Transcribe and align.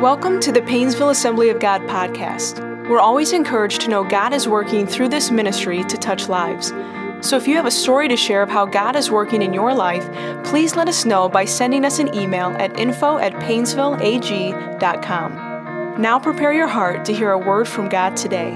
Welcome 0.00 0.40
to 0.40 0.50
the 0.50 0.60
Painesville 0.60 1.10
Assembly 1.10 1.50
of 1.50 1.60
God 1.60 1.80
podcast. 1.82 2.58
We're 2.88 2.98
always 2.98 3.32
encouraged 3.32 3.82
to 3.82 3.88
know 3.88 4.02
God 4.02 4.34
is 4.34 4.48
working 4.48 4.88
through 4.88 5.10
this 5.10 5.30
ministry 5.30 5.84
to 5.84 5.96
touch 5.96 6.28
lives. 6.28 6.72
So 7.20 7.36
if 7.36 7.46
you 7.46 7.54
have 7.54 7.64
a 7.64 7.70
story 7.70 8.08
to 8.08 8.16
share 8.16 8.42
of 8.42 8.48
how 8.48 8.66
God 8.66 8.96
is 8.96 9.08
working 9.08 9.40
in 9.40 9.54
your 9.54 9.72
life, 9.72 10.04
please 10.44 10.74
let 10.74 10.88
us 10.88 11.04
know 11.04 11.28
by 11.28 11.44
sending 11.44 11.84
us 11.84 12.00
an 12.00 12.12
email 12.12 12.48
at 12.58 12.76
info 12.76 13.18
at 13.18 13.34
painesvilleag.com. 13.34 16.02
Now 16.02 16.18
prepare 16.18 16.52
your 16.52 16.66
heart 16.66 17.04
to 17.04 17.14
hear 17.14 17.30
a 17.30 17.38
word 17.38 17.68
from 17.68 17.88
God 17.88 18.16
today. 18.16 18.50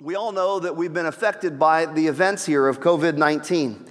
We 0.00 0.14
all 0.14 0.32
know 0.32 0.58
that 0.58 0.74
we've 0.74 0.94
been 0.94 1.04
affected 1.04 1.58
by 1.58 1.84
the 1.84 2.06
events 2.06 2.46
here 2.46 2.66
of 2.66 2.80
COVID 2.80 3.18
19. 3.18 3.84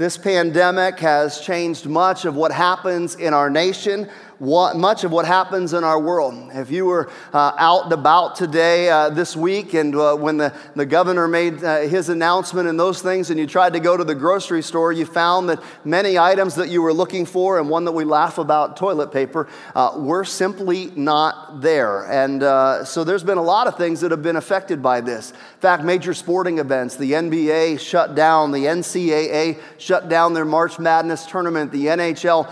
This 0.00 0.16
pandemic 0.16 0.98
has 1.00 1.42
changed 1.42 1.84
much 1.84 2.24
of 2.24 2.34
what 2.34 2.52
happens 2.52 3.16
in 3.16 3.34
our 3.34 3.50
nation, 3.50 4.08
what, 4.40 4.74
much 4.74 5.04
of 5.04 5.12
what 5.12 5.26
happens 5.26 5.74
in 5.74 5.84
our 5.84 6.00
world. 6.00 6.50
If 6.54 6.70
you 6.70 6.86
were 6.86 7.10
uh, 7.32 7.52
out 7.58 7.84
and 7.84 7.92
about 7.92 8.36
today, 8.36 8.88
uh, 8.88 9.10
this 9.10 9.36
week, 9.36 9.74
and 9.74 9.94
uh, 9.94 10.16
when 10.16 10.38
the, 10.38 10.54
the 10.74 10.86
governor 10.86 11.28
made 11.28 11.62
uh, 11.62 11.80
his 11.80 12.08
announcement 12.08 12.66
and 12.66 12.80
those 12.80 13.02
things, 13.02 13.28
and 13.28 13.38
you 13.38 13.46
tried 13.46 13.74
to 13.74 13.80
go 13.80 13.98
to 13.98 14.02
the 14.02 14.14
grocery 14.14 14.62
store, 14.62 14.92
you 14.92 15.04
found 15.04 15.50
that 15.50 15.62
many 15.84 16.18
items 16.18 16.54
that 16.54 16.70
you 16.70 16.80
were 16.80 16.94
looking 16.94 17.26
for, 17.26 17.58
and 17.58 17.68
one 17.68 17.84
that 17.84 17.92
we 17.92 18.04
laugh 18.04 18.38
about, 18.38 18.78
toilet 18.78 19.12
paper, 19.12 19.46
uh, 19.74 19.92
were 19.98 20.24
simply 20.24 20.90
not 20.96 21.60
there. 21.60 22.10
And 22.10 22.42
uh, 22.42 22.86
so 22.86 23.04
there's 23.04 23.22
been 23.22 23.38
a 23.38 23.42
lot 23.42 23.66
of 23.66 23.76
things 23.76 24.00
that 24.00 24.10
have 24.10 24.22
been 24.22 24.36
affected 24.36 24.82
by 24.82 25.02
this. 25.02 25.32
In 25.32 25.60
fact, 25.60 25.84
major 25.84 26.14
sporting 26.14 26.60
events, 26.60 26.96
the 26.96 27.12
NBA 27.12 27.78
shut 27.78 28.14
down, 28.14 28.52
the 28.52 28.64
NCAA 28.64 29.60
shut 29.76 30.08
down 30.08 30.32
their 30.32 30.46
March 30.46 30.78
Madness 30.78 31.26
tournament, 31.26 31.72
the 31.72 31.86
NHL 31.86 32.50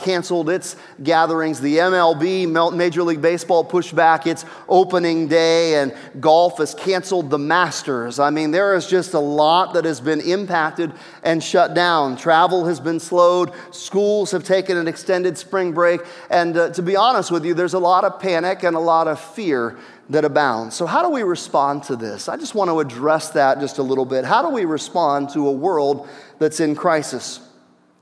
canceled 0.00 0.50
its 0.50 0.74
gathering 1.00 1.27
gatherings. 1.28 1.60
The 1.60 1.76
MLB, 1.76 2.74
Major 2.74 3.02
League 3.02 3.20
Baseball, 3.20 3.62
pushed 3.62 3.94
back 3.94 4.26
its 4.26 4.46
opening 4.66 5.28
day, 5.28 5.74
and 5.74 5.94
golf 6.20 6.56
has 6.56 6.74
canceled 6.74 7.28
the 7.28 7.38
Masters. 7.38 8.18
I 8.18 8.30
mean, 8.30 8.50
there 8.50 8.74
is 8.74 8.86
just 8.86 9.12
a 9.12 9.18
lot 9.18 9.74
that 9.74 9.84
has 9.84 10.00
been 10.00 10.22
impacted 10.22 10.90
and 11.22 11.44
shut 11.44 11.74
down. 11.74 12.16
Travel 12.16 12.64
has 12.64 12.80
been 12.80 12.98
slowed, 12.98 13.52
schools 13.72 14.30
have 14.30 14.42
taken 14.42 14.78
an 14.78 14.88
extended 14.88 15.36
spring 15.36 15.72
break, 15.72 16.00
and 16.30 16.56
uh, 16.56 16.70
to 16.70 16.80
be 16.80 16.96
honest 16.96 17.30
with 17.30 17.44
you, 17.44 17.52
there's 17.52 17.74
a 17.74 17.78
lot 17.78 18.04
of 18.04 18.18
panic 18.18 18.62
and 18.62 18.74
a 18.74 18.80
lot 18.80 19.06
of 19.06 19.20
fear 19.20 19.76
that 20.08 20.24
abounds. 20.24 20.74
So, 20.74 20.86
how 20.86 21.02
do 21.02 21.10
we 21.10 21.24
respond 21.24 21.82
to 21.84 21.96
this? 21.96 22.30
I 22.30 22.38
just 22.38 22.54
want 22.54 22.70
to 22.70 22.80
address 22.80 23.32
that 23.32 23.60
just 23.60 23.76
a 23.76 23.82
little 23.82 24.06
bit. 24.06 24.24
How 24.24 24.40
do 24.40 24.48
we 24.48 24.64
respond 24.64 25.28
to 25.34 25.46
a 25.46 25.52
world 25.52 26.08
that's 26.38 26.60
in 26.60 26.74
crisis? 26.74 27.40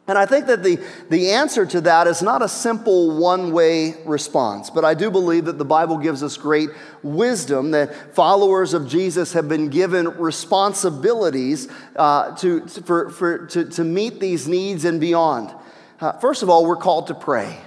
And 0.09 0.17
I 0.17 0.25
think 0.25 0.47
that 0.47 0.63
the, 0.63 0.79
the 1.11 1.31
answer 1.31 1.67
to 1.67 1.81
that 1.81 2.07
is 2.07 2.23
not 2.23 2.41
a 2.41 2.49
simple 2.49 3.17
one 3.19 3.53
way 3.53 3.95
response, 4.05 4.71
but 4.71 4.85
I 4.85 4.95
do 4.95 5.11
believe 5.11 5.47
that 5.47 5.59
the 5.59 5.65
Bible 5.65 5.99
gives 5.99 6.23
us 6.23 6.37
great 6.37 6.71
wisdom 7.03 7.73
that 7.73 8.15
followers 8.15 8.73
of 8.73 8.87
Jesus 8.87 9.33
have 9.33 9.49
been 9.49 9.69
given 9.69 10.09
responsibilities 10.19 11.67
uh, 11.97 12.37
to, 12.37 12.67
for, 12.69 13.11
for, 13.11 13.47
to, 13.47 13.65
to 13.71 13.83
meet 13.83 14.21
these 14.21 14.47
needs 14.47 14.85
and 14.85 15.01
beyond. 15.01 15.53
Uh, 16.01 16.13
first 16.13 16.45
of 16.45 16.51
all, 16.51 16.67
we're 16.67 16.77
called 16.77 17.09
to 17.09 17.15
pray. 17.15 17.59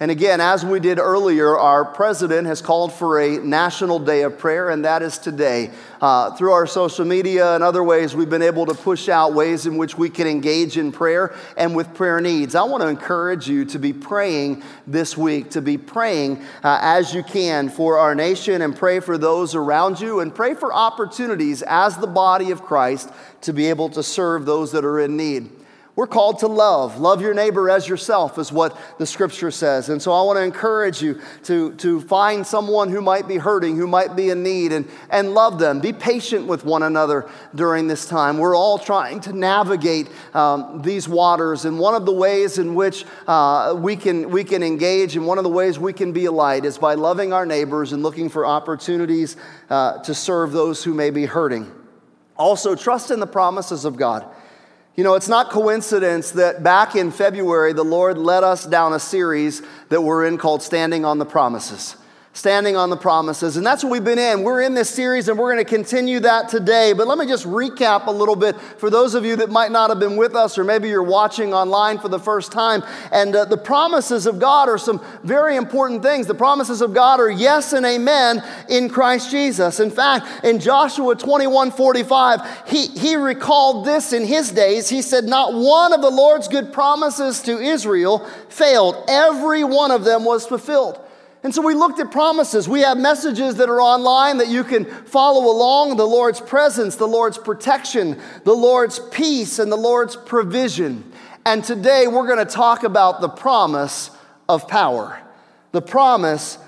And 0.00 0.12
again, 0.12 0.40
as 0.40 0.64
we 0.64 0.78
did 0.78 1.00
earlier, 1.00 1.58
our 1.58 1.84
president 1.84 2.46
has 2.46 2.62
called 2.62 2.92
for 2.92 3.20
a 3.20 3.38
national 3.38 3.98
day 3.98 4.22
of 4.22 4.38
prayer, 4.38 4.70
and 4.70 4.84
that 4.84 5.02
is 5.02 5.18
today. 5.18 5.72
Uh, 6.00 6.36
through 6.36 6.52
our 6.52 6.68
social 6.68 7.04
media 7.04 7.56
and 7.56 7.64
other 7.64 7.82
ways, 7.82 8.14
we've 8.14 8.30
been 8.30 8.40
able 8.40 8.64
to 8.66 8.74
push 8.74 9.08
out 9.08 9.34
ways 9.34 9.66
in 9.66 9.76
which 9.76 9.98
we 9.98 10.08
can 10.08 10.28
engage 10.28 10.78
in 10.78 10.92
prayer 10.92 11.34
and 11.56 11.74
with 11.74 11.92
prayer 11.94 12.20
needs. 12.20 12.54
I 12.54 12.62
want 12.62 12.84
to 12.84 12.88
encourage 12.88 13.48
you 13.48 13.64
to 13.64 13.78
be 13.80 13.92
praying 13.92 14.62
this 14.86 15.16
week, 15.16 15.50
to 15.50 15.60
be 15.60 15.76
praying 15.76 16.44
uh, 16.62 16.78
as 16.80 17.12
you 17.12 17.24
can 17.24 17.68
for 17.68 17.98
our 17.98 18.14
nation 18.14 18.62
and 18.62 18.76
pray 18.76 19.00
for 19.00 19.18
those 19.18 19.56
around 19.56 20.00
you 20.00 20.20
and 20.20 20.32
pray 20.32 20.54
for 20.54 20.72
opportunities 20.72 21.62
as 21.62 21.96
the 21.96 22.06
body 22.06 22.52
of 22.52 22.62
Christ 22.62 23.10
to 23.40 23.52
be 23.52 23.66
able 23.66 23.88
to 23.88 24.04
serve 24.04 24.46
those 24.46 24.70
that 24.70 24.84
are 24.84 25.00
in 25.00 25.16
need. 25.16 25.50
We're 25.98 26.06
called 26.06 26.38
to 26.38 26.46
love. 26.46 27.00
Love 27.00 27.20
your 27.20 27.34
neighbor 27.34 27.68
as 27.68 27.88
yourself, 27.88 28.38
is 28.38 28.52
what 28.52 28.78
the 28.98 29.04
scripture 29.04 29.50
says. 29.50 29.88
And 29.88 30.00
so 30.00 30.12
I 30.12 30.22
want 30.22 30.36
to 30.36 30.44
encourage 30.44 31.02
you 31.02 31.20
to, 31.42 31.74
to 31.74 32.00
find 32.02 32.46
someone 32.46 32.88
who 32.88 33.00
might 33.00 33.26
be 33.26 33.36
hurting, 33.36 33.74
who 33.76 33.88
might 33.88 34.14
be 34.14 34.30
in 34.30 34.44
need, 34.44 34.70
and, 34.70 34.88
and 35.10 35.34
love 35.34 35.58
them. 35.58 35.80
Be 35.80 35.92
patient 35.92 36.46
with 36.46 36.64
one 36.64 36.84
another 36.84 37.28
during 37.52 37.88
this 37.88 38.06
time. 38.06 38.38
We're 38.38 38.54
all 38.54 38.78
trying 38.78 39.18
to 39.22 39.32
navigate 39.32 40.08
um, 40.34 40.82
these 40.82 41.08
waters. 41.08 41.64
And 41.64 41.80
one 41.80 41.96
of 41.96 42.06
the 42.06 42.12
ways 42.12 42.58
in 42.58 42.76
which 42.76 43.04
uh, 43.26 43.74
we, 43.76 43.96
can, 43.96 44.30
we 44.30 44.44
can 44.44 44.62
engage, 44.62 45.16
and 45.16 45.26
one 45.26 45.38
of 45.38 45.42
the 45.42 45.50
ways 45.50 45.80
we 45.80 45.92
can 45.92 46.12
be 46.12 46.26
a 46.26 46.32
light, 46.32 46.64
is 46.64 46.78
by 46.78 46.94
loving 46.94 47.32
our 47.32 47.44
neighbors 47.44 47.92
and 47.92 48.04
looking 48.04 48.28
for 48.28 48.46
opportunities 48.46 49.36
uh, 49.68 49.98
to 50.04 50.14
serve 50.14 50.52
those 50.52 50.84
who 50.84 50.94
may 50.94 51.10
be 51.10 51.24
hurting. 51.24 51.68
Also, 52.36 52.76
trust 52.76 53.10
in 53.10 53.18
the 53.18 53.26
promises 53.26 53.84
of 53.84 53.96
God. 53.96 54.24
You 54.98 55.04
know, 55.04 55.14
it's 55.14 55.28
not 55.28 55.50
coincidence 55.50 56.32
that 56.32 56.64
back 56.64 56.96
in 56.96 57.12
February, 57.12 57.72
the 57.72 57.84
Lord 57.84 58.18
led 58.18 58.42
us 58.42 58.66
down 58.66 58.92
a 58.92 58.98
series 58.98 59.62
that 59.90 60.02
we're 60.02 60.24
in 60.24 60.38
called 60.38 60.60
Standing 60.60 61.04
on 61.04 61.18
the 61.18 61.24
Promises 61.24 61.94
standing 62.32 62.76
on 62.76 62.90
the 62.90 62.96
promises. 62.96 63.56
And 63.56 63.66
that's 63.66 63.82
what 63.82 63.90
we've 63.90 64.04
been 64.04 64.18
in. 64.18 64.42
We're 64.42 64.62
in 64.62 64.74
this 64.74 64.88
series 64.88 65.28
and 65.28 65.38
we're 65.38 65.52
going 65.52 65.64
to 65.64 65.68
continue 65.68 66.20
that 66.20 66.48
today. 66.48 66.92
But 66.92 67.08
let 67.08 67.18
me 67.18 67.26
just 67.26 67.46
recap 67.46 68.06
a 68.06 68.10
little 68.10 68.36
bit 68.36 68.54
for 68.76 68.90
those 68.90 69.14
of 69.14 69.24
you 69.24 69.36
that 69.36 69.50
might 69.50 69.72
not 69.72 69.90
have 69.90 69.98
been 69.98 70.16
with 70.16 70.36
us, 70.36 70.56
or 70.56 70.64
maybe 70.64 70.88
you're 70.88 71.02
watching 71.02 71.52
online 71.52 71.98
for 71.98 72.08
the 72.08 72.18
first 72.18 72.52
time. 72.52 72.84
And 73.10 73.34
uh, 73.34 73.44
the 73.46 73.56
promises 73.56 74.26
of 74.26 74.38
God 74.38 74.68
are 74.68 74.78
some 74.78 75.04
very 75.24 75.56
important 75.56 76.02
things. 76.02 76.26
The 76.26 76.34
promises 76.34 76.80
of 76.80 76.94
God 76.94 77.18
are 77.18 77.30
yes 77.30 77.72
and 77.72 77.84
amen 77.84 78.42
in 78.68 78.88
Christ 78.88 79.30
Jesus. 79.30 79.80
In 79.80 79.90
fact, 79.90 80.44
in 80.44 80.60
Joshua 80.60 81.16
21 81.16 81.72
45, 81.72 82.68
he, 82.68 82.86
he 82.88 83.16
recalled 83.16 83.84
this 83.84 84.12
in 84.12 84.24
his 84.24 84.52
days. 84.52 84.88
He 84.88 85.02
said, 85.02 85.24
Not 85.24 85.54
one 85.54 85.92
of 85.92 86.02
the 86.02 86.10
Lord's 86.10 86.46
good 86.46 86.72
promises 86.72 87.42
to 87.42 87.58
Israel 87.58 88.20
failed, 88.48 89.04
every 89.08 89.64
one 89.64 89.90
of 89.90 90.04
them 90.04 90.24
was 90.24 90.46
fulfilled. 90.46 91.00
And 91.44 91.54
so 91.54 91.62
we 91.62 91.74
looked 91.74 92.00
at 92.00 92.10
promises. 92.10 92.68
We 92.68 92.80
have 92.80 92.98
messages 92.98 93.56
that 93.56 93.68
are 93.68 93.80
online 93.80 94.38
that 94.38 94.48
you 94.48 94.64
can 94.64 94.84
follow 94.84 95.50
along 95.50 95.96
the 95.96 96.06
Lord's 96.06 96.40
presence, 96.40 96.96
the 96.96 97.06
Lord's 97.06 97.38
protection, 97.38 98.20
the 98.44 98.54
Lord's 98.54 98.98
peace, 98.98 99.58
and 99.58 99.70
the 99.70 99.76
Lord's 99.76 100.16
provision. 100.16 101.12
And 101.46 101.62
today 101.62 102.06
we're 102.08 102.26
going 102.26 102.44
to 102.44 102.52
talk 102.52 102.82
about 102.82 103.20
the 103.20 103.28
promise 103.28 104.10
of 104.48 104.66
power. 104.66 105.20
The 105.72 105.82
promise 105.82 106.58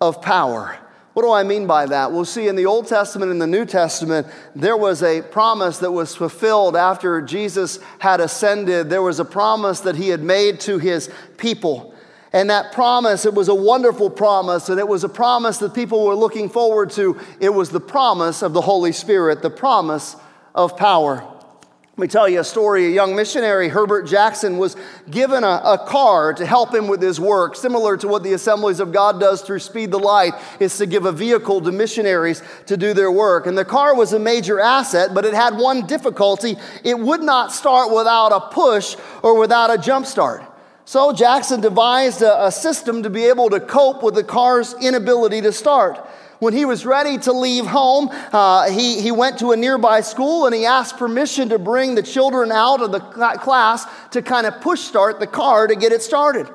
of 0.00 0.20
power. 0.20 0.76
What 1.14 1.22
do 1.22 1.32
I 1.32 1.44
mean 1.44 1.66
by 1.66 1.86
that? 1.86 2.12
We'll 2.12 2.26
see 2.26 2.46
in 2.46 2.56
the 2.56 2.66
Old 2.66 2.88
Testament 2.88 3.30
and 3.32 3.40
the 3.40 3.46
New 3.46 3.64
Testament, 3.64 4.26
there 4.54 4.76
was 4.76 5.02
a 5.02 5.22
promise 5.22 5.78
that 5.78 5.90
was 5.90 6.14
fulfilled 6.14 6.76
after 6.76 7.22
Jesus 7.22 7.78
had 8.00 8.20
ascended. 8.20 8.90
There 8.90 9.00
was 9.00 9.18
a 9.18 9.24
promise 9.24 9.80
that 9.80 9.96
he 9.96 10.08
had 10.08 10.22
made 10.22 10.60
to 10.60 10.78
his 10.78 11.08
people. 11.38 11.94
And 12.36 12.50
that 12.50 12.70
promise, 12.70 13.24
it 13.24 13.32
was 13.32 13.48
a 13.48 13.54
wonderful 13.54 14.10
promise, 14.10 14.68
and 14.68 14.78
it 14.78 14.86
was 14.86 15.04
a 15.04 15.08
promise 15.08 15.56
that 15.56 15.72
people 15.72 16.04
were 16.04 16.14
looking 16.14 16.50
forward 16.50 16.90
to. 16.90 17.18
It 17.40 17.48
was 17.48 17.70
the 17.70 17.80
promise 17.80 18.42
of 18.42 18.52
the 18.52 18.60
Holy 18.60 18.92
Spirit, 18.92 19.40
the 19.40 19.48
promise 19.48 20.16
of 20.54 20.76
power. 20.76 21.14
Let 21.14 21.98
me 21.98 22.08
tell 22.08 22.28
you 22.28 22.40
a 22.40 22.44
story. 22.44 22.88
A 22.88 22.90
young 22.90 23.16
missionary, 23.16 23.70
Herbert 23.70 24.02
Jackson, 24.02 24.58
was 24.58 24.76
given 25.10 25.44
a, 25.44 25.62
a, 25.64 25.86
car 25.88 26.34
to 26.34 26.44
help 26.44 26.74
him 26.74 26.88
with 26.88 27.00
his 27.00 27.18
work, 27.18 27.56
similar 27.56 27.96
to 27.96 28.06
what 28.06 28.22
the 28.22 28.34
Assemblies 28.34 28.80
of 28.80 28.92
God 28.92 29.18
does 29.18 29.40
through 29.40 29.60
Speed 29.60 29.90
the 29.90 29.98
Light, 29.98 30.34
is 30.60 30.76
to 30.76 30.84
give 30.84 31.06
a 31.06 31.12
vehicle 31.12 31.62
to 31.62 31.72
missionaries 31.72 32.42
to 32.66 32.76
do 32.76 32.92
their 32.92 33.10
work. 33.10 33.46
And 33.46 33.56
the 33.56 33.64
car 33.64 33.94
was 33.94 34.12
a 34.12 34.18
major 34.18 34.60
asset, 34.60 35.14
but 35.14 35.24
it 35.24 35.32
had 35.32 35.56
one 35.56 35.86
difficulty. 35.86 36.56
It 36.84 36.98
would 36.98 37.22
not 37.22 37.50
start 37.50 37.90
without 37.90 38.28
a 38.28 38.40
push 38.52 38.94
or 39.22 39.38
without 39.38 39.72
a 39.72 39.78
jump 39.78 40.04
start. 40.04 40.42
So 40.88 41.12
Jackson 41.12 41.60
devised 41.60 42.22
a, 42.22 42.46
a, 42.46 42.52
system 42.52 43.02
to 43.02 43.10
be 43.10 43.24
able 43.24 43.50
to 43.50 43.58
cope 43.58 44.04
with 44.04 44.14
the 44.14 44.22
car's 44.22 44.72
inability 44.74 45.40
to 45.40 45.50
start. 45.50 45.96
When 46.38 46.54
he 46.54 46.64
was 46.64 46.86
ready 46.86 47.18
to 47.18 47.32
leave 47.32 47.66
home, 47.66 48.08
uh, 48.32 48.70
he, 48.70 49.00
he 49.00 49.10
went 49.10 49.40
to 49.40 49.50
a 49.50 49.56
nearby 49.56 50.00
school 50.00 50.46
and 50.46 50.54
he 50.54 50.64
asked 50.64 50.96
permission 50.96 51.48
to 51.48 51.58
bring 51.58 51.96
the 51.96 52.04
children 52.04 52.52
out 52.52 52.82
of 52.82 52.92
the 52.92 53.00
class 53.00 53.84
to 54.12 54.22
kind 54.22 54.46
of 54.46 54.60
push 54.60 54.78
start 54.78 55.18
the 55.18 55.26
car 55.26 55.66
to 55.66 55.74
get 55.74 55.90
it 55.90 56.02
started. 56.02 56.48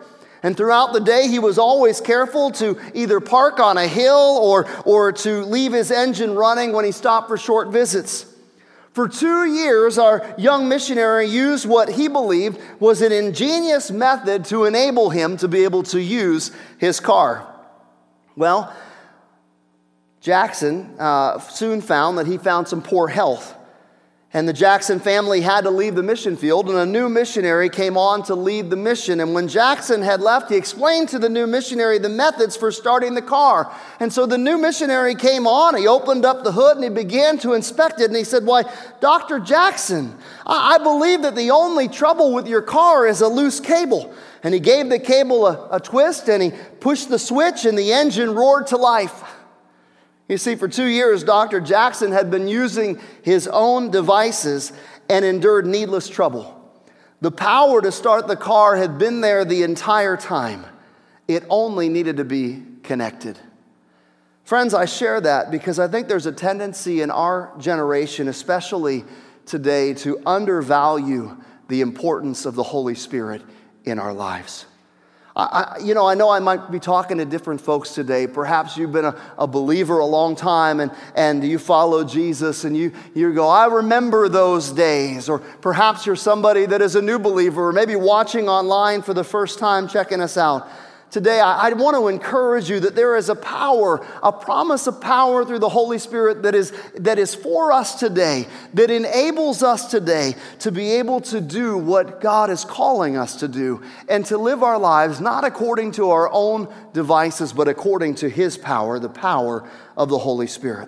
And 0.43 0.55
throughout 0.55 0.93
the 0.93 1.01
day, 1.01 1.27
he 1.27 1.39
was 1.39 1.57
always 1.57 1.99
careful 1.99 2.51
to 2.51 2.79
either 2.93 3.19
park 3.19 3.59
on 3.59 3.77
a 3.77 3.85
hill 3.85 4.39
or, 4.41 4.65
or 4.85 5.11
to 5.11 5.43
leave 5.43 5.73
his 5.73 5.91
engine 5.91 6.35
running 6.35 6.71
when 6.71 6.85
he 6.85 6.93
stopped 6.93 7.27
for 7.27 7.37
short 7.37 7.67
visits. 7.67 8.30
For 8.93 9.07
two 9.07 9.45
years, 9.45 9.97
our 9.97 10.35
young 10.37 10.67
missionary 10.67 11.27
used 11.27 11.65
what 11.65 11.89
he 11.89 12.09
believed 12.09 12.59
was 12.79 13.01
an 13.01 13.13
ingenious 13.13 13.89
method 13.89 14.45
to 14.45 14.65
enable 14.65 15.09
him 15.09 15.37
to 15.37 15.47
be 15.47 15.63
able 15.63 15.83
to 15.83 16.01
use 16.01 16.51
his 16.77 16.99
car. 16.99 17.47
Well, 18.35 18.73
Jackson 20.19 20.95
uh, 20.99 21.39
soon 21.39 21.81
found 21.81 22.17
that 22.17 22.27
he 22.27 22.37
found 22.37 22.67
some 22.67 22.81
poor 22.81 23.07
health. 23.07 23.55
And 24.33 24.47
the 24.47 24.53
Jackson 24.53 25.01
family 25.01 25.41
had 25.41 25.65
to 25.65 25.69
leave 25.69 25.93
the 25.95 26.03
mission 26.03 26.37
field, 26.37 26.69
and 26.69 26.77
a 26.77 26.85
new 26.85 27.09
missionary 27.09 27.67
came 27.67 27.97
on 27.97 28.23
to 28.23 28.35
lead 28.35 28.69
the 28.69 28.77
mission. 28.77 29.19
And 29.19 29.33
when 29.33 29.49
Jackson 29.49 30.01
had 30.01 30.21
left, 30.21 30.49
he 30.49 30.55
explained 30.55 31.09
to 31.09 31.19
the 31.19 31.27
new 31.27 31.45
missionary 31.45 31.97
the 31.97 32.07
methods 32.07 32.55
for 32.55 32.71
starting 32.71 33.13
the 33.13 33.21
car. 33.21 33.69
And 33.99 34.11
so 34.13 34.25
the 34.25 34.37
new 34.37 34.57
missionary 34.57 35.15
came 35.15 35.45
on, 35.45 35.75
he 35.75 35.85
opened 35.85 36.23
up 36.23 36.45
the 36.45 36.53
hood, 36.53 36.77
and 36.77 36.83
he 36.85 36.89
began 36.89 37.39
to 37.39 37.51
inspect 37.51 37.99
it. 37.99 38.05
And 38.05 38.15
he 38.15 38.23
said, 38.23 38.45
Why, 38.45 38.63
Dr. 39.01 39.39
Jackson, 39.39 40.15
I, 40.45 40.75
I 40.75 40.77
believe 40.77 41.23
that 41.23 41.35
the 41.35 41.51
only 41.51 41.89
trouble 41.89 42.33
with 42.33 42.47
your 42.47 42.61
car 42.61 43.05
is 43.05 43.19
a 43.19 43.27
loose 43.27 43.59
cable. 43.59 44.13
And 44.43 44.53
he 44.53 44.61
gave 44.61 44.89
the 44.89 44.99
cable 44.99 45.45
a, 45.45 45.67
a 45.71 45.79
twist, 45.81 46.29
and 46.29 46.41
he 46.41 46.53
pushed 46.79 47.09
the 47.09 47.19
switch, 47.19 47.65
and 47.65 47.77
the 47.77 47.91
engine 47.91 48.33
roared 48.33 48.67
to 48.67 48.77
life. 48.77 49.23
You 50.31 50.37
see, 50.37 50.55
for 50.55 50.69
two 50.69 50.85
years, 50.85 51.25
Dr. 51.25 51.59
Jackson 51.59 52.13
had 52.13 52.31
been 52.31 52.47
using 52.47 53.01
his 53.21 53.49
own 53.49 53.91
devices 53.91 54.71
and 55.09 55.25
endured 55.25 55.67
needless 55.67 56.07
trouble. 56.07 56.57
The 57.19 57.31
power 57.31 57.81
to 57.81 57.91
start 57.91 58.27
the 58.27 58.37
car 58.37 58.77
had 58.77 58.97
been 58.97 59.19
there 59.19 59.43
the 59.43 59.63
entire 59.63 60.15
time, 60.15 60.65
it 61.27 61.43
only 61.49 61.89
needed 61.89 62.15
to 62.15 62.23
be 62.23 62.63
connected. 62.81 63.37
Friends, 64.45 64.73
I 64.73 64.85
share 64.85 65.19
that 65.19 65.51
because 65.51 65.79
I 65.79 65.89
think 65.89 66.07
there's 66.07 66.27
a 66.27 66.31
tendency 66.31 67.01
in 67.01 67.11
our 67.11 67.51
generation, 67.59 68.29
especially 68.29 69.03
today, 69.45 69.93
to 69.95 70.21
undervalue 70.25 71.35
the 71.67 71.81
importance 71.81 72.45
of 72.45 72.55
the 72.55 72.63
Holy 72.63 72.95
Spirit 72.95 73.41
in 73.83 73.99
our 73.99 74.13
lives. 74.13 74.65
I, 75.51 75.77
you 75.83 75.93
know, 75.93 76.05
I 76.05 76.13
know 76.13 76.29
I 76.29 76.39
might 76.39 76.71
be 76.71 76.79
talking 76.79 77.17
to 77.17 77.25
different 77.25 77.61
folks 77.61 77.93
today. 77.93 78.27
Perhaps 78.27 78.77
you've 78.77 78.91
been 78.91 79.05
a, 79.05 79.15
a, 79.37 79.47
believer 79.47 79.99
a 79.99 80.05
long 80.05 80.35
time 80.35 80.79
and, 80.79 80.91
and 81.15 81.43
you 81.43 81.57
follow 81.57 82.03
Jesus 82.03 82.63
and 82.63 82.75
you, 82.75 82.91
you 83.13 83.33
go, 83.33 83.47
I 83.47 83.67
remember 83.67 84.29
those 84.29 84.71
days. 84.71 85.29
Or 85.29 85.39
perhaps 85.39 86.05
you're 86.05 86.15
somebody 86.15 86.65
that 86.65 86.81
is 86.81 86.95
a 86.95 87.01
new 87.01 87.19
believer 87.19 87.69
or 87.69 87.73
maybe 87.73 87.95
watching 87.95 88.49
online 88.49 89.01
for 89.01 89.13
the 89.13 89.23
first 89.23 89.59
time, 89.59 89.87
checking 89.87 90.21
us 90.21 90.37
out. 90.37 90.69
Today, 91.11 91.41
I, 91.41 91.67
I 91.67 91.73
want 91.73 91.97
to 91.97 92.07
encourage 92.07 92.69
you 92.69 92.79
that 92.79 92.95
there 92.95 93.17
is 93.17 93.27
a 93.27 93.35
power, 93.35 94.05
a 94.23 94.31
promise 94.31 94.87
of 94.87 95.01
power 95.01 95.43
through 95.43 95.59
the 95.59 95.67
Holy 95.67 95.99
Spirit 95.99 96.43
that 96.43 96.55
is, 96.55 96.71
that 96.95 97.19
is 97.19 97.35
for 97.35 97.73
us 97.73 97.99
today, 97.99 98.47
that 98.73 98.89
enables 98.89 99.61
us 99.61 99.91
today 99.91 100.35
to 100.59 100.71
be 100.71 100.93
able 100.93 101.19
to 101.19 101.41
do 101.41 101.77
what 101.77 102.21
God 102.21 102.49
is 102.49 102.63
calling 102.63 103.17
us 103.17 103.35
to 103.41 103.49
do 103.49 103.83
and 104.07 104.25
to 104.27 104.37
live 104.37 104.63
our 104.63 104.79
lives 104.79 105.19
not 105.19 105.43
according 105.43 105.91
to 105.93 106.11
our 106.11 106.29
own 106.31 106.73
devices, 106.93 107.51
but 107.51 107.67
according 107.67 108.15
to 108.15 108.29
His 108.29 108.57
power, 108.57 108.97
the 108.97 109.09
power 109.09 109.69
of 109.97 110.07
the 110.07 110.17
Holy 110.17 110.47
Spirit. 110.47 110.87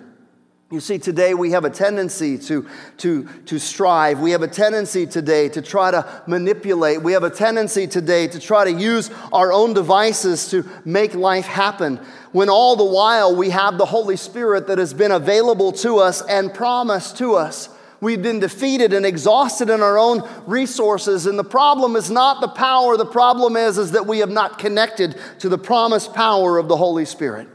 You 0.70 0.80
see, 0.80 0.98
today 0.98 1.34
we 1.34 1.50
have 1.50 1.64
a 1.66 1.70
tendency 1.70 2.38
to, 2.38 2.66
to, 2.96 3.28
to 3.46 3.58
strive. 3.58 4.20
We 4.20 4.30
have 4.30 4.42
a 4.42 4.48
tendency 4.48 5.06
today 5.06 5.48
to 5.50 5.60
try 5.60 5.90
to 5.90 6.22
manipulate. 6.26 7.02
We 7.02 7.12
have 7.12 7.22
a 7.22 7.30
tendency 7.30 7.86
today 7.86 8.26
to 8.28 8.40
try 8.40 8.64
to 8.64 8.72
use 8.72 9.10
our 9.32 9.52
own 9.52 9.74
devices 9.74 10.48
to 10.50 10.68
make 10.84 11.14
life 11.14 11.44
happen. 11.44 11.98
When 12.32 12.48
all 12.48 12.76
the 12.76 12.84
while 12.84 13.36
we 13.36 13.50
have 13.50 13.76
the 13.76 13.84
Holy 13.84 14.16
Spirit 14.16 14.66
that 14.68 14.78
has 14.78 14.94
been 14.94 15.12
available 15.12 15.70
to 15.72 15.98
us 15.98 16.22
and 16.22 16.52
promised 16.52 17.18
to 17.18 17.34
us. 17.34 17.68
We've 18.00 18.22
been 18.22 18.40
defeated 18.40 18.92
and 18.94 19.06
exhausted 19.06 19.70
in 19.70 19.82
our 19.82 19.98
own 19.98 20.28
resources. 20.46 21.26
And 21.26 21.38
the 21.38 21.44
problem 21.44 21.94
is 21.94 22.10
not 22.10 22.40
the 22.40 22.48
power, 22.48 22.96
the 22.96 23.06
problem 23.06 23.56
is, 23.56 23.76
is 23.76 23.92
that 23.92 24.06
we 24.06 24.18
have 24.18 24.30
not 24.30 24.58
connected 24.58 25.20
to 25.40 25.48
the 25.48 25.58
promised 25.58 26.14
power 26.14 26.58
of 26.58 26.68
the 26.68 26.76
Holy 26.76 27.04
Spirit. 27.04 27.48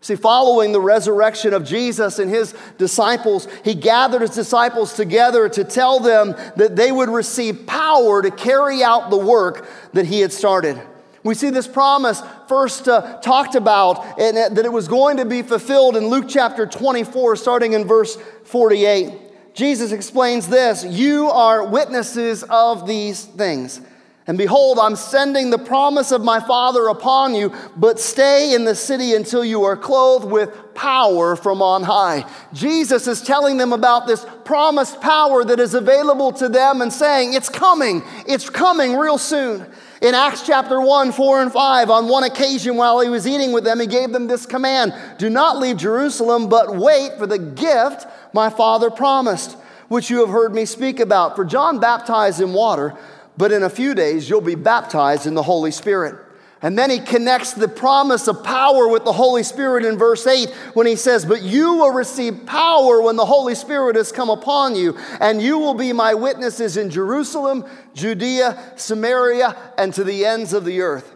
See, 0.00 0.14
following 0.14 0.72
the 0.72 0.80
resurrection 0.80 1.52
of 1.52 1.64
Jesus 1.64 2.18
and 2.20 2.30
his 2.30 2.54
disciples, 2.78 3.48
he 3.64 3.74
gathered 3.74 4.20
his 4.20 4.30
disciples 4.30 4.94
together 4.94 5.48
to 5.48 5.64
tell 5.64 5.98
them 5.98 6.36
that 6.56 6.76
they 6.76 6.92
would 6.92 7.08
receive 7.08 7.66
power 7.66 8.22
to 8.22 8.30
carry 8.30 8.82
out 8.82 9.10
the 9.10 9.18
work 9.18 9.68
that 9.94 10.06
he 10.06 10.20
had 10.20 10.32
started. 10.32 10.80
We 11.24 11.34
see 11.34 11.50
this 11.50 11.66
promise 11.66 12.22
first 12.46 12.88
uh, 12.88 13.18
talked 13.20 13.56
about 13.56 14.20
and 14.20 14.36
that 14.36 14.64
it 14.64 14.72
was 14.72 14.86
going 14.86 15.16
to 15.16 15.24
be 15.24 15.42
fulfilled 15.42 15.96
in 15.96 16.06
Luke 16.06 16.26
chapter 16.28 16.64
24, 16.64 17.34
starting 17.36 17.72
in 17.72 17.84
verse 17.84 18.16
48. 18.44 19.54
Jesus 19.54 19.90
explains 19.90 20.48
this 20.48 20.84
You 20.84 21.26
are 21.26 21.66
witnesses 21.66 22.44
of 22.44 22.86
these 22.86 23.24
things. 23.24 23.80
And 24.28 24.36
behold, 24.36 24.78
I'm 24.78 24.94
sending 24.94 25.48
the 25.48 25.58
promise 25.58 26.12
of 26.12 26.22
my 26.22 26.38
Father 26.38 26.88
upon 26.88 27.34
you, 27.34 27.50
but 27.74 27.98
stay 27.98 28.54
in 28.54 28.66
the 28.66 28.74
city 28.74 29.14
until 29.14 29.42
you 29.42 29.64
are 29.64 29.74
clothed 29.74 30.30
with 30.30 30.74
power 30.74 31.34
from 31.34 31.62
on 31.62 31.82
high. 31.82 32.30
Jesus 32.52 33.06
is 33.06 33.22
telling 33.22 33.56
them 33.56 33.72
about 33.72 34.06
this 34.06 34.26
promised 34.44 35.00
power 35.00 35.44
that 35.44 35.58
is 35.58 35.72
available 35.72 36.30
to 36.32 36.50
them 36.50 36.82
and 36.82 36.92
saying, 36.92 37.32
It's 37.32 37.48
coming, 37.48 38.02
it's 38.26 38.50
coming 38.50 38.96
real 38.96 39.16
soon. 39.16 39.64
In 40.02 40.14
Acts 40.14 40.46
chapter 40.46 40.78
1, 40.78 41.12
4 41.12 41.42
and 41.42 41.50
5, 41.50 41.88
on 41.88 42.08
one 42.08 42.24
occasion 42.24 42.76
while 42.76 43.00
he 43.00 43.08
was 43.08 43.26
eating 43.26 43.52
with 43.52 43.64
them, 43.64 43.80
he 43.80 43.86
gave 43.86 44.12
them 44.12 44.26
this 44.26 44.44
command 44.44 44.92
Do 45.16 45.30
not 45.30 45.56
leave 45.56 45.78
Jerusalem, 45.78 46.50
but 46.50 46.76
wait 46.76 47.16
for 47.16 47.26
the 47.26 47.38
gift 47.38 48.06
my 48.34 48.50
Father 48.50 48.90
promised, 48.90 49.56
which 49.88 50.10
you 50.10 50.20
have 50.20 50.28
heard 50.28 50.54
me 50.54 50.66
speak 50.66 51.00
about. 51.00 51.34
For 51.34 51.46
John 51.46 51.80
baptized 51.80 52.42
in 52.42 52.52
water 52.52 52.94
but 53.38 53.52
in 53.52 53.62
a 53.62 53.70
few 53.70 53.94
days 53.94 54.28
you'll 54.28 54.40
be 54.40 54.56
baptized 54.56 55.26
in 55.26 55.34
the 55.34 55.42
Holy 55.42 55.70
Spirit. 55.70 56.26
And 56.60 56.76
then 56.76 56.90
he 56.90 56.98
connects 56.98 57.52
the 57.52 57.68
promise 57.68 58.26
of 58.26 58.42
power 58.42 58.88
with 58.88 59.04
the 59.04 59.12
Holy 59.12 59.44
Spirit 59.44 59.84
in 59.84 59.96
verse 59.96 60.26
8 60.26 60.50
when 60.74 60.88
he 60.88 60.96
says, 60.96 61.24
But 61.24 61.42
you 61.42 61.74
will 61.74 61.92
receive 61.92 62.46
power 62.46 63.00
when 63.00 63.14
the 63.14 63.24
Holy 63.24 63.54
Spirit 63.54 63.94
has 63.94 64.10
come 64.10 64.28
upon 64.28 64.74
you, 64.74 64.98
and 65.20 65.40
you 65.40 65.58
will 65.58 65.74
be 65.74 65.92
my 65.92 66.14
witnesses 66.14 66.76
in 66.76 66.90
Jerusalem, 66.90 67.64
Judea, 67.94 68.72
Samaria, 68.74 69.56
and 69.78 69.94
to 69.94 70.02
the 70.02 70.26
ends 70.26 70.52
of 70.52 70.64
the 70.64 70.80
earth. 70.80 71.14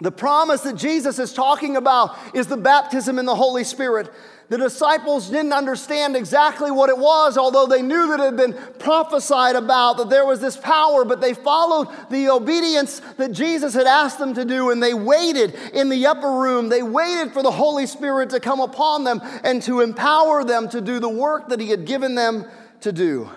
The 0.00 0.12
promise 0.12 0.60
that 0.60 0.76
Jesus 0.76 1.18
is 1.18 1.32
talking 1.32 1.76
about 1.76 2.16
is 2.34 2.46
the 2.46 2.58
baptism 2.58 3.18
in 3.18 3.24
the 3.24 3.34
Holy 3.34 3.64
Spirit. 3.64 4.12
The 4.48 4.56
disciples 4.56 5.28
didn't 5.28 5.52
understand 5.52 6.16
exactly 6.16 6.70
what 6.70 6.88
it 6.88 6.96
was, 6.96 7.36
although 7.36 7.66
they 7.66 7.82
knew 7.82 8.08
that 8.08 8.20
it 8.20 8.24
had 8.24 8.36
been 8.36 8.54
prophesied 8.78 9.56
about, 9.56 9.98
that 9.98 10.08
there 10.08 10.24
was 10.24 10.40
this 10.40 10.56
power, 10.56 11.04
but 11.04 11.20
they 11.20 11.34
followed 11.34 11.88
the 12.08 12.30
obedience 12.30 13.00
that 13.18 13.32
Jesus 13.32 13.74
had 13.74 13.86
asked 13.86 14.18
them 14.18 14.32
to 14.32 14.46
do, 14.46 14.70
and 14.70 14.82
they 14.82 14.94
waited 14.94 15.54
in 15.74 15.90
the 15.90 16.06
upper 16.06 16.32
room. 16.32 16.70
They 16.70 16.82
waited 16.82 17.34
for 17.34 17.42
the 17.42 17.50
Holy 17.50 17.86
Spirit 17.86 18.30
to 18.30 18.40
come 18.40 18.60
upon 18.60 19.04
them 19.04 19.20
and 19.44 19.62
to 19.64 19.80
empower 19.80 20.42
them 20.44 20.70
to 20.70 20.80
do 20.80 20.98
the 20.98 21.10
work 21.10 21.48
that 21.50 21.60
He 21.60 21.68
had 21.68 21.84
given 21.84 22.14
them 22.14 22.46
to 22.80 22.90
do. 22.90 23.28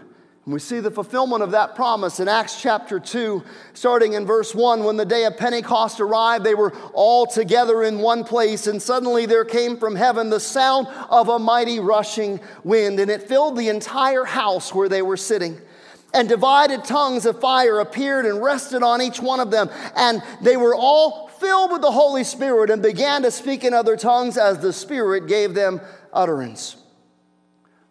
And 0.45 0.55
we 0.55 0.59
see 0.59 0.79
the 0.79 0.89
fulfillment 0.89 1.43
of 1.43 1.51
that 1.51 1.75
promise 1.75 2.19
in 2.19 2.27
Acts 2.27 2.59
chapter 2.59 2.99
2, 2.99 3.43
starting 3.75 4.13
in 4.13 4.25
verse 4.25 4.55
1. 4.55 4.83
When 4.83 4.97
the 4.97 5.05
day 5.05 5.25
of 5.25 5.37
Pentecost 5.37 5.99
arrived, 5.99 6.43
they 6.43 6.55
were 6.55 6.73
all 6.93 7.27
together 7.27 7.83
in 7.83 7.99
one 7.99 8.23
place, 8.23 8.65
and 8.65 8.81
suddenly 8.81 9.27
there 9.27 9.45
came 9.45 9.77
from 9.77 9.95
heaven 9.95 10.31
the 10.31 10.39
sound 10.39 10.87
of 11.11 11.29
a 11.29 11.37
mighty 11.37 11.79
rushing 11.79 12.39
wind, 12.63 12.99
and 12.99 13.11
it 13.11 13.21
filled 13.27 13.55
the 13.55 13.69
entire 13.69 14.25
house 14.25 14.73
where 14.73 14.89
they 14.89 15.03
were 15.03 15.17
sitting. 15.17 15.61
And 16.11 16.27
divided 16.27 16.85
tongues 16.85 17.27
of 17.27 17.39
fire 17.39 17.79
appeared 17.79 18.25
and 18.25 18.41
rested 18.41 18.81
on 18.81 18.99
each 18.99 19.21
one 19.21 19.39
of 19.39 19.51
them, 19.51 19.69
and 19.95 20.23
they 20.41 20.57
were 20.57 20.73
all 20.73 21.27
filled 21.39 21.71
with 21.71 21.81
the 21.81 21.91
Holy 21.91 22.23
Spirit 22.23 22.71
and 22.71 22.81
began 22.81 23.21
to 23.21 23.29
speak 23.29 23.63
in 23.63 23.75
other 23.75 23.95
tongues 23.95 24.37
as 24.37 24.57
the 24.57 24.73
Spirit 24.73 25.27
gave 25.27 25.53
them 25.53 25.79
utterance 26.11 26.80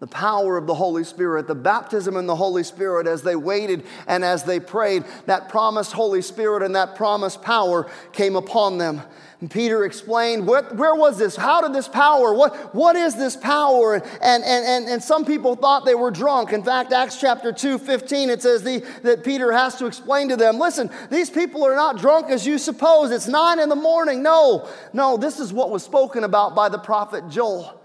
the 0.01 0.07
power 0.07 0.57
of 0.57 0.67
the 0.67 0.75
Holy 0.75 1.05
Spirit, 1.05 1.47
the 1.47 1.55
baptism 1.55 2.17
in 2.17 2.27
the 2.27 2.35
Holy 2.35 2.63
Spirit 2.63 3.07
as 3.07 3.23
they 3.23 3.37
waited 3.37 3.85
and 4.07 4.25
as 4.25 4.45
they 4.45 4.59
prayed, 4.59 5.05
that 5.27 5.51
promised 5.51 5.93
Holy 5.93 6.23
Spirit 6.23 6.63
and 6.63 6.75
that 6.75 6.97
promised 6.97 7.43
power 7.43 7.89
came 8.13 8.35
upon 8.35 8.79
them. 8.79 9.03
And 9.43 9.51
Peter 9.51 9.85
explained, 9.85 10.47
where, 10.47 10.63
where 10.63 10.95
was 10.95 11.19
this? 11.19 11.37
How 11.37 11.61
did 11.61 11.75
this 11.75 11.87
power? 11.87 12.33
What, 12.33 12.75
what 12.75 12.97
is 12.97 13.15
this 13.15 13.37
power? 13.37 13.95
And, 13.95 14.45
and, 14.45 14.45
and, 14.45 14.89
and 14.89 15.03
some 15.03 15.27
people 15.27 15.55
thought 15.55 15.85
they 15.85 15.95
were 15.95 16.11
drunk. 16.11 16.53
In 16.55 16.63
fact, 16.63 16.93
Acts 16.93 17.21
chapter 17.21 17.53
2, 17.53 17.79
15, 17.79 18.31
it 18.31 18.41
says 18.41 18.63
the, 18.63 18.83
that 19.03 19.23
Peter 19.23 19.53
has 19.53 19.77
to 19.77 19.87
explain 19.87 20.31
to 20.31 20.37
them, 20.37 20.59
listen, 20.59 20.91
these 21.11 21.29
people 21.29 21.65
are 21.65 21.77
not 21.77 21.99
drunk 21.99 22.31
as 22.31 22.47
you 22.47 22.59
suppose. 22.59 23.11
It's 23.11 23.29
nine 23.29 23.59
in 23.59 23.69
the 23.69 23.77
morning. 23.77 24.23
No, 24.23 24.67
no, 24.95 25.19
this 25.19 25.41
is 25.41 25.53
what 25.53 25.71
was 25.71 25.83
spoken 25.83 26.25
about 26.25 26.55
by 26.55 26.71
the 26.71 26.79
prophet 26.79 27.29
Joel. 27.29 27.80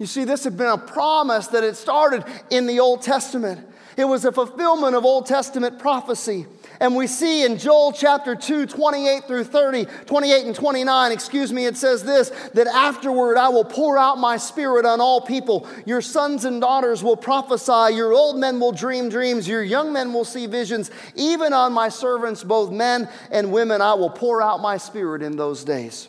You 0.00 0.06
see, 0.06 0.24
this 0.24 0.44
had 0.44 0.56
been 0.56 0.66
a 0.66 0.78
promise 0.78 1.48
that 1.48 1.62
had 1.62 1.76
started 1.76 2.24
in 2.48 2.66
the 2.66 2.80
Old 2.80 3.02
Testament. 3.02 3.68
It 3.98 4.06
was 4.06 4.24
a 4.24 4.32
fulfillment 4.32 4.96
of 4.96 5.04
Old 5.04 5.26
Testament 5.26 5.78
prophecy. 5.78 6.46
And 6.80 6.96
we 6.96 7.06
see 7.06 7.44
in 7.44 7.58
Joel 7.58 7.92
chapter 7.92 8.34
2, 8.34 8.64
28 8.64 9.24
through 9.24 9.44
30, 9.44 9.84
28 10.06 10.46
and 10.46 10.54
29, 10.54 11.12
excuse 11.12 11.52
me, 11.52 11.66
it 11.66 11.76
says 11.76 12.02
this 12.02 12.30
that 12.54 12.66
afterward 12.66 13.36
I 13.36 13.50
will 13.50 13.66
pour 13.66 13.98
out 13.98 14.16
my 14.16 14.38
spirit 14.38 14.86
on 14.86 15.02
all 15.02 15.20
people. 15.20 15.68
Your 15.84 16.00
sons 16.00 16.46
and 16.46 16.62
daughters 16.62 17.02
will 17.02 17.18
prophesy, 17.18 17.94
your 17.94 18.14
old 18.14 18.38
men 18.38 18.58
will 18.58 18.72
dream 18.72 19.10
dreams, 19.10 19.46
your 19.46 19.62
young 19.62 19.92
men 19.92 20.14
will 20.14 20.24
see 20.24 20.46
visions. 20.46 20.90
Even 21.14 21.52
on 21.52 21.74
my 21.74 21.90
servants, 21.90 22.42
both 22.42 22.70
men 22.70 23.06
and 23.30 23.52
women, 23.52 23.82
I 23.82 23.92
will 23.92 24.08
pour 24.08 24.40
out 24.40 24.62
my 24.62 24.78
spirit 24.78 25.20
in 25.20 25.36
those 25.36 25.62
days. 25.62 26.08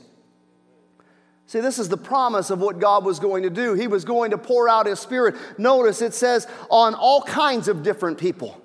See, 1.52 1.60
this 1.60 1.80
is 1.80 1.90
the 1.90 1.98
promise 1.98 2.50
of 2.50 2.60
what 2.60 2.80
God 2.80 3.04
was 3.04 3.20
going 3.20 3.44
to 3.44 3.50
do. 3.50 3.74
He 3.74 3.88
was 3.88 4.06
going 4.06 4.32
to 4.32 4.38
pour 4.38 4.70
out 4.70 4.86
His 4.86 5.02
Spirit. 5.02 5.36
Notice 5.58 6.02
it 6.02 6.14
says 6.14 6.48
on 6.70 6.94
all 6.94 7.24
kinds 7.24 7.68
of 7.68 7.84
different 7.84 8.18
people 8.18 8.58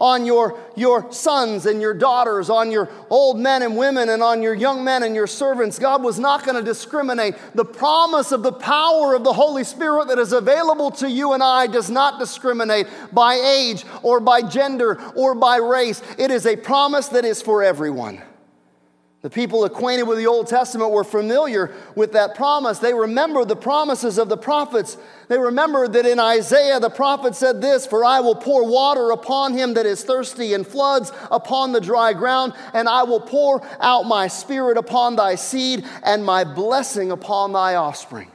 on 0.00 0.24
your, 0.24 0.58
your 0.74 1.12
sons 1.12 1.66
and 1.66 1.82
your 1.82 1.92
daughters, 1.92 2.48
on 2.48 2.70
your 2.70 2.88
old 3.10 3.38
men 3.38 3.60
and 3.60 3.76
women, 3.76 4.08
and 4.08 4.22
on 4.22 4.40
your 4.40 4.54
young 4.54 4.82
men 4.82 5.02
and 5.02 5.14
your 5.14 5.26
servants. 5.26 5.78
God 5.78 6.02
was 6.02 6.18
not 6.18 6.42
going 6.42 6.56
to 6.56 6.62
discriminate. 6.62 7.34
The 7.54 7.66
promise 7.66 8.32
of 8.32 8.42
the 8.42 8.50
power 8.50 9.14
of 9.14 9.24
the 9.24 9.34
Holy 9.34 9.62
Spirit 9.62 10.08
that 10.08 10.18
is 10.18 10.32
available 10.32 10.90
to 10.92 11.10
you 11.10 11.34
and 11.34 11.42
I 11.42 11.66
does 11.66 11.90
not 11.90 12.18
discriminate 12.18 12.86
by 13.12 13.34
age 13.34 13.84
or 14.02 14.20
by 14.20 14.40
gender 14.40 14.98
or 15.14 15.34
by 15.34 15.58
race. 15.58 16.02
It 16.16 16.30
is 16.30 16.46
a 16.46 16.56
promise 16.56 17.08
that 17.08 17.26
is 17.26 17.42
for 17.42 17.62
everyone. 17.62 18.22
The 19.22 19.30
people 19.30 19.64
acquainted 19.64 20.02
with 20.02 20.18
the 20.18 20.26
Old 20.26 20.48
Testament 20.48 20.90
were 20.90 21.04
familiar 21.04 21.72
with 21.94 22.12
that 22.12 22.34
promise. 22.34 22.80
They 22.80 22.92
remembered 22.92 23.46
the 23.46 23.54
promises 23.54 24.18
of 24.18 24.28
the 24.28 24.36
prophets. 24.36 24.96
They 25.28 25.38
remembered 25.38 25.92
that 25.92 26.06
in 26.06 26.18
Isaiah 26.18 26.80
the 26.80 26.90
prophet 26.90 27.36
said 27.36 27.60
this 27.60 27.86
For 27.86 28.04
I 28.04 28.18
will 28.18 28.34
pour 28.34 28.68
water 28.68 29.12
upon 29.12 29.54
him 29.54 29.74
that 29.74 29.86
is 29.86 30.02
thirsty, 30.02 30.54
and 30.54 30.66
floods 30.66 31.12
upon 31.30 31.70
the 31.70 31.80
dry 31.80 32.12
ground, 32.14 32.54
and 32.74 32.88
I 32.88 33.04
will 33.04 33.20
pour 33.20 33.64
out 33.80 34.06
my 34.06 34.26
spirit 34.26 34.76
upon 34.76 35.14
thy 35.14 35.36
seed, 35.36 35.84
and 36.02 36.24
my 36.24 36.42
blessing 36.42 37.12
upon 37.12 37.52
thy 37.52 37.76
offspring. 37.76 38.30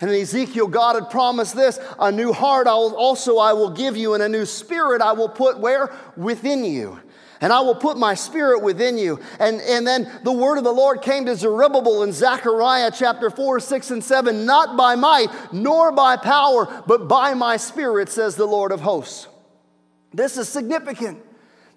And 0.00 0.08
in 0.08 0.20
Ezekiel, 0.20 0.68
God 0.68 0.94
had 0.94 1.10
promised 1.10 1.56
this 1.56 1.80
a 1.98 2.12
new 2.12 2.32
heart 2.32 2.68
also 2.68 3.38
I 3.38 3.54
will 3.54 3.70
give 3.70 3.96
you, 3.96 4.14
and 4.14 4.22
a 4.22 4.28
new 4.28 4.46
spirit 4.46 5.02
I 5.02 5.14
will 5.14 5.28
put 5.28 5.58
where? 5.58 5.92
Within 6.16 6.64
you 6.64 7.00
and 7.42 7.52
I 7.52 7.60
will 7.60 7.74
put 7.74 7.98
my 7.98 8.14
spirit 8.14 8.62
within 8.62 8.96
you. 8.96 9.20
And, 9.40 9.60
and 9.60 9.84
then 9.84 10.10
the 10.22 10.32
word 10.32 10.58
of 10.58 10.64
the 10.64 10.72
Lord 10.72 11.02
came 11.02 11.26
to 11.26 11.34
Zerubbabel 11.36 12.04
in 12.04 12.12
Zechariah 12.12 12.92
chapter 12.94 13.30
4, 13.30 13.58
6, 13.60 13.90
and 13.90 14.02
7 14.02 14.46
not 14.46 14.76
by 14.76 14.94
might, 14.94 15.26
nor 15.52 15.90
by 15.90 16.16
power, 16.16 16.82
but 16.86 17.08
by 17.08 17.34
my 17.34 17.56
spirit, 17.56 18.08
says 18.08 18.36
the 18.36 18.46
Lord 18.46 18.70
of 18.70 18.80
hosts. 18.80 19.26
This 20.14 20.38
is 20.38 20.48
significant. 20.48 21.20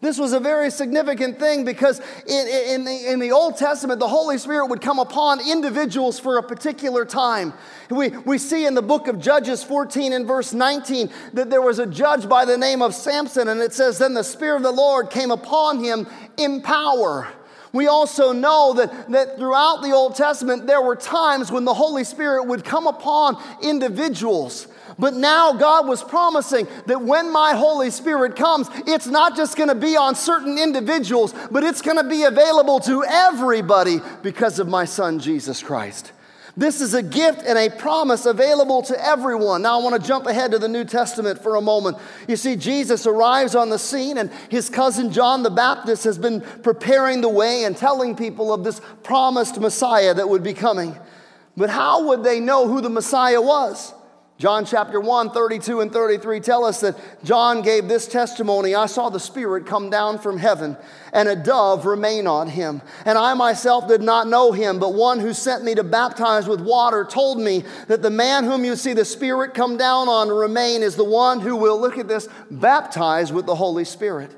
This 0.06 0.20
was 0.20 0.34
a 0.34 0.40
very 0.40 0.70
significant 0.70 1.40
thing 1.40 1.66
because 1.66 2.00
in, 2.28 2.48
in, 2.48 2.86
the, 2.86 3.12
in 3.12 3.20
the 3.20 3.32
Old 3.32 3.58
Testament, 3.58 4.00
the 4.00 4.08
Holy 4.08 4.38
Spirit 4.38 4.68
would 4.68 4.82
come 4.82 5.00
upon 5.00 5.40
individuals 5.42 6.20
for 6.20 6.38
a 6.38 6.44
particular 6.44 7.06
time. 7.06 7.54
We, 7.90 8.10
we 8.10 8.38
see 8.38 8.68
in 8.68 8.76
the 8.76 8.84
book 8.84 9.08
of 9.08 9.20
Judges 9.20 9.64
14 9.64 10.14
and 10.14 10.28
verse 10.28 10.54
19 10.54 11.10
that 11.34 11.50
there 11.50 11.62
was 11.62 11.80
a 11.80 11.88
judge 11.88 12.30
by 12.30 12.46
the 12.46 12.56
name 12.56 12.84
of 12.84 12.94
Samson, 12.94 13.48
and 13.48 13.60
it 13.62 13.74
says, 13.74 13.98
Then 13.98 14.14
the 14.14 14.24
Spirit 14.24 14.58
of 14.58 14.64
the 14.64 14.72
Lord 14.72 15.10
came 15.10 15.32
upon 15.32 15.84
him 15.84 16.08
in 16.38 16.62
power. 16.62 17.28
We 17.74 17.88
also 17.88 18.32
know 18.32 18.74
that, 18.76 19.12
that 19.12 19.38
throughout 19.38 19.82
the 19.82 19.92
Old 19.92 20.16
Testament, 20.16 20.68
there 20.68 20.82
were 20.82 20.96
times 20.96 21.52
when 21.52 21.66
the 21.66 21.74
Holy 21.74 22.04
Spirit 22.04 22.46
would 22.46 22.64
come 22.64 22.88
upon 22.88 23.42
individuals. 23.62 24.68
But 24.98 25.14
now 25.14 25.54
God 25.54 25.88
was 25.88 26.04
promising 26.04 26.68
that 26.86 27.02
when 27.02 27.32
my 27.32 27.54
Holy 27.54 27.90
Spirit 27.90 28.36
comes, 28.36 28.70
it's 28.88 29.08
not 29.08 29.36
just 29.36 29.58
going 29.58 29.70
to 29.70 29.76
be 29.76 29.98
on 29.98 30.16
certain 30.16 30.58
individuals, 30.58 31.34
but 31.52 31.64
it's 31.64 31.82
going 31.82 31.98
to 31.98 32.10
be 32.10 32.24
available 32.24 32.80
to 32.82 33.04
everybody 33.04 34.00
because 34.24 34.58
of 34.60 34.68
my 34.68 34.86
Son, 34.86 35.20
Jesus 35.20 35.62
Christ. 35.62 36.14
This 36.58 36.80
is 36.80 36.94
a 36.94 37.04
gift 37.04 37.44
and 37.46 37.58
a 37.58 37.70
promise 37.70 38.26
available 38.26 38.82
to 38.84 39.06
everyone. 39.06 39.64
Now, 39.64 39.78
I 39.78 39.84
want 39.84 40.02
to 40.02 40.08
jump 40.08 40.26
ahead 40.26 40.52
to 40.52 40.60
the 40.60 40.70
New 40.70 40.86
Testament 40.86 41.44
for 41.44 41.56
a 41.56 41.62
moment. 41.62 41.98
You 42.30 42.38
see, 42.38 42.56
Jesus 42.56 43.06
arrives 43.06 43.56
on 43.56 43.70
the 43.70 43.78
scene, 43.78 44.18
and 44.18 44.32
his 44.50 44.70
cousin 44.70 45.12
John 45.12 45.44
the 45.44 45.50
Baptist 45.50 46.06
has 46.06 46.18
been 46.18 46.40
preparing 46.40 47.20
the 47.20 47.28
way 47.28 47.66
and 47.66 47.76
telling 47.76 48.16
people 48.16 48.54
of 48.54 48.64
this 48.64 48.80
promised 49.04 49.60
Messiah 49.60 50.14
that 50.14 50.30
would 50.30 50.44
be 50.44 50.54
coming. 50.54 50.98
But 51.58 51.70
how 51.70 52.08
would 52.08 52.24
they 52.24 52.40
know 52.40 52.70
who 52.70 52.80
the 52.80 52.90
Messiah 52.90 53.42
was? 53.42 53.94
John 54.38 54.66
chapter 54.66 55.00
1, 55.00 55.30
32 55.30 55.80
and 55.80 55.94
33 55.94 56.42
tell 56.42 56.66
us 56.66 56.82
that 56.82 56.98
John 57.24 57.62
gave 57.62 57.88
this 57.88 58.06
testimony 58.06 58.76
I 58.76 58.86
saw 58.88 59.10
the 59.10 59.20
Spirit 59.20 59.66
come 59.66 59.90
down 59.90 60.20
from 60.20 60.38
heaven, 60.38 60.76
and 61.14 61.30
a 61.30 61.38
dove 61.38 61.86
remain 61.86 62.28
on 62.28 62.50
him. 62.50 62.82
And 63.06 63.18
I 63.18 63.34
myself 63.34 63.88
did 63.88 64.02
not 64.02 64.28
know 64.28 64.52
him, 64.52 64.78
but 64.78 64.94
one 64.94 65.22
who 65.22 65.32
sent 65.32 65.64
me 65.64 65.74
to 65.76 65.86
baptize 65.86 66.50
with 66.50 66.60
water 66.60 67.06
told 67.06 67.40
me 67.40 67.64
that 67.88 68.02
the 68.02 68.10
man 68.10 68.44
whom 68.44 68.66
you 68.66 68.76
see 68.76 68.92
the 68.92 69.06
Spirit 69.06 69.54
come 69.54 69.78
down 69.78 70.10
on 70.10 70.28
remain 70.28 70.84
is 70.84 70.98
the 70.98 71.06
one 71.06 71.40
who 71.40 71.56
will, 71.56 71.80
look 71.80 71.98
at 71.98 72.10
this, 72.10 72.28
baptize 72.52 73.32
with 73.32 73.46
the 73.46 73.56
Holy 73.56 73.86
Spirit. 73.86 74.32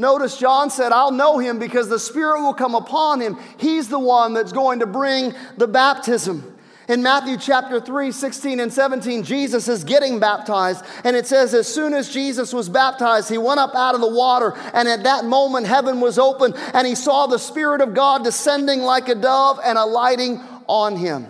Notice 0.00 0.38
John 0.38 0.70
said, 0.70 0.92
I'll 0.92 1.10
know 1.10 1.38
him 1.38 1.58
because 1.58 1.88
the 1.88 1.98
Spirit 1.98 2.40
will 2.40 2.54
come 2.54 2.76
upon 2.76 3.20
him. 3.20 3.36
He's 3.56 3.88
the 3.88 3.98
one 3.98 4.32
that's 4.32 4.52
going 4.52 4.78
to 4.78 4.86
bring 4.86 5.34
the 5.56 5.66
baptism. 5.66 6.54
In 6.88 7.02
Matthew 7.02 7.36
chapter 7.36 7.80
3, 7.80 8.10
16 8.10 8.60
and 8.60 8.72
17, 8.72 9.22
Jesus 9.22 9.68
is 9.68 9.84
getting 9.84 10.18
baptized. 10.18 10.82
And 11.04 11.14
it 11.14 11.26
says, 11.26 11.52
as 11.52 11.72
soon 11.72 11.92
as 11.92 12.08
Jesus 12.08 12.50
was 12.50 12.70
baptized, 12.70 13.28
he 13.28 13.36
went 13.36 13.60
up 13.60 13.74
out 13.74 13.94
of 13.94 14.00
the 14.00 14.08
water. 14.08 14.54
And 14.72 14.88
at 14.88 15.02
that 15.02 15.26
moment, 15.26 15.66
heaven 15.66 16.00
was 16.00 16.18
open. 16.18 16.54
And 16.72 16.86
he 16.86 16.94
saw 16.94 17.26
the 17.26 17.38
Spirit 17.38 17.82
of 17.82 17.92
God 17.92 18.24
descending 18.24 18.80
like 18.80 19.10
a 19.10 19.14
dove 19.14 19.60
and 19.62 19.76
alighting 19.76 20.40
on 20.66 20.96
him. 20.96 21.26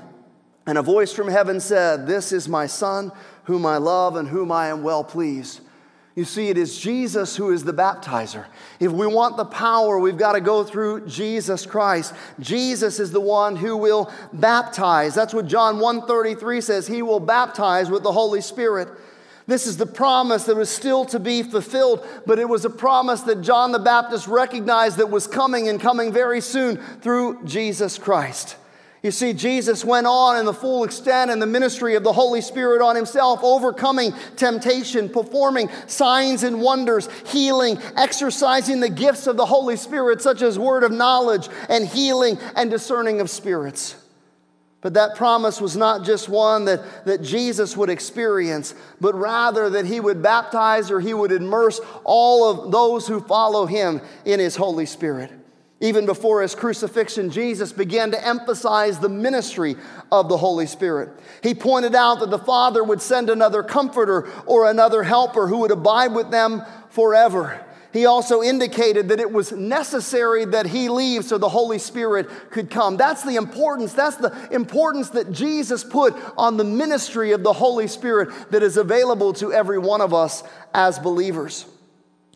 And 0.65 0.79
a 0.79 0.83
voice 0.83 1.13
from 1.13 1.27
heaven 1.27 1.59
said, 1.59 2.07
This 2.07 2.31
is 2.31 2.49
my 2.49 2.69
Son, 2.69 3.11
whom 3.45 3.67
I 3.67 3.79
love 3.79 4.15
and 4.15 4.29
whom 4.29 4.53
I 4.53 4.69
am 4.69 4.85
well 4.85 5.03
pleased. 5.03 5.61
You 6.19 6.25
see, 6.25 6.49
it 6.49 6.59
is 6.59 6.77
Jesus 6.77 7.37
who 7.37 7.53
is 7.53 7.63
the 7.63 7.73
baptizer. 7.73 8.47
If 8.81 8.91
we 8.91 9.07
want 9.07 9.37
the 9.37 9.45
power, 9.45 10.01
we've 10.01 10.19
got 10.19 10.33
to 10.33 10.41
go 10.41 10.65
through 10.65 11.07
Jesus 11.07 11.65
Christ. 11.65 12.13
Jesus 12.41 12.99
is 12.99 13.13
the 13.13 13.21
one 13.21 13.55
who 13.55 13.77
will 13.77 14.11
baptize. 14.33 15.15
That's 15.15 15.33
what 15.33 15.47
John 15.47 15.79
1:33 15.79 16.61
says. 16.61 16.89
He 16.89 17.03
will 17.03 17.21
baptize 17.21 17.89
with 17.89 18.03
the 18.03 18.11
Holy 18.11 18.41
Spirit. 18.41 18.89
This 19.47 19.69
is 19.69 19.77
the 19.77 19.87
promise 19.87 20.43
that 20.47 20.57
was 20.57 20.69
still 20.69 21.05
to 21.05 21.21
be 21.21 21.45
fulfilled, 21.45 22.05
but 22.27 22.41
it 22.41 22.49
was 22.49 22.65
a 22.65 22.71
promise 22.71 23.21
that 23.21 23.43
John 23.43 23.71
the 23.71 23.79
Baptist 23.79 24.27
recognized 24.27 24.97
that 24.97 25.11
was 25.11 25.29
coming 25.29 25.69
and 25.69 25.81
coming 25.81 26.13
very 26.13 26.41
soon 26.41 26.79
through 27.01 27.45
Jesus 27.45 27.97
Christ. 27.97 28.57
You 29.03 29.13
see, 29.13 29.33
Jesus 29.33 29.85
went 29.85 30.09
on 30.09 30.39
in 30.39 30.45
the 30.45 30.53
full 30.53 30.83
extent 30.83 31.31
and 31.31 31.41
the 31.41 31.47
ministry 31.47 31.95
of 31.95 32.03
the 32.03 32.13
Holy 32.13 32.41
Spirit 32.41 32.83
on 32.83 32.97
himself, 32.97 33.41
overcoming 33.45 34.13
temptation, 34.35 35.09
performing 35.09 35.69
signs 35.87 36.43
and 36.43 36.61
wonders, 36.61 37.09
healing, 37.27 37.79
exercising 37.97 38.81
the 38.81 38.89
gifts 38.89 39.29
of 39.29 39.37
the 39.37 39.47
Holy 39.47 39.77
Spirit, 39.77 40.21
such 40.21 40.43
as 40.43 40.59
word 40.59 40.83
of 40.83 40.91
knowledge 40.91 41.49
and 41.69 41.87
healing 41.87 42.39
and 42.57 42.71
discerning 42.71 43.21
of 43.21 43.31
spirits. 43.31 43.95
But 44.81 44.95
that 44.95 45.17
promise 45.17 45.61
was 45.61 45.77
not 45.77 46.05
just 46.05 46.29
one 46.29 46.65
that, 46.67 47.05
that 47.05 47.23
Jesus 47.23 47.77
would 47.77 47.91
experience, 47.91 48.75
but 49.01 49.15
rather 49.15 49.71
that 49.71 49.87
he 49.87 49.99
would 49.99 50.23
baptize 50.23 50.91
or 50.91 51.01
he 51.01 51.15
would 51.15 51.33
immerse 51.33 51.81
all 52.05 52.49
of 52.49 52.73
those 52.73 53.07
who 53.07 53.21
follow 53.21 53.67
him 53.67 54.01
in 54.25 54.39
his 54.39 54.57
Holy 54.57 54.87
Spirit. 54.87 55.33
Even 55.81 56.07
before 56.07 56.43
his 56.43 56.57
crucifixion, 56.57 57.31
Jesus 57.31 57.73
began 57.73 58.11
to 58.11 58.27
emphasize 58.27 58.99
the 58.99 59.09
ministry 59.09 59.77
of 60.11 60.29
the 60.29 60.37
Holy 60.37 60.67
Spirit. 60.67 61.11
He 61.41 61.55
pointed 61.55 61.95
out 61.95 62.19
that 62.19 62.31
the 62.31 62.39
Father 62.39 62.83
would 62.83 63.01
send 63.01 63.31
another 63.31 63.63
comforter 63.63 64.29
or 64.47 64.69
another 64.69 65.05
helper 65.05 65.47
who 65.47 65.59
would 65.59 65.71
abide 65.71 66.15
with 66.15 66.33
them 66.33 66.63
forever. 66.91 67.65
He 67.93 68.07
also 68.07 68.43
indicated 68.43 69.09
that 69.09 69.21
it 69.21 69.33
was 69.33 69.53
necessary 69.53 70.45
that 70.47 70.67
he 70.67 70.89
leave 70.89 71.25
so 71.25 71.39
the 71.39 71.49
Holy 71.49 71.79
Spirit 71.79 72.29
could 72.51 72.71
come. 72.71 72.97
That's 72.97 73.23
the 73.23 73.37
importance. 73.37 73.93
That's 73.93 74.17
the 74.17 74.49
importance 74.51 75.11
that 75.11 75.33
Jesus 75.33 75.85
put 75.85 76.15
on 76.37 76.57
the 76.57 76.65
ministry 76.65 77.31
of 77.33 77.45
the 77.45 77.53
Holy 77.53 77.87
Spirit 77.87 78.51
that 78.51 78.65
is 78.65 78.77
available 78.77 79.33
to 79.35 79.53
every 79.53 79.79
one 79.79 80.01
of 80.01 80.13
us 80.13 80.43
as 80.75 80.99
believers. 80.99 81.67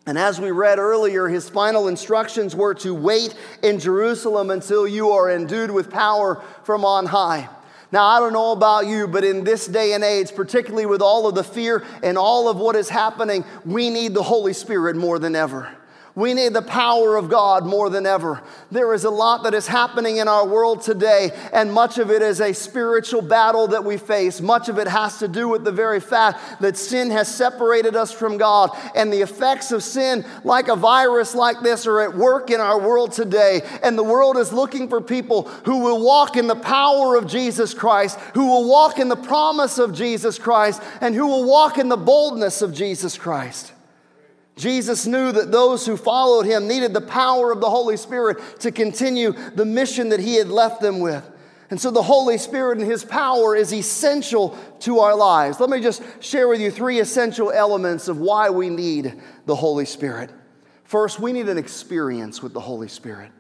And 0.05 0.19
as 0.19 0.41
we 0.41 0.51
read 0.51 0.79
earlier, 0.79 1.29
his 1.29 1.49
final 1.49 1.87
instructions 1.87 2.57
were 2.57 2.75
to 2.75 2.93
wait 2.93 3.35
in 3.63 3.79
Jerusalem 3.79 4.51
until 4.51 4.87
you 4.87 5.11
are 5.11 5.31
endued 5.31 5.71
with 5.71 5.91
power 5.91 6.43
from 6.65 6.85
on 6.85 7.07
high. 7.07 7.49
Now, 7.93 8.07
I 8.07 8.19
don't 8.19 8.33
know 8.33 8.53
about 8.53 8.87
you, 8.87 9.07
but 9.07 9.23
in 9.23 9.45
this 9.45 9.67
day 9.67 9.93
and 9.93 10.03
age, 10.03 10.35
particularly 10.35 10.87
with 10.87 11.03
all 11.03 11.29
of 11.29 11.35
the 11.35 11.45
fear 11.45 11.85
and 12.03 12.17
all 12.17 12.49
of 12.49 12.57
what 12.57 12.75
is 12.75 12.89
happening, 12.89 13.45
we 13.65 13.91
need 13.91 14.15
the 14.15 14.23
Holy 14.23 14.55
Spirit 14.55 14.97
more 14.97 15.19
than 15.19 15.37
ever. 15.37 15.69
We 16.15 16.35
need 16.35 16.53
the 16.53 16.61
power 16.61 17.17
of 17.17 17.31
God 17.31 17.65
more 17.65 17.89
than 17.89 18.05
ever. 18.05 18.43
There 18.71 18.93
is 18.93 19.05
a 19.05 19.11
lot 19.11 19.45
that 19.45 19.55
is 19.55 19.67
happening 19.67 20.19
in 20.19 20.29
our 20.29 20.47
world 20.47 20.83
today, 20.83 21.31
and 21.55 21.73
much 21.73 21.97
of 21.97 22.11
it 22.11 22.21
is 22.21 22.41
a 22.41 22.53
spiritual 22.53 23.23
battle 23.23 23.69
that 23.69 23.85
we 23.85 23.97
face. 23.97 24.43
Much 24.43 24.69
of 24.69 24.79
it 24.79 24.89
has 24.89 25.19
to 25.21 25.29
do 25.29 25.49
with 25.49 25.65
the 25.65 25.73
very 25.73 26.01
fact 26.01 26.61
that 26.61 26.77
sin 26.77 27.11
has 27.11 27.35
separated 27.35 27.97
us 27.97 28.13
from 28.13 28.37
God, 28.37 28.71
and 28.95 29.11
the 29.11 29.23
effects 29.23 29.73
of 29.73 29.83
sin, 29.83 30.27
like 30.45 30.69
a 30.69 30.77
virus 30.77 31.35
like 31.35 31.61
this, 31.61 31.87
are 31.87 32.03
at 32.03 32.15
work 32.15 32.51
in 32.51 32.61
our 32.61 32.79
world 32.79 33.13
today. 33.13 33.63
And 33.83 33.97
the 33.97 34.03
world 34.03 34.37
is 34.37 34.53
looking 34.53 34.89
for 34.89 35.01
people 35.01 35.45
who 35.65 35.79
will 35.79 36.05
walk 36.05 36.37
in 36.37 36.47
the 36.47 36.55
power 36.55 37.17
of 37.17 37.27
Jesus 37.27 37.73
Christ, 37.73 38.19
who 38.35 38.49
will 38.49 38.69
walk 38.69 38.99
in 38.99 39.09
the 39.09 39.17
promise 39.17 39.79
of 39.79 39.95
Jesus 39.95 40.39
Christ, 40.39 40.83
and 41.01 41.15
who 41.15 41.27
will 41.27 41.45
walk 41.45 41.79
in 41.79 41.89
the 41.89 41.97
boldness 41.97 42.61
of 42.61 42.75
Jesus 42.75 43.17
Christ. 43.17 43.72
Jesus 44.57 45.07
knew 45.07 45.33
that 45.33 45.51
those 45.51 45.87
who 45.87 45.97
followed 45.97 46.45
him 46.45 46.69
needed 46.69 46.93
the 46.93 47.01
power 47.01 47.53
of 47.53 47.61
the 47.61 47.71
Holy 47.71 47.97
Spirit 47.97 48.61
to 48.61 48.71
continue 48.71 49.33
the 49.55 49.65
mission 49.65 50.11
that 50.11 50.21
he 50.21 50.35
had 50.35 50.49
left 50.49 50.81
them 50.81 51.01
with. 51.01 51.29
And 51.73 51.81
so 51.81 51.91
the 51.91 52.03
Holy 52.03 52.37
Spirit 52.37 52.77
and 52.77 52.87
His 52.87 53.03
power 53.03 53.57
is 53.57 53.73
essential 53.73 54.59
to 54.81 54.99
our 54.99 55.17
lives. 55.17 55.59
Let 55.59 55.71
me 55.71 55.81
just 55.81 56.03
share 56.21 56.47
with 56.47 56.61
you 56.61 56.71
three 56.71 57.01
essential 57.01 57.51
elements 57.51 58.09
of 58.09 58.19
why 58.19 58.51
we 58.51 58.69
need 58.69 59.19
the 59.47 59.57
Holy 59.57 59.87
Spirit. 59.87 60.29
First, 60.85 61.19
we 61.19 61.33
need 61.33 61.49
an 61.49 61.57
experience 61.57 62.43
with 62.43 62.53
the 62.53 62.61
Holy 62.61 62.89
Spirit. 62.89 63.31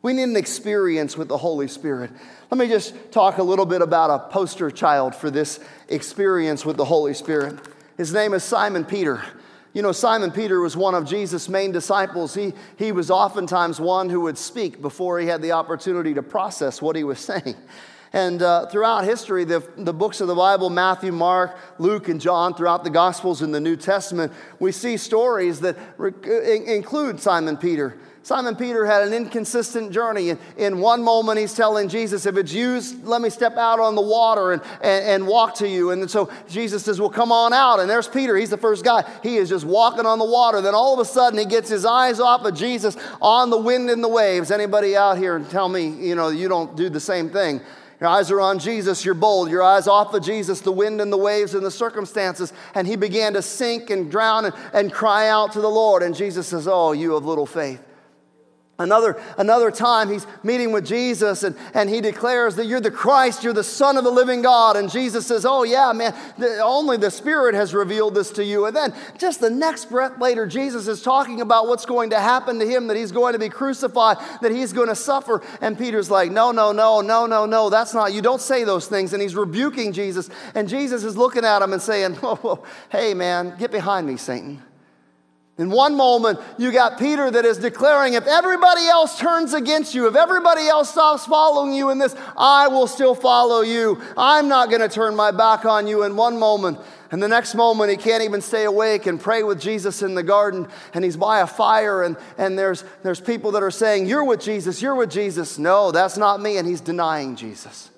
We 0.00 0.14
need 0.14 0.22
an 0.22 0.36
experience 0.36 1.18
with 1.18 1.28
the 1.28 1.36
Holy 1.36 1.68
Spirit. 1.68 2.10
Let 2.50 2.56
me 2.56 2.68
just 2.68 2.94
talk 3.12 3.36
a 3.36 3.42
little 3.42 3.66
bit 3.66 3.82
about 3.82 4.08
a 4.08 4.30
poster 4.30 4.70
child 4.70 5.14
for 5.14 5.30
this 5.30 5.60
experience 5.90 6.64
with 6.64 6.78
the 6.78 6.86
Holy 6.86 7.12
Spirit. 7.12 7.58
His 7.98 8.14
name 8.14 8.32
is 8.32 8.42
Simon 8.42 8.86
Peter. 8.86 9.22
You 9.74 9.82
know, 9.82 9.90
Simon 9.90 10.30
Peter 10.30 10.60
was 10.60 10.76
one 10.76 10.94
of 10.94 11.04
Jesus' 11.04 11.48
main 11.48 11.72
disciples. 11.72 12.32
He, 12.32 12.52
he 12.76 12.92
was 12.92 13.10
oftentimes 13.10 13.80
one 13.80 14.08
who 14.08 14.20
would 14.20 14.38
speak 14.38 14.80
before 14.80 15.18
he 15.18 15.26
had 15.26 15.42
the 15.42 15.50
opportunity 15.50 16.14
to 16.14 16.22
process 16.22 16.80
what 16.80 16.94
he 16.94 17.02
was 17.02 17.18
saying. 17.32 17.56
And 18.12 18.40
uh, 18.40 18.66
throughout 18.66 19.02
history, 19.02 19.42
the, 19.42 19.68
the 19.76 19.92
books 19.92 20.20
of 20.20 20.28
the 20.28 20.36
Bible, 20.36 20.70
Matthew, 20.70 21.10
Mark, 21.10 21.58
Luke, 21.78 22.06
and 22.06 22.20
John, 22.20 22.54
throughout 22.54 22.84
the 22.84 22.90
Gospels 22.90 23.42
in 23.42 23.50
the 23.50 23.58
New 23.58 23.74
Testament, 23.74 24.32
we 24.60 24.70
see 24.70 24.96
stories 24.96 25.58
that 25.60 25.76
include 25.98 27.18
Simon 27.18 27.56
Peter. 27.56 27.98
Simon 28.24 28.56
Peter 28.56 28.86
had 28.86 29.06
an 29.06 29.12
inconsistent 29.12 29.92
journey. 29.92 30.30
In, 30.30 30.38
in 30.56 30.80
one 30.80 31.02
moment, 31.02 31.38
he's 31.38 31.52
telling 31.52 31.90
Jesus, 31.90 32.24
If 32.24 32.38
it's 32.38 32.54
you, 32.54 32.80
let 33.02 33.20
me 33.20 33.28
step 33.28 33.58
out 33.58 33.78
on 33.78 33.94
the 33.94 34.00
water 34.00 34.52
and, 34.52 34.62
and, 34.80 35.04
and 35.04 35.26
walk 35.26 35.56
to 35.56 35.68
you. 35.68 35.90
And 35.90 36.10
so 36.10 36.30
Jesus 36.48 36.82
says, 36.82 36.98
Well, 36.98 37.10
come 37.10 37.30
on 37.30 37.52
out. 37.52 37.80
And 37.80 37.90
there's 37.90 38.08
Peter. 38.08 38.34
He's 38.34 38.48
the 38.48 38.56
first 38.56 38.82
guy. 38.82 39.04
He 39.22 39.36
is 39.36 39.50
just 39.50 39.66
walking 39.66 40.06
on 40.06 40.18
the 40.18 40.24
water. 40.24 40.62
Then 40.62 40.74
all 40.74 40.94
of 40.94 41.00
a 41.00 41.04
sudden, 41.04 41.38
he 41.38 41.44
gets 41.44 41.68
his 41.68 41.84
eyes 41.84 42.18
off 42.18 42.46
of 42.46 42.54
Jesus 42.54 42.96
on 43.20 43.50
the 43.50 43.58
wind 43.58 43.90
and 43.90 44.02
the 44.02 44.08
waves. 44.08 44.50
Anybody 44.50 44.96
out 44.96 45.18
here 45.18 45.36
and 45.36 45.48
tell 45.50 45.68
me, 45.68 45.88
you 45.88 46.14
know, 46.14 46.28
you 46.28 46.48
don't 46.48 46.74
do 46.78 46.88
the 46.88 47.00
same 47.00 47.28
thing? 47.28 47.60
Your 48.00 48.08
eyes 48.08 48.30
are 48.30 48.40
on 48.40 48.58
Jesus, 48.58 49.04
you're 49.04 49.12
bold. 49.12 49.50
Your 49.50 49.62
eyes 49.62 49.86
off 49.86 50.14
of 50.14 50.24
Jesus, 50.24 50.62
the 50.62 50.72
wind 50.72 51.02
and 51.02 51.12
the 51.12 51.18
waves 51.18 51.54
and 51.54 51.64
the 51.64 51.70
circumstances. 51.70 52.54
And 52.74 52.86
he 52.86 52.96
began 52.96 53.34
to 53.34 53.42
sink 53.42 53.90
and 53.90 54.10
drown 54.10 54.46
and, 54.46 54.54
and 54.72 54.90
cry 54.90 55.28
out 55.28 55.52
to 55.52 55.60
the 55.60 55.70
Lord. 55.70 56.02
And 56.02 56.16
Jesus 56.16 56.46
says, 56.46 56.66
Oh, 56.66 56.92
you 56.92 57.12
have 57.12 57.26
little 57.26 57.44
faith. 57.44 57.82
Another, 58.76 59.22
another 59.38 59.70
time, 59.70 60.10
he's 60.10 60.26
meeting 60.42 60.72
with 60.72 60.84
Jesus 60.84 61.44
and, 61.44 61.54
and 61.74 61.88
he 61.88 62.00
declares 62.00 62.56
that 62.56 62.66
you're 62.66 62.80
the 62.80 62.90
Christ, 62.90 63.44
you're 63.44 63.52
the 63.52 63.62
Son 63.62 63.96
of 63.96 64.02
the 64.02 64.10
living 64.10 64.42
God. 64.42 64.76
And 64.76 64.90
Jesus 64.90 65.28
says, 65.28 65.46
Oh, 65.46 65.62
yeah, 65.62 65.92
man, 65.92 66.12
the, 66.38 66.58
only 66.58 66.96
the 66.96 67.10
Spirit 67.10 67.54
has 67.54 67.72
revealed 67.72 68.16
this 68.16 68.32
to 68.32 68.44
you. 68.44 68.66
And 68.66 68.74
then, 68.74 68.92
just 69.16 69.40
the 69.40 69.48
next 69.48 69.90
breath 69.90 70.20
later, 70.20 70.44
Jesus 70.44 70.88
is 70.88 71.02
talking 71.02 71.40
about 71.40 71.68
what's 71.68 71.86
going 71.86 72.10
to 72.10 72.18
happen 72.18 72.58
to 72.58 72.66
him, 72.66 72.88
that 72.88 72.96
he's 72.96 73.12
going 73.12 73.34
to 73.34 73.38
be 73.38 73.48
crucified, 73.48 74.16
that 74.42 74.50
he's 74.50 74.72
going 74.72 74.88
to 74.88 74.96
suffer. 74.96 75.40
And 75.60 75.78
Peter's 75.78 76.10
like, 76.10 76.32
No, 76.32 76.50
no, 76.50 76.72
no, 76.72 77.00
no, 77.00 77.26
no, 77.26 77.46
no, 77.46 77.70
that's 77.70 77.94
not, 77.94 78.12
you 78.12 78.22
don't 78.22 78.40
say 78.40 78.64
those 78.64 78.88
things. 78.88 79.12
And 79.12 79.22
he's 79.22 79.36
rebuking 79.36 79.92
Jesus. 79.92 80.28
And 80.56 80.68
Jesus 80.68 81.04
is 81.04 81.16
looking 81.16 81.44
at 81.44 81.62
him 81.62 81.72
and 81.72 81.80
saying, 81.80 82.14
whoa, 82.16 82.64
Hey, 82.90 83.14
man, 83.14 83.54
get 83.56 83.70
behind 83.70 84.08
me, 84.08 84.16
Satan. 84.16 84.60
In 85.56 85.70
one 85.70 85.96
moment, 85.96 86.40
you 86.58 86.72
got 86.72 86.98
Peter 86.98 87.30
that 87.30 87.44
is 87.44 87.58
declaring, 87.58 88.14
if 88.14 88.26
everybody 88.26 88.86
else 88.86 89.16
turns 89.16 89.54
against 89.54 89.94
you, 89.94 90.08
if 90.08 90.16
everybody 90.16 90.66
else 90.66 90.90
stops 90.90 91.26
following 91.26 91.72
you 91.72 91.90
in 91.90 91.98
this, 91.98 92.16
I 92.36 92.66
will 92.66 92.88
still 92.88 93.14
follow 93.14 93.60
you. 93.60 94.02
I'm 94.16 94.48
not 94.48 94.68
going 94.68 94.80
to 94.80 94.88
turn 94.88 95.14
my 95.14 95.30
back 95.30 95.64
on 95.64 95.86
you 95.86 96.02
in 96.02 96.16
one 96.16 96.40
moment. 96.40 96.80
And 97.12 97.22
the 97.22 97.28
next 97.28 97.54
moment, 97.54 97.92
he 97.92 97.96
can't 97.96 98.24
even 98.24 98.40
stay 98.40 98.64
awake 98.64 99.06
and 99.06 99.20
pray 99.20 99.44
with 99.44 99.60
Jesus 99.60 100.02
in 100.02 100.16
the 100.16 100.24
garden. 100.24 100.66
And 100.92 101.04
he's 101.04 101.16
by 101.16 101.38
a 101.38 101.46
fire, 101.46 102.02
and, 102.02 102.16
and 102.36 102.58
there's, 102.58 102.82
there's 103.04 103.20
people 103.20 103.52
that 103.52 103.62
are 103.62 103.70
saying, 103.70 104.06
You're 104.06 104.24
with 104.24 104.40
Jesus, 104.40 104.82
you're 104.82 104.96
with 104.96 105.12
Jesus. 105.12 105.56
No, 105.56 105.92
that's 105.92 106.18
not 106.18 106.40
me. 106.40 106.56
And 106.56 106.66
he's 106.66 106.80
denying 106.80 107.36
Jesus. 107.36 107.90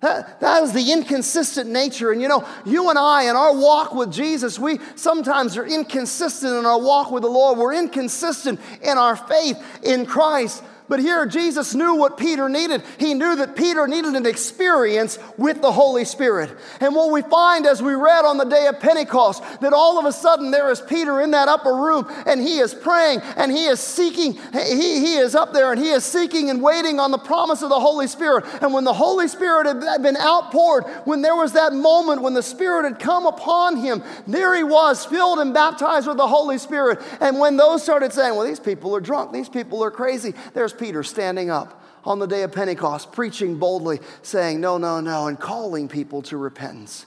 That, 0.00 0.40
that 0.40 0.62
is 0.62 0.72
the 0.72 0.92
inconsistent 0.92 1.68
nature. 1.68 2.10
And 2.10 2.22
you 2.22 2.28
know, 2.28 2.48
you 2.64 2.88
and 2.88 2.98
I, 2.98 3.28
in 3.28 3.36
our 3.36 3.54
walk 3.54 3.94
with 3.94 4.10
Jesus, 4.10 4.58
we 4.58 4.78
sometimes 4.96 5.58
are 5.58 5.66
inconsistent 5.66 6.54
in 6.54 6.64
our 6.64 6.80
walk 6.80 7.10
with 7.10 7.22
the 7.22 7.28
Lord. 7.28 7.58
We're 7.58 7.74
inconsistent 7.74 8.60
in 8.80 8.96
our 8.96 9.14
faith 9.14 9.62
in 9.82 10.06
Christ. 10.06 10.64
But 10.90 10.98
here, 10.98 11.24
Jesus 11.24 11.72
knew 11.72 11.94
what 11.94 12.16
Peter 12.16 12.48
needed. 12.48 12.82
He 12.98 13.14
knew 13.14 13.36
that 13.36 13.54
Peter 13.54 13.86
needed 13.86 14.16
an 14.16 14.26
experience 14.26 15.20
with 15.36 15.62
the 15.62 15.70
Holy 15.70 16.04
Spirit. 16.04 16.50
And 16.80 16.96
what 16.96 17.12
we 17.12 17.22
find 17.22 17.64
as 17.64 17.80
we 17.80 17.94
read 17.94 18.24
on 18.24 18.38
the 18.38 18.44
day 18.44 18.66
of 18.66 18.80
Pentecost, 18.80 19.40
that 19.60 19.72
all 19.72 20.00
of 20.00 20.04
a 20.04 20.10
sudden 20.10 20.50
there 20.50 20.68
is 20.68 20.80
Peter 20.80 21.20
in 21.20 21.30
that 21.30 21.46
upper 21.46 21.72
room 21.76 22.10
and 22.26 22.40
he 22.40 22.58
is 22.58 22.74
praying 22.74 23.20
and 23.36 23.52
he 23.52 23.66
is 23.66 23.78
seeking, 23.78 24.32
he, 24.52 24.98
he 24.98 25.14
is 25.14 25.36
up 25.36 25.52
there 25.52 25.70
and 25.70 25.80
he 25.80 25.90
is 25.90 26.02
seeking 26.02 26.50
and 26.50 26.60
waiting 26.60 26.98
on 26.98 27.12
the 27.12 27.18
promise 27.18 27.62
of 27.62 27.68
the 27.68 27.78
Holy 27.78 28.08
Spirit. 28.08 28.44
And 28.60 28.74
when 28.74 28.82
the 28.82 28.92
Holy 28.92 29.28
Spirit 29.28 29.68
had 29.68 30.02
been 30.02 30.16
outpoured, 30.16 30.86
when 31.04 31.22
there 31.22 31.36
was 31.36 31.52
that 31.52 31.72
moment 31.72 32.20
when 32.22 32.34
the 32.34 32.42
Spirit 32.42 32.82
had 32.82 32.98
come 32.98 33.26
upon 33.26 33.76
him, 33.76 34.02
there 34.26 34.56
he 34.56 34.64
was, 34.64 35.04
filled 35.04 35.38
and 35.38 35.54
baptized 35.54 36.08
with 36.08 36.16
the 36.16 36.26
Holy 36.26 36.58
Spirit. 36.58 36.98
And 37.20 37.38
when 37.38 37.56
those 37.56 37.80
started 37.84 38.12
saying, 38.12 38.34
well, 38.34 38.44
these 38.44 38.58
people 38.58 38.96
are 38.96 39.00
drunk, 39.00 39.30
these 39.32 39.48
people 39.48 39.84
are 39.84 39.92
crazy, 39.92 40.34
there's 40.52 40.79
Peter 40.80 41.02
standing 41.04 41.50
up 41.50 41.84
on 42.04 42.18
the 42.18 42.26
day 42.26 42.42
of 42.42 42.52
Pentecost, 42.52 43.12
preaching 43.12 43.58
boldly, 43.58 44.00
saying, 44.22 44.60
No, 44.60 44.78
no, 44.78 45.00
no, 45.00 45.26
and 45.26 45.38
calling 45.38 45.88
people 45.88 46.22
to 46.22 46.36
repentance. 46.36 47.06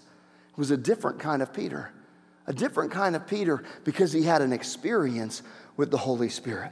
It 0.52 0.58
was 0.58 0.72
a 0.72 0.78
different 0.78 1.20
kind 1.20 1.42
of 1.42 1.52
Peter, 1.52 1.92
a 2.48 2.54
different 2.54 2.92
kind 2.92 3.16
of 3.16 3.28
Peter 3.28 3.64
because 3.84 4.14
he 4.14 4.24
had 4.24 4.42
an 4.42 4.54
experience 4.54 5.42
with 5.76 5.90
the 5.90 5.98
Holy 5.98 6.30
Spirit. 6.30 6.72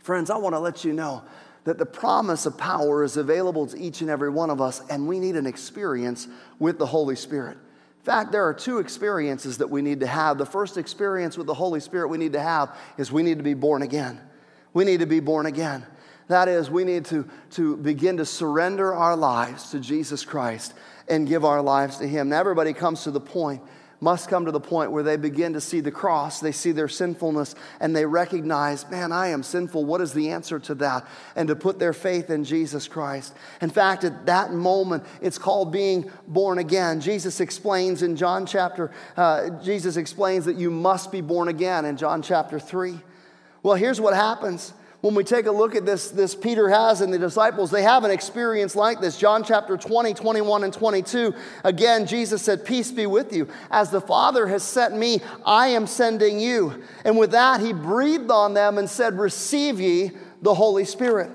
Friends, 0.00 0.30
I 0.30 0.36
want 0.36 0.54
to 0.54 0.60
let 0.60 0.84
you 0.84 0.92
know 0.92 1.22
that 1.64 1.78
the 1.78 1.86
promise 1.86 2.46
of 2.46 2.56
power 2.56 3.02
is 3.04 3.16
available 3.16 3.66
to 3.66 3.78
each 3.78 4.00
and 4.00 4.10
every 4.10 4.30
one 4.30 4.50
of 4.50 4.60
us, 4.60 4.82
and 4.90 5.08
we 5.08 5.18
need 5.18 5.36
an 5.36 5.46
experience 5.46 6.28
with 6.58 6.78
the 6.78 6.86
Holy 6.86 7.16
Spirit. 7.16 7.56
In 8.00 8.04
fact, 8.04 8.32
there 8.32 8.46
are 8.46 8.54
two 8.54 8.78
experiences 8.78 9.58
that 9.58 9.68
we 9.68 9.82
need 9.82 10.00
to 10.00 10.06
have. 10.06 10.38
The 10.38 10.46
first 10.46 10.78
experience 10.78 11.36
with 11.36 11.46
the 11.46 11.54
Holy 11.54 11.80
Spirit 11.80 12.08
we 12.08 12.18
need 12.18 12.32
to 12.32 12.40
have 12.40 12.76
is 12.96 13.12
we 13.12 13.22
need 13.22 13.38
to 13.38 13.44
be 13.44 13.54
born 13.54 13.82
again. 13.82 14.20
We 14.72 14.84
need 14.84 15.00
to 15.00 15.06
be 15.06 15.20
born 15.20 15.46
again. 15.46 15.84
That 16.30 16.46
is, 16.46 16.70
we 16.70 16.84
need 16.84 17.06
to, 17.06 17.28
to 17.50 17.76
begin 17.76 18.18
to 18.18 18.24
surrender 18.24 18.94
our 18.94 19.16
lives 19.16 19.72
to 19.72 19.80
Jesus 19.80 20.24
Christ 20.24 20.74
and 21.08 21.26
give 21.26 21.44
our 21.44 21.60
lives 21.60 21.96
to 21.96 22.06
Him. 22.06 22.28
Now, 22.28 22.38
everybody 22.38 22.72
comes 22.72 23.02
to 23.02 23.10
the 23.10 23.20
point, 23.20 23.60
must 24.00 24.28
come 24.28 24.44
to 24.44 24.52
the 24.52 24.60
point 24.60 24.92
where 24.92 25.02
they 25.02 25.16
begin 25.16 25.54
to 25.54 25.60
see 25.60 25.80
the 25.80 25.90
cross, 25.90 26.38
they 26.38 26.52
see 26.52 26.70
their 26.70 26.86
sinfulness, 26.86 27.56
and 27.80 27.96
they 27.96 28.06
recognize, 28.06 28.88
man, 28.88 29.10
I 29.10 29.30
am 29.30 29.42
sinful. 29.42 29.84
What 29.84 30.00
is 30.00 30.12
the 30.12 30.30
answer 30.30 30.60
to 30.60 30.74
that? 30.76 31.04
And 31.34 31.48
to 31.48 31.56
put 31.56 31.80
their 31.80 31.92
faith 31.92 32.30
in 32.30 32.44
Jesus 32.44 32.86
Christ. 32.86 33.34
In 33.60 33.68
fact, 33.68 34.04
at 34.04 34.26
that 34.26 34.52
moment, 34.52 35.02
it's 35.20 35.36
called 35.36 35.72
being 35.72 36.12
born 36.28 36.58
again. 36.58 37.00
Jesus 37.00 37.40
explains 37.40 38.04
in 38.04 38.14
John 38.14 38.46
chapter, 38.46 38.92
uh, 39.16 39.50
Jesus 39.64 39.96
explains 39.96 40.44
that 40.44 40.54
you 40.54 40.70
must 40.70 41.10
be 41.10 41.22
born 41.22 41.48
again 41.48 41.84
in 41.84 41.96
John 41.96 42.22
chapter 42.22 42.60
3. 42.60 43.00
Well, 43.64 43.74
here's 43.74 44.00
what 44.00 44.14
happens 44.14 44.74
when 45.00 45.14
we 45.14 45.24
take 45.24 45.46
a 45.46 45.52
look 45.52 45.74
at 45.74 45.86
this, 45.86 46.10
this 46.10 46.34
Peter 46.34 46.68
has 46.68 47.00
and 47.00 47.12
the 47.12 47.18
disciples, 47.18 47.70
they 47.70 47.82
have 47.82 48.04
an 48.04 48.10
experience 48.10 48.76
like 48.76 49.00
this. 49.00 49.16
John 49.16 49.42
chapter 49.42 49.78
20, 49.78 50.12
21, 50.12 50.64
and 50.64 50.72
22. 50.72 51.34
Again, 51.64 52.06
Jesus 52.06 52.42
said, 52.42 52.66
Peace 52.66 52.92
be 52.92 53.06
with 53.06 53.32
you. 53.32 53.48
As 53.70 53.90
the 53.90 54.00
Father 54.00 54.46
has 54.46 54.62
sent 54.62 54.94
me, 54.94 55.22
I 55.46 55.68
am 55.68 55.86
sending 55.86 56.38
you. 56.38 56.82
And 57.04 57.16
with 57.16 57.30
that, 57.30 57.60
he 57.60 57.72
breathed 57.72 58.30
on 58.30 58.52
them 58.52 58.76
and 58.76 58.90
said, 58.90 59.18
Receive 59.18 59.80
ye 59.80 60.10
the 60.42 60.54
Holy 60.54 60.84
Spirit. 60.84 61.30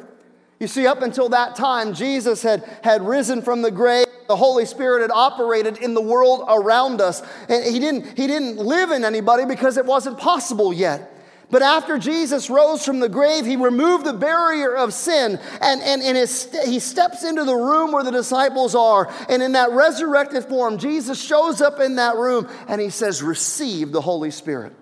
You 0.59 0.67
see, 0.67 0.85
up 0.85 1.01
until 1.01 1.29
that 1.29 1.55
time, 1.55 1.95
Jesus 1.95 2.43
had, 2.43 2.63
had 2.83 3.01
risen 3.01 3.41
from 3.41 3.63
the 3.63 3.71
grave. 3.71 4.05
The 4.27 4.35
Holy 4.35 4.65
Spirit 4.65 5.01
had 5.01 5.11
operated 5.11 5.77
in 5.79 5.95
the 5.95 6.01
world 6.01 6.45
around 6.47 7.01
us. 7.01 7.23
And 7.49 7.65
he 7.65 7.79
didn't, 7.79 8.17
he 8.17 8.27
didn't 8.27 8.57
live 8.57 8.91
in 8.91 9.03
anybody 9.03 9.45
because 9.45 9.77
it 9.77 9.85
wasn't 9.85 10.19
possible 10.19 10.71
yet. 10.71 11.14
But 11.55 11.61
after 11.61 11.97
Jesus 11.97 12.49
rose 12.49 12.83
from 12.83 12.99
the 12.99 13.07
grave, 13.07 13.45
he 13.45 13.55
removed 13.55 14.03
the 14.05 14.11
barrier 14.11 14.75
of 14.75 14.93
sin 14.93 15.39
and, 15.61 15.81
and, 15.81 16.01
and 16.01 16.17
his, 16.17 16.53
he 16.65 16.79
steps 16.79 17.23
into 17.23 17.45
the 17.45 17.55
room 17.55 17.93
where 17.93 18.03
the 18.03 18.11
disciples 18.11 18.75
are. 18.75 19.09
And 19.29 19.41
in 19.41 19.53
that 19.53 19.71
resurrected 19.71 20.43
form, 20.43 20.77
Jesus 20.77 21.17
shows 21.17 21.61
up 21.61 21.79
in 21.79 21.95
that 21.95 22.17
room 22.17 22.49
and 22.67 22.81
he 22.81 22.89
says, 22.89 23.23
Receive 23.23 23.93
the 23.93 24.01
Holy 24.01 24.31
Spirit. 24.31 24.73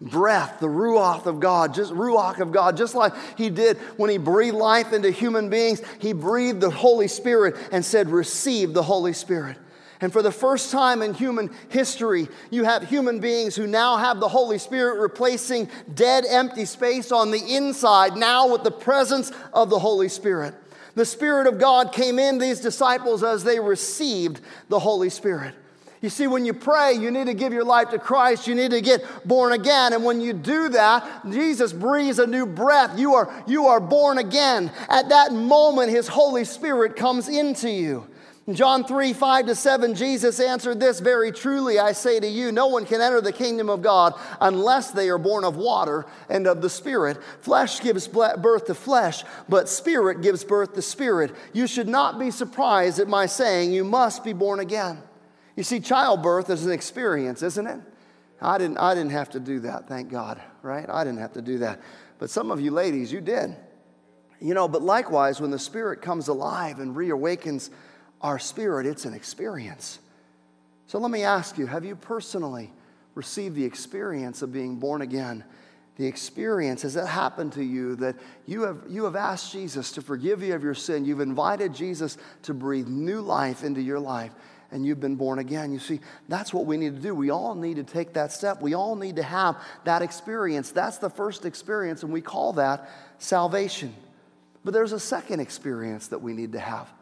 Breath, 0.00 0.60
the 0.60 0.68
ruach 0.68 1.26
of 1.26 1.40
God, 1.40 1.74
just 1.74 1.92
ruach 1.92 2.38
of 2.38 2.52
God, 2.52 2.76
just 2.76 2.94
like 2.94 3.12
he 3.36 3.50
did 3.50 3.76
when 3.96 4.08
he 4.08 4.18
breathed 4.18 4.54
life 4.54 4.92
into 4.92 5.10
human 5.10 5.50
beings, 5.50 5.82
he 5.98 6.12
breathed 6.12 6.60
the 6.60 6.70
Holy 6.70 7.08
Spirit 7.08 7.56
and 7.72 7.84
said, 7.84 8.08
Receive 8.08 8.72
the 8.72 8.84
Holy 8.84 9.14
Spirit. 9.14 9.56
And 10.00 10.12
for 10.12 10.22
the 10.22 10.32
first 10.32 10.70
time 10.70 11.00
in 11.00 11.14
human 11.14 11.50
history, 11.68 12.28
you 12.50 12.64
have 12.64 12.82
human 12.82 13.18
beings 13.18 13.56
who 13.56 13.66
now 13.66 13.96
have 13.96 14.20
the 14.20 14.28
Holy 14.28 14.58
Spirit 14.58 15.00
replacing 15.00 15.70
dead, 15.94 16.24
empty 16.28 16.66
space 16.66 17.12
on 17.12 17.30
the 17.30 17.56
inside, 17.56 18.16
now 18.16 18.52
with 18.52 18.62
the 18.62 18.70
presence 18.70 19.32
of 19.52 19.70
the 19.70 19.78
Holy 19.78 20.08
Spirit. 20.08 20.54
The 20.96 21.06
Spirit 21.06 21.46
of 21.46 21.58
God 21.58 21.92
came 21.92 22.18
in 22.18 22.38
these 22.38 22.60
disciples 22.60 23.22
as 23.22 23.44
they 23.44 23.60
received 23.60 24.40
the 24.68 24.78
Holy 24.78 25.10
Spirit. 25.10 25.54
You 26.02 26.10
see, 26.10 26.26
when 26.26 26.44
you 26.44 26.52
pray, 26.52 26.92
you 26.92 27.10
need 27.10 27.26
to 27.26 27.34
give 27.34 27.52
your 27.52 27.64
life 27.64 27.90
to 27.90 27.98
Christ. 27.98 28.46
You 28.46 28.54
need 28.54 28.70
to 28.72 28.80
get 28.80 29.02
born 29.26 29.52
again. 29.52 29.92
And 29.92 30.04
when 30.04 30.20
you 30.20 30.32
do 30.32 30.68
that, 30.70 31.28
Jesus 31.30 31.72
breathes 31.72 32.18
a 32.18 32.26
new 32.26 32.46
breath. 32.46 32.98
You 32.98 33.14
are, 33.14 33.44
you 33.46 33.66
are 33.66 33.80
born 33.80 34.18
again. 34.18 34.70
At 34.88 35.08
that 35.08 35.32
moment, 35.32 35.90
His 35.90 36.06
Holy 36.06 36.44
Spirit 36.44 36.96
comes 36.96 37.28
into 37.28 37.70
you. 37.70 38.06
In 38.46 38.54
John 38.54 38.84
3 38.84 39.12
5 39.12 39.46
to 39.46 39.54
7, 39.56 39.94
Jesus 39.96 40.38
answered 40.38 40.78
this 40.78 41.00
very 41.00 41.32
truly 41.32 41.80
I 41.80 41.90
say 41.90 42.20
to 42.20 42.28
you, 42.28 42.52
no 42.52 42.68
one 42.68 42.86
can 42.86 43.00
enter 43.00 43.20
the 43.20 43.32
kingdom 43.32 43.68
of 43.68 43.82
God 43.82 44.14
unless 44.40 44.92
they 44.92 45.08
are 45.08 45.18
born 45.18 45.42
of 45.42 45.56
water 45.56 46.06
and 46.28 46.46
of 46.46 46.62
the 46.62 46.70
Spirit. 46.70 47.18
Flesh 47.40 47.80
gives 47.80 48.06
birth 48.06 48.66
to 48.66 48.74
flesh, 48.74 49.24
but 49.48 49.68
Spirit 49.68 50.22
gives 50.22 50.44
birth 50.44 50.74
to 50.74 50.82
spirit. 50.82 51.34
You 51.52 51.66
should 51.66 51.88
not 51.88 52.20
be 52.20 52.30
surprised 52.30 53.00
at 53.00 53.08
my 53.08 53.26
saying, 53.26 53.72
You 53.72 53.82
must 53.82 54.22
be 54.22 54.32
born 54.32 54.60
again. 54.60 55.02
You 55.56 55.64
see, 55.64 55.80
childbirth 55.80 56.48
is 56.48 56.66
an 56.66 56.72
experience, 56.72 57.42
isn't 57.42 57.66
it? 57.66 57.80
I 58.40 58.58
didn't, 58.58 58.78
I 58.78 58.94
didn't 58.94 59.12
have 59.12 59.30
to 59.30 59.40
do 59.40 59.60
that, 59.60 59.88
thank 59.88 60.08
God, 60.08 60.40
right? 60.62 60.88
I 60.88 61.02
didn't 61.02 61.18
have 61.18 61.32
to 61.32 61.42
do 61.42 61.58
that. 61.58 61.80
But 62.18 62.30
some 62.30 62.52
of 62.52 62.60
you 62.60 62.70
ladies, 62.70 63.10
you 63.10 63.20
did. 63.20 63.56
You 64.38 64.54
know, 64.54 64.68
but 64.68 64.82
likewise, 64.82 65.40
when 65.40 65.50
the 65.50 65.58
Spirit 65.58 66.00
comes 66.02 66.28
alive 66.28 66.78
and 66.78 66.94
reawakens 66.94 67.70
our 68.20 68.38
spirit, 68.38 68.86
it's 68.86 69.04
an 69.04 69.14
experience. 69.14 69.98
So 70.86 70.98
let 70.98 71.10
me 71.10 71.24
ask 71.24 71.58
you 71.58 71.66
have 71.66 71.84
you 71.84 71.96
personally 71.96 72.72
received 73.14 73.56
the 73.56 73.64
experience 73.64 74.42
of 74.42 74.52
being 74.52 74.76
born 74.76 75.02
again? 75.02 75.44
The 75.96 76.06
experience, 76.06 76.82
has 76.82 76.96
it 76.96 77.06
happened 77.06 77.54
to 77.54 77.64
you 77.64 77.96
that 77.96 78.16
you 78.46 78.62
have, 78.62 78.82
you 78.86 79.04
have 79.04 79.16
asked 79.16 79.50
Jesus 79.50 79.92
to 79.92 80.02
forgive 80.02 80.42
you 80.42 80.54
of 80.54 80.62
your 80.62 80.74
sin? 80.74 81.06
You've 81.06 81.20
invited 81.20 81.74
Jesus 81.74 82.18
to 82.42 82.52
breathe 82.52 82.86
new 82.86 83.22
life 83.22 83.64
into 83.64 83.80
your 83.80 83.98
life 83.98 84.32
and 84.70 84.84
you've 84.84 85.00
been 85.00 85.16
born 85.16 85.38
again. 85.38 85.72
You 85.72 85.78
see, 85.78 86.00
that's 86.28 86.52
what 86.52 86.66
we 86.66 86.76
need 86.76 86.96
to 86.96 87.00
do. 87.00 87.14
We 87.14 87.30
all 87.30 87.54
need 87.54 87.76
to 87.76 87.84
take 87.84 88.14
that 88.14 88.32
step. 88.32 88.60
We 88.60 88.74
all 88.74 88.96
need 88.96 89.16
to 89.16 89.22
have 89.22 89.56
that 89.84 90.02
experience. 90.02 90.70
That's 90.70 90.98
the 90.98 91.10
first 91.10 91.44
experience, 91.44 92.02
and 92.02 92.12
we 92.12 92.20
call 92.20 92.54
that 92.54 92.90
salvation. 93.18 93.94
But 94.64 94.74
there's 94.74 94.92
a 94.92 95.00
second 95.00 95.40
experience 95.40 96.08
that 96.08 96.20
we 96.20 96.32
need 96.32 96.52
to 96.52 96.60
have. 96.60 96.92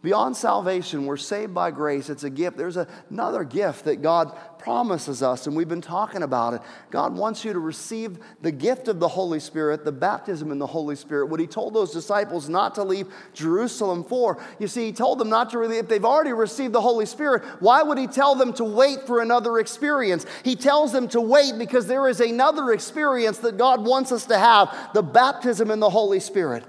Beyond 0.00 0.36
salvation, 0.36 1.06
we're 1.06 1.16
saved 1.16 1.52
by 1.52 1.72
grace. 1.72 2.08
It's 2.08 2.22
a 2.22 2.30
gift. 2.30 2.56
There's 2.56 2.76
another 3.10 3.42
gift 3.42 3.84
that 3.86 4.00
God 4.00 4.32
promises 4.60 5.24
us, 5.24 5.48
and 5.48 5.56
we've 5.56 5.68
been 5.68 5.80
talking 5.80 6.22
about 6.22 6.54
it. 6.54 6.60
God 6.90 7.16
wants 7.16 7.44
you 7.44 7.52
to 7.52 7.58
receive 7.58 8.20
the 8.40 8.52
gift 8.52 8.86
of 8.86 9.00
the 9.00 9.08
Holy 9.08 9.40
Spirit, 9.40 9.84
the 9.84 9.90
baptism 9.90 10.52
in 10.52 10.60
the 10.60 10.68
Holy 10.68 10.94
Spirit. 10.94 11.26
What 11.26 11.40
He 11.40 11.48
told 11.48 11.74
those 11.74 11.92
disciples 11.92 12.48
not 12.48 12.76
to 12.76 12.84
leave 12.84 13.08
Jerusalem 13.34 14.04
for. 14.04 14.40
You 14.60 14.68
see, 14.68 14.86
He 14.86 14.92
told 14.92 15.18
them 15.18 15.30
not 15.30 15.50
to 15.50 15.58
really, 15.58 15.78
if 15.78 15.88
they've 15.88 16.04
already 16.04 16.32
received 16.32 16.74
the 16.74 16.80
Holy 16.80 17.06
Spirit, 17.06 17.42
why 17.58 17.82
would 17.82 17.98
He 17.98 18.06
tell 18.06 18.36
them 18.36 18.52
to 18.52 18.64
wait 18.64 19.04
for 19.04 19.20
another 19.20 19.58
experience? 19.58 20.26
He 20.44 20.54
tells 20.54 20.92
them 20.92 21.08
to 21.08 21.20
wait 21.20 21.58
because 21.58 21.88
there 21.88 22.06
is 22.06 22.20
another 22.20 22.70
experience 22.70 23.38
that 23.38 23.58
God 23.58 23.84
wants 23.84 24.12
us 24.12 24.26
to 24.26 24.38
have 24.38 24.92
the 24.94 25.02
baptism 25.02 25.72
in 25.72 25.80
the 25.80 25.90
Holy 25.90 26.20
Spirit. 26.20 26.62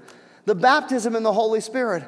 The 0.46 0.56
baptism 0.56 1.14
in 1.14 1.22
the 1.22 1.32
Holy 1.32 1.60
Spirit 1.60 2.02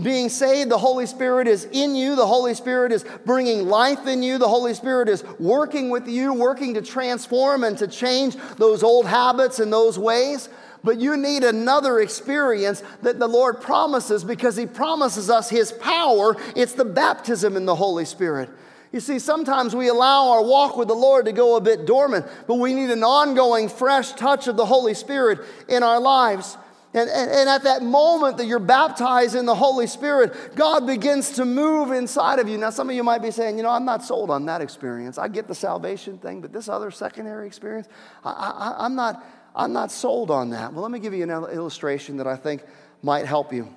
being 0.00 0.28
saved, 0.28 0.70
the 0.70 0.76
Holy 0.76 1.06
Spirit 1.06 1.48
is 1.48 1.66
in 1.72 1.94
you. 1.94 2.16
The 2.16 2.26
Holy 2.26 2.52
Spirit 2.52 2.92
is 2.92 3.04
bringing 3.24 3.66
life 3.66 4.06
in 4.06 4.22
you. 4.22 4.36
The 4.36 4.48
Holy 4.48 4.74
Spirit 4.74 5.08
is 5.08 5.24
working 5.38 5.88
with 5.88 6.06
you, 6.06 6.34
working 6.34 6.74
to 6.74 6.82
transform 6.82 7.64
and 7.64 7.78
to 7.78 7.88
change 7.88 8.36
those 8.56 8.82
old 8.82 9.06
habits 9.06 9.58
and 9.58 9.72
those 9.72 9.98
ways. 9.98 10.50
But 10.84 11.00
you 11.00 11.16
need 11.16 11.44
another 11.44 12.00
experience 12.00 12.82
that 13.02 13.18
the 13.18 13.26
Lord 13.26 13.62
promises 13.62 14.22
because 14.22 14.54
He 14.54 14.66
promises 14.66 15.30
us 15.30 15.48
His 15.48 15.72
power. 15.72 16.36
It's 16.54 16.74
the 16.74 16.84
baptism 16.84 17.56
in 17.56 17.64
the 17.64 17.74
Holy 17.74 18.04
Spirit. 18.04 18.50
You 18.92 19.00
see, 19.00 19.18
sometimes 19.18 19.74
we 19.74 19.88
allow 19.88 20.30
our 20.30 20.44
walk 20.44 20.76
with 20.76 20.88
the 20.88 20.94
Lord 20.94 21.24
to 21.24 21.32
go 21.32 21.56
a 21.56 21.60
bit 21.60 21.86
dormant, 21.86 22.26
but 22.46 22.54
we 22.54 22.74
need 22.74 22.90
an 22.90 23.02
ongoing, 23.02 23.68
fresh 23.68 24.12
touch 24.12 24.46
of 24.46 24.56
the 24.56 24.66
Holy 24.66 24.94
Spirit 24.94 25.40
in 25.68 25.82
our 25.82 26.00
lives. 26.00 26.56
And, 26.96 27.10
and, 27.10 27.30
and, 27.30 27.48
at 27.50 27.64
that 27.64 27.82
moment 27.82 28.38
that 28.38 28.46
you're 28.46 28.58
baptized 28.58 29.34
in 29.34 29.44
the 29.44 29.54
Holy 29.54 29.86
Spirit, 29.86 30.56
God 30.56 30.86
begins 30.86 31.32
to 31.32 31.44
move 31.44 31.92
inside 31.92 32.38
of 32.38 32.48
you. 32.48 32.56
Now, 32.56 32.70
some 32.70 32.88
of 32.88 32.96
you 32.96 33.04
might 33.04 33.20
be 33.20 33.30
saying, 33.30 33.58
you 33.58 33.62
know, 33.62 33.68
I'm 33.68 33.84
not 33.84 34.02
sold 34.02 34.30
on 34.30 34.46
that 34.46 34.62
experience. 34.62 35.18
I 35.18 35.28
get 35.28 35.46
the 35.46 35.54
salvation 35.54 36.16
thing, 36.16 36.40
but 36.40 36.54
this 36.54 36.70
other 36.70 36.90
secondary 36.90 37.46
experience, 37.46 37.86
I, 38.24 38.30
I, 38.30 38.86
I'm, 38.86 38.94
not, 38.94 39.22
I'm 39.54 39.74
not 39.74 39.92
sold 39.92 40.30
on 40.30 40.48
that. 40.50 40.72
Well, 40.72 40.80
let 40.80 40.90
me 40.90 40.98
give 40.98 41.12
you 41.12 41.22
an 41.22 41.30
illustration 41.30 42.16
that 42.16 42.26
I 42.26 42.34
think 42.34 42.64
might 43.02 43.26
help 43.26 43.52
you. 43.52 43.68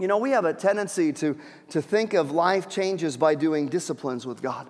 You 0.00 0.08
know, 0.08 0.18
we 0.18 0.32
have 0.32 0.44
a 0.44 0.52
tendency 0.52 1.12
to, 1.12 1.38
to 1.68 1.80
think 1.80 2.12
of 2.14 2.32
life 2.32 2.68
changes 2.68 3.16
by 3.16 3.36
doing 3.36 3.68
disciplines 3.68 4.26
with 4.26 4.42
God. 4.42 4.68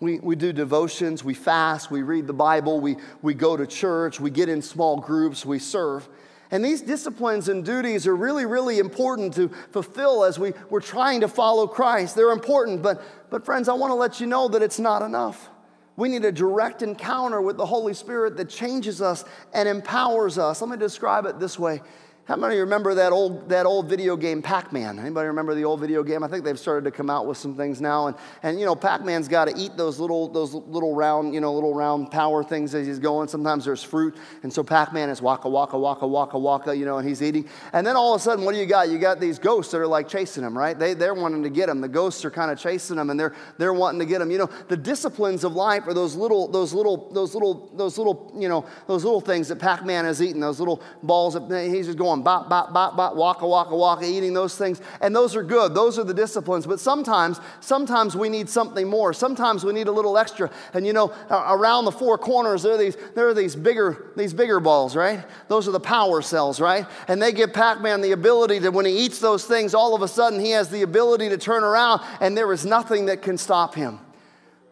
We, 0.00 0.18
we 0.18 0.34
do 0.34 0.52
devotions, 0.52 1.22
we 1.22 1.34
fast, 1.34 1.88
we 1.88 2.02
read 2.02 2.26
the 2.26 2.32
Bible, 2.32 2.80
we, 2.80 2.96
we 3.22 3.34
go 3.34 3.56
to 3.56 3.64
church, 3.64 4.18
we 4.18 4.30
get 4.30 4.48
in 4.48 4.60
small 4.60 4.96
groups, 4.96 5.46
we 5.46 5.60
serve. 5.60 6.08
And 6.50 6.64
these 6.64 6.80
disciplines 6.80 7.48
and 7.48 7.64
duties 7.64 8.06
are 8.06 8.16
really, 8.16 8.46
really 8.46 8.78
important 8.78 9.34
to 9.34 9.48
fulfill 9.70 10.24
as 10.24 10.38
we, 10.38 10.54
we're 10.70 10.80
trying 10.80 11.20
to 11.20 11.28
follow 11.28 11.66
Christ. 11.66 12.16
They're 12.16 12.30
important, 12.30 12.82
but, 12.82 13.02
but 13.28 13.44
friends, 13.44 13.68
I 13.68 13.74
want 13.74 13.90
to 13.90 13.96
let 13.96 14.20
you 14.20 14.26
know 14.26 14.48
that 14.48 14.62
it's 14.62 14.78
not 14.78 15.02
enough. 15.02 15.50
We 15.96 16.08
need 16.08 16.24
a 16.24 16.32
direct 16.32 16.82
encounter 16.82 17.42
with 17.42 17.56
the 17.56 17.66
Holy 17.66 17.92
Spirit 17.92 18.36
that 18.36 18.48
changes 18.48 19.02
us 19.02 19.24
and 19.52 19.68
empowers 19.68 20.38
us. 20.38 20.62
Let 20.62 20.70
me 20.70 20.76
describe 20.76 21.26
it 21.26 21.38
this 21.38 21.58
way 21.58 21.82
how 22.28 22.36
many 22.36 22.58
remember 22.58 22.92
that 22.92 23.10
old, 23.10 23.48
that 23.48 23.64
old 23.64 23.88
video 23.88 24.14
game 24.14 24.42
Pac-Man? 24.42 24.98
Anybody 24.98 25.28
remember 25.28 25.54
the 25.54 25.64
old 25.64 25.80
video 25.80 26.02
game? 26.02 26.22
I 26.22 26.28
think 26.28 26.44
they've 26.44 26.58
started 26.58 26.84
to 26.84 26.90
come 26.90 27.08
out 27.08 27.26
with 27.26 27.38
some 27.38 27.54
things 27.54 27.80
now. 27.80 28.08
And, 28.08 28.16
and 28.42 28.60
you 28.60 28.66
know, 28.66 28.74
Pac-Man's 28.74 29.28
got 29.28 29.46
to 29.46 29.56
eat 29.56 29.78
those 29.78 29.98
little, 29.98 30.28
those 30.28 30.52
little 30.52 30.94
round, 30.94 31.32
you 31.32 31.40
know, 31.40 31.54
little 31.54 31.72
round 31.72 32.10
power 32.10 32.44
things 32.44 32.74
as 32.74 32.86
he's 32.86 32.98
going. 32.98 33.28
Sometimes 33.28 33.64
there's 33.64 33.82
fruit. 33.82 34.14
And 34.42 34.52
so 34.52 34.62
Pac-Man 34.62 35.08
is 35.08 35.22
waka, 35.22 35.48
waka, 35.48 35.78
waka, 35.78 36.06
waka, 36.06 36.38
waka, 36.38 36.76
you 36.76 36.84
know, 36.84 36.98
and 36.98 37.08
he's 37.08 37.22
eating. 37.22 37.48
And 37.72 37.86
then 37.86 37.96
all 37.96 38.14
of 38.14 38.20
a 38.20 38.22
sudden, 38.22 38.44
what 38.44 38.52
do 38.52 38.58
you 38.58 38.66
got? 38.66 38.90
You 38.90 38.98
got 38.98 39.20
these 39.20 39.38
ghosts 39.38 39.72
that 39.72 39.78
are 39.78 39.86
like 39.86 40.06
chasing 40.06 40.44
him, 40.44 40.56
right? 40.56 40.78
They, 40.78 40.92
they're 40.92 41.14
wanting 41.14 41.44
to 41.44 41.50
get 41.50 41.70
him. 41.70 41.80
The 41.80 41.88
ghosts 41.88 42.26
are 42.26 42.30
kind 42.30 42.50
of 42.50 42.58
chasing 42.58 42.98
him 42.98 43.08
and 43.08 43.18
they're, 43.18 43.34
they're 43.56 43.72
wanting 43.72 44.00
to 44.00 44.06
get 44.06 44.20
him. 44.20 44.30
You 44.30 44.36
know, 44.36 44.50
the 44.68 44.76
disciplines 44.76 45.44
of 45.44 45.54
life 45.54 45.86
are 45.86 45.94
those 45.94 46.14
little, 46.14 46.46
those 46.46 46.74
little, 46.74 47.10
those 47.10 47.32
little, 47.32 47.70
those 47.74 47.96
little, 47.96 48.30
you 48.36 48.50
know, 48.50 48.66
those 48.86 49.02
little 49.02 49.22
things 49.22 49.48
that 49.48 49.56
Pac-Man 49.56 50.04
is 50.04 50.20
eating, 50.20 50.42
those 50.42 50.60
little 50.60 50.82
balls 51.02 51.32
that 51.32 51.70
he's 51.70 51.86
just 51.86 51.96
going 51.96 52.17
bop, 52.22 52.48
bop, 52.48 52.72
bop, 52.72 52.96
bop, 52.96 53.16
waka, 53.16 53.46
waka, 53.46 53.74
waka, 53.74 54.04
eating 54.04 54.34
those 54.34 54.56
things. 54.56 54.80
And 55.00 55.14
those 55.14 55.36
are 55.36 55.42
good. 55.42 55.74
Those 55.74 55.98
are 55.98 56.04
the 56.04 56.14
disciplines. 56.14 56.66
But 56.66 56.80
sometimes, 56.80 57.40
sometimes 57.60 58.16
we 58.16 58.28
need 58.28 58.48
something 58.48 58.88
more. 58.88 59.12
Sometimes 59.12 59.64
we 59.64 59.72
need 59.72 59.88
a 59.88 59.92
little 59.92 60.18
extra. 60.18 60.50
And 60.74 60.86
you 60.86 60.92
know, 60.92 61.12
around 61.30 61.84
the 61.84 61.92
four 61.92 62.18
corners, 62.18 62.62
there 62.62 62.74
are 62.74 62.78
these, 62.78 62.96
there 63.14 63.28
are 63.28 63.34
these 63.34 63.56
bigger, 63.56 64.10
these 64.16 64.32
bigger 64.32 64.60
balls, 64.60 64.96
right? 64.96 65.24
Those 65.48 65.68
are 65.68 65.72
the 65.72 65.80
power 65.80 66.22
cells, 66.22 66.60
right? 66.60 66.86
And 67.06 67.20
they 67.20 67.32
give 67.32 67.52
Pac-Man 67.52 68.00
the 68.00 68.12
ability 68.12 68.60
to, 68.60 68.70
when 68.70 68.86
he 68.86 68.92
eats 68.92 69.18
those 69.18 69.44
things, 69.44 69.74
all 69.74 69.94
of 69.94 70.02
a 70.02 70.08
sudden 70.08 70.40
he 70.40 70.50
has 70.50 70.68
the 70.68 70.82
ability 70.82 71.28
to 71.30 71.38
turn 71.38 71.64
around 71.64 72.00
and 72.20 72.36
there 72.36 72.52
is 72.52 72.66
nothing 72.66 73.06
that 73.06 73.22
can 73.22 73.38
stop 73.38 73.74
him. 73.74 74.00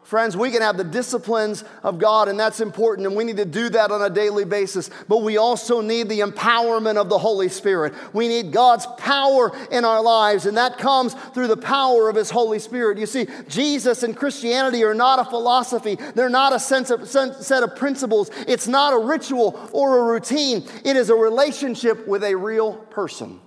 Friends, 0.06 0.36
we 0.36 0.52
can 0.52 0.62
have 0.62 0.76
the 0.76 0.84
disciplines 0.84 1.64
of 1.82 1.98
God, 1.98 2.28
and 2.28 2.38
that's 2.38 2.60
important, 2.60 3.08
and 3.08 3.16
we 3.16 3.24
need 3.24 3.38
to 3.38 3.44
do 3.44 3.68
that 3.70 3.90
on 3.90 4.00
a 4.00 4.08
daily 4.08 4.44
basis. 4.44 4.88
But 5.08 5.22
we 5.22 5.36
also 5.36 5.80
need 5.80 6.08
the 6.08 6.20
empowerment 6.20 6.96
of 6.96 7.08
the 7.08 7.18
Holy 7.18 7.48
Spirit. 7.48 7.92
We 8.12 8.28
need 8.28 8.52
God's 8.52 8.86
power 8.98 9.50
in 9.72 9.84
our 9.84 10.00
lives, 10.00 10.46
and 10.46 10.56
that 10.58 10.78
comes 10.78 11.14
through 11.34 11.48
the 11.48 11.56
power 11.56 12.08
of 12.08 12.14
His 12.14 12.30
Holy 12.30 12.60
Spirit. 12.60 12.98
You 12.98 13.06
see, 13.06 13.26
Jesus 13.48 14.04
and 14.04 14.16
Christianity 14.16 14.84
are 14.84 14.94
not 14.94 15.18
a 15.18 15.24
philosophy, 15.24 15.98
they're 16.14 16.28
not 16.28 16.52
a 16.52 16.76
of, 16.94 17.08
set 17.08 17.62
of 17.64 17.74
principles, 17.74 18.30
it's 18.46 18.68
not 18.68 18.92
a 18.94 18.98
ritual 18.98 19.58
or 19.72 19.98
a 19.98 20.12
routine. 20.12 20.64
It 20.84 20.94
is 20.94 21.10
a 21.10 21.16
relationship 21.16 22.06
with 22.06 22.22
a 22.22 22.36
real 22.36 22.74
person. 22.74 23.40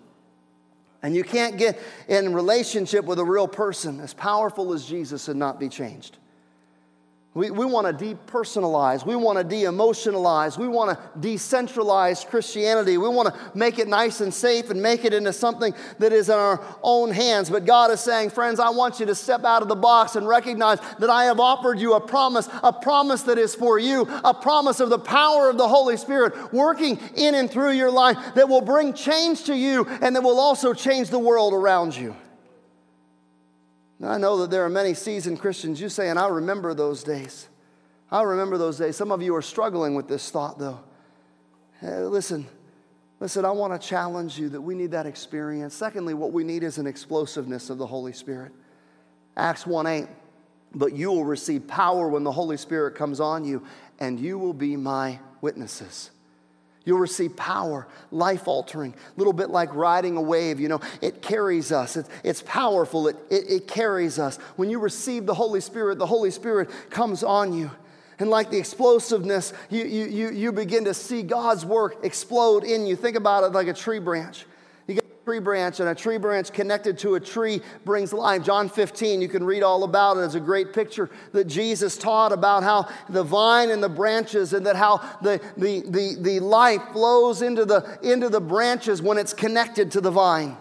And 1.01 1.15
you 1.15 1.23
can't 1.23 1.57
get 1.57 1.79
in 2.09 2.33
relationship 2.33 3.05
with 3.05 3.19
a 3.19 3.25
real 3.25 3.47
person 3.47 4.01
as 4.01 4.13
powerful 4.13 4.73
as 4.73 4.85
Jesus 4.85 5.29
and 5.29 5.39
not 5.39 5.57
be 5.57 5.69
changed. 5.69 6.17
We, 7.35 7.51
we 7.51 7.63
want 7.63 7.85
to 7.85 8.05
depersonalize. 8.05 9.05
We 9.05 9.15
want 9.15 9.37
to 9.37 9.43
de 9.43 9.63
emotionalize. 9.63 10.57
We 10.57 10.67
want 10.67 10.97
to 10.97 11.19
decentralize 11.19 12.25
Christianity. 12.25 12.97
We 12.97 13.07
want 13.07 13.31
to 13.31 13.51
make 13.53 13.77
it 13.77 13.87
nice 13.87 14.19
and 14.19 14.33
safe 14.33 14.71
and 14.71 14.81
make 14.81 15.05
it 15.05 15.13
into 15.13 15.31
something 15.31 15.75
that 15.99 16.11
is 16.11 16.29
in 16.29 16.35
our 16.35 16.59
own 16.81 17.11
hands. 17.11 17.51
But 17.51 17.65
God 17.65 17.91
is 17.91 17.99
saying, 17.99 18.31
friends, 18.31 18.59
I 18.59 18.71
want 18.71 18.99
you 18.99 19.05
to 19.05 19.13
step 19.13 19.43
out 19.43 19.61
of 19.61 19.67
the 19.67 19.75
box 19.75 20.15
and 20.15 20.27
recognize 20.27 20.79
that 20.97 21.11
I 21.11 21.25
have 21.25 21.39
offered 21.39 21.79
you 21.79 21.93
a 21.93 22.01
promise, 22.01 22.49
a 22.63 22.73
promise 22.73 23.21
that 23.23 23.37
is 23.37 23.53
for 23.53 23.77
you, 23.77 24.07
a 24.23 24.33
promise 24.33 24.79
of 24.79 24.89
the 24.89 24.99
power 24.99 25.51
of 25.51 25.57
the 25.59 25.67
Holy 25.67 25.97
Spirit 25.97 26.51
working 26.51 26.99
in 27.15 27.35
and 27.35 27.49
through 27.49 27.71
your 27.71 27.91
life 27.91 28.17
that 28.33 28.49
will 28.49 28.61
bring 28.61 28.91
change 28.91 29.43
to 29.43 29.55
you 29.55 29.85
and 30.01 30.15
that 30.15 30.23
will 30.23 30.39
also 30.39 30.73
change 30.73 31.09
the 31.09 31.19
world 31.19 31.53
around 31.53 31.95
you. 31.95 32.15
Now, 33.99 34.11
I 34.11 34.17
know 34.17 34.37
that 34.37 34.49
there 34.49 34.63
are 34.63 34.69
many 34.69 34.93
seasoned 34.93 35.39
Christians. 35.39 35.81
You 35.81 35.89
say, 35.89 36.09
and 36.09 36.17
I 36.17 36.27
remember 36.27 36.73
those 36.73 37.03
days. 37.03 37.49
I 38.09 38.21
remember 38.21 38.57
those 38.57 38.77
days. 38.77 38.95
Some 38.95 39.11
of 39.11 39.21
you 39.21 39.35
are 39.35 39.41
struggling 39.41 39.93
with 39.93 40.07
this 40.07 40.31
thought, 40.31 40.57
though. 40.57 40.79
Hey, 41.81 41.99
listen, 41.99 42.47
listen, 43.19 43.45
I 43.45 43.51
want 43.51 43.79
to 43.79 43.87
challenge 43.87 44.39
you 44.39 44.49
that 44.49 44.61
we 44.61 44.73
need 44.73 44.91
that 44.91 45.05
experience. 45.05 45.75
Secondly, 45.75 46.13
what 46.13 46.31
we 46.31 46.43
need 46.43 46.63
is 46.63 46.77
an 46.77 46.87
explosiveness 46.87 47.69
of 47.69 47.77
the 47.77 47.85
Holy 47.85 48.13
Spirit. 48.13 48.53
Acts 49.37 49.67
1 49.67 49.85
8. 49.85 50.07
but 50.73 50.93
you 50.93 51.11
will 51.11 51.25
receive 51.25 51.67
power 51.67 52.07
when 52.07 52.23
the 52.23 52.31
Holy 52.31 52.57
Spirit 52.57 52.95
comes 52.95 53.19
on 53.19 53.43
you, 53.43 53.63
and 53.99 54.19
you 54.19 54.37
will 54.37 54.53
be 54.53 54.75
my 54.75 55.19
witnesses. 55.41 56.11
You'll 56.85 56.99
receive 56.99 57.35
power, 57.35 57.87
life 58.11 58.47
altering, 58.47 58.93
a 58.93 59.19
little 59.19 59.33
bit 59.33 59.49
like 59.49 59.73
riding 59.75 60.17
a 60.17 60.21
wave. 60.21 60.59
You 60.59 60.69
know, 60.69 60.79
it 61.01 61.21
carries 61.21 61.71
us, 61.71 61.97
it's, 61.97 62.09
it's 62.23 62.41
powerful, 62.41 63.07
it, 63.07 63.17
it, 63.29 63.49
it 63.49 63.67
carries 63.67 64.17
us. 64.17 64.37
When 64.55 64.69
you 64.69 64.79
receive 64.79 65.25
the 65.25 65.33
Holy 65.33 65.61
Spirit, 65.61 65.97
the 65.99 66.05
Holy 66.05 66.31
Spirit 66.31 66.69
comes 66.89 67.23
on 67.23 67.53
you. 67.53 67.69
And 68.17 68.29
like 68.29 68.49
the 68.49 68.57
explosiveness, 68.57 69.53
you, 69.69 69.85
you, 69.85 70.05
you, 70.05 70.31
you 70.31 70.51
begin 70.51 70.85
to 70.85 70.93
see 70.93 71.23
God's 71.23 71.65
work 71.65 72.03
explode 72.03 72.63
in 72.63 72.85
you. 72.85 72.95
Think 72.95 73.15
about 73.15 73.43
it 73.43 73.53
like 73.53 73.67
a 73.67 73.73
tree 73.73 73.99
branch 73.99 74.45
tree 75.29 75.37
branch, 75.37 75.79
and 75.79 75.87
a 75.87 75.93
tree 75.93 76.17
branch 76.17 76.51
connected 76.51 76.97
to 76.97 77.13
a 77.13 77.19
tree 77.19 77.61
brings 77.85 78.13
life. 78.13 78.41
John 78.43 78.67
15, 78.67 79.21
you 79.21 79.27
can 79.27 79.43
read 79.43 79.61
all 79.61 79.83
about 79.83 80.17
it. 80.17 80.21
It's 80.21 80.33
a 80.33 80.39
great 80.39 80.73
picture 80.73 81.07
that 81.33 81.45
Jesus 81.45 81.99
taught 81.99 82.31
about 82.31 82.63
how 82.63 82.89
the 83.09 83.23
vine 83.23 83.69
and 83.69 83.83
the 83.83 83.89
branches, 83.89 84.53
and 84.53 84.65
that 84.65 84.75
how 84.75 84.97
the, 85.21 85.39
the, 85.55 85.83
the, 85.85 86.17
the 86.19 86.39
life 86.39 86.81
flows 86.93 87.43
into 87.43 87.63
the, 87.63 87.99
into 88.01 88.27
the 88.27 88.41
branches 88.41 89.03
when 89.03 89.19
it's 89.19 89.31
connected 89.31 89.91
to 89.91 90.01
the 90.01 90.09
vine. 90.09 90.57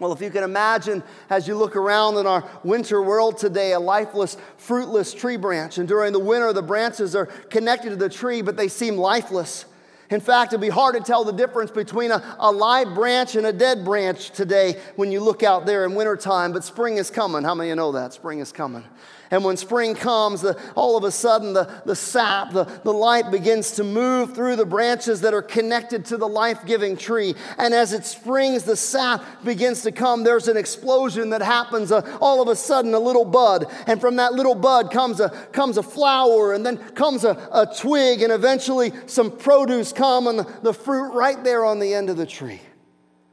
Well, 0.00 0.12
if 0.12 0.20
you 0.20 0.30
can 0.30 0.42
imagine 0.42 1.04
as 1.30 1.46
you 1.46 1.54
look 1.54 1.76
around 1.76 2.16
in 2.16 2.26
our 2.26 2.42
winter 2.64 3.00
world 3.00 3.38
today, 3.38 3.74
a 3.74 3.78
lifeless, 3.78 4.36
fruitless 4.56 5.14
tree 5.14 5.36
branch, 5.36 5.78
and 5.78 5.86
during 5.86 6.12
the 6.12 6.18
winter, 6.18 6.52
the 6.52 6.62
branches 6.62 7.14
are 7.14 7.26
connected 7.26 7.90
to 7.90 7.96
the 7.96 8.08
tree, 8.08 8.42
but 8.42 8.56
they 8.56 8.66
seem 8.66 8.96
lifeless. 8.96 9.66
In 10.14 10.20
fact, 10.20 10.52
it'd 10.52 10.60
be 10.60 10.68
hard 10.68 10.94
to 10.94 11.00
tell 11.00 11.24
the 11.24 11.32
difference 11.32 11.72
between 11.72 12.12
a, 12.12 12.36
a 12.38 12.52
live 12.52 12.94
branch 12.94 13.34
and 13.34 13.46
a 13.46 13.52
dead 13.52 13.84
branch 13.84 14.30
today 14.30 14.80
when 14.94 15.10
you 15.10 15.18
look 15.18 15.42
out 15.42 15.66
there 15.66 15.84
in 15.84 15.96
wintertime, 15.96 16.52
but 16.52 16.62
spring 16.62 16.98
is 16.98 17.10
coming. 17.10 17.42
How 17.42 17.52
many 17.52 17.70
of 17.70 17.72
you 17.72 17.76
know 17.76 17.90
that? 17.90 18.12
Spring 18.12 18.38
is 18.38 18.52
coming. 18.52 18.84
And 19.30 19.44
when 19.44 19.56
spring 19.56 19.94
comes, 19.94 20.42
the, 20.42 20.60
all 20.74 20.96
of 20.96 21.04
a 21.04 21.10
sudden 21.10 21.54
the, 21.54 21.70
the 21.84 21.96
sap, 21.96 22.52
the, 22.52 22.64
the 22.64 22.92
light 22.92 23.30
begins 23.30 23.72
to 23.72 23.84
move 23.84 24.34
through 24.34 24.56
the 24.56 24.66
branches 24.66 25.22
that 25.22 25.34
are 25.34 25.42
connected 25.42 26.04
to 26.06 26.16
the 26.16 26.28
life 26.28 26.64
giving 26.66 26.96
tree. 26.96 27.34
And 27.58 27.72
as 27.72 27.92
it 27.92 28.04
springs, 28.04 28.64
the 28.64 28.76
sap 28.76 29.24
begins 29.44 29.82
to 29.82 29.92
come. 29.92 30.24
There's 30.24 30.48
an 30.48 30.56
explosion 30.56 31.30
that 31.30 31.42
happens. 31.42 31.90
Uh, 31.90 32.18
all 32.20 32.42
of 32.42 32.48
a 32.48 32.56
sudden, 32.56 32.94
a 32.94 32.98
little 32.98 33.24
bud. 33.24 33.66
And 33.86 34.00
from 34.00 34.16
that 34.16 34.34
little 34.34 34.54
bud 34.54 34.90
comes 34.90 35.20
a, 35.20 35.30
comes 35.52 35.78
a 35.78 35.82
flower, 35.82 36.52
and 36.52 36.64
then 36.64 36.76
comes 36.94 37.24
a, 37.24 37.30
a 37.52 37.66
twig, 37.66 38.22
and 38.22 38.32
eventually 38.32 38.92
some 39.06 39.30
produce 39.30 39.92
come, 39.92 40.26
and 40.26 40.38
the, 40.38 40.44
the 40.62 40.74
fruit 40.74 41.12
right 41.12 41.42
there 41.42 41.64
on 41.64 41.78
the 41.78 41.94
end 41.94 42.10
of 42.10 42.16
the 42.16 42.26
tree. 42.26 42.60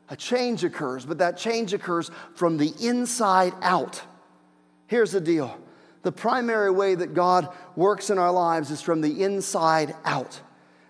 A 0.10 0.16
change 0.16 0.64
occurs, 0.64 1.06
but 1.06 1.20
that 1.20 1.38
change 1.38 1.74
occurs 1.74 2.12
from 2.36 2.58
the 2.58 2.74
inside 2.82 3.54
out. 3.62 4.02
Here's 4.88 5.12
the 5.12 5.22
deal 5.22 5.58
the 6.04 6.12
primary 6.12 6.72
way 6.72 6.96
that 6.96 7.14
God 7.14 7.50
works 7.76 8.10
in 8.10 8.18
our 8.18 8.32
lives 8.32 8.72
is 8.72 8.82
from 8.82 9.02
the 9.02 9.24
inside 9.24 9.96
out. 10.04 10.42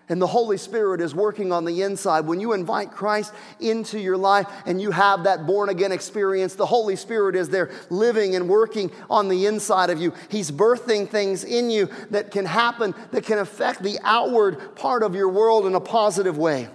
And 0.08 0.20
the 0.20 0.26
Holy 0.26 0.58
Spirit 0.58 1.00
is 1.00 1.14
working 1.14 1.52
on 1.52 1.64
the 1.64 1.82
inside. 1.82 2.26
When 2.26 2.40
you 2.40 2.52
invite 2.52 2.90
Christ 2.90 3.32
into 3.60 3.98
your 3.98 4.16
life 4.16 4.46
and 4.66 4.80
you 4.80 4.90
have 4.90 5.24
that 5.24 5.46
born 5.46 5.68
again 5.68 5.92
experience, 5.92 6.54
the 6.54 6.66
Holy 6.66 6.96
Spirit 6.96 7.36
is 7.36 7.48
there 7.48 7.70
living 7.88 8.34
and 8.34 8.48
working 8.48 8.90
on 9.08 9.28
the 9.28 9.46
inside 9.46 9.90
of 9.90 10.00
you. 10.00 10.12
He's 10.28 10.50
birthing 10.50 11.08
things 11.08 11.44
in 11.44 11.70
you 11.70 11.88
that 12.10 12.30
can 12.30 12.44
happen, 12.44 12.94
that 13.12 13.24
can 13.24 13.38
affect 13.38 13.82
the 13.82 13.98
outward 14.02 14.76
part 14.76 15.02
of 15.02 15.14
your 15.14 15.28
world 15.28 15.66
in 15.66 15.74
a 15.74 15.80
positive 15.80 16.36
way. 16.36 16.68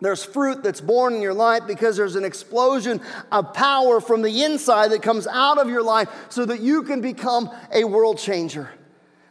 There's 0.00 0.24
fruit 0.24 0.62
that's 0.62 0.80
born 0.80 1.14
in 1.14 1.22
your 1.22 1.34
life 1.34 1.66
because 1.66 1.96
there's 1.96 2.14
an 2.14 2.24
explosion 2.24 3.00
of 3.32 3.52
power 3.52 4.00
from 4.00 4.22
the 4.22 4.44
inside 4.44 4.92
that 4.92 5.02
comes 5.02 5.26
out 5.26 5.58
of 5.58 5.68
your 5.68 5.82
life 5.82 6.08
so 6.28 6.44
that 6.44 6.60
you 6.60 6.84
can 6.84 7.00
become 7.00 7.50
a 7.72 7.84
world 7.84 8.18
changer. 8.18 8.70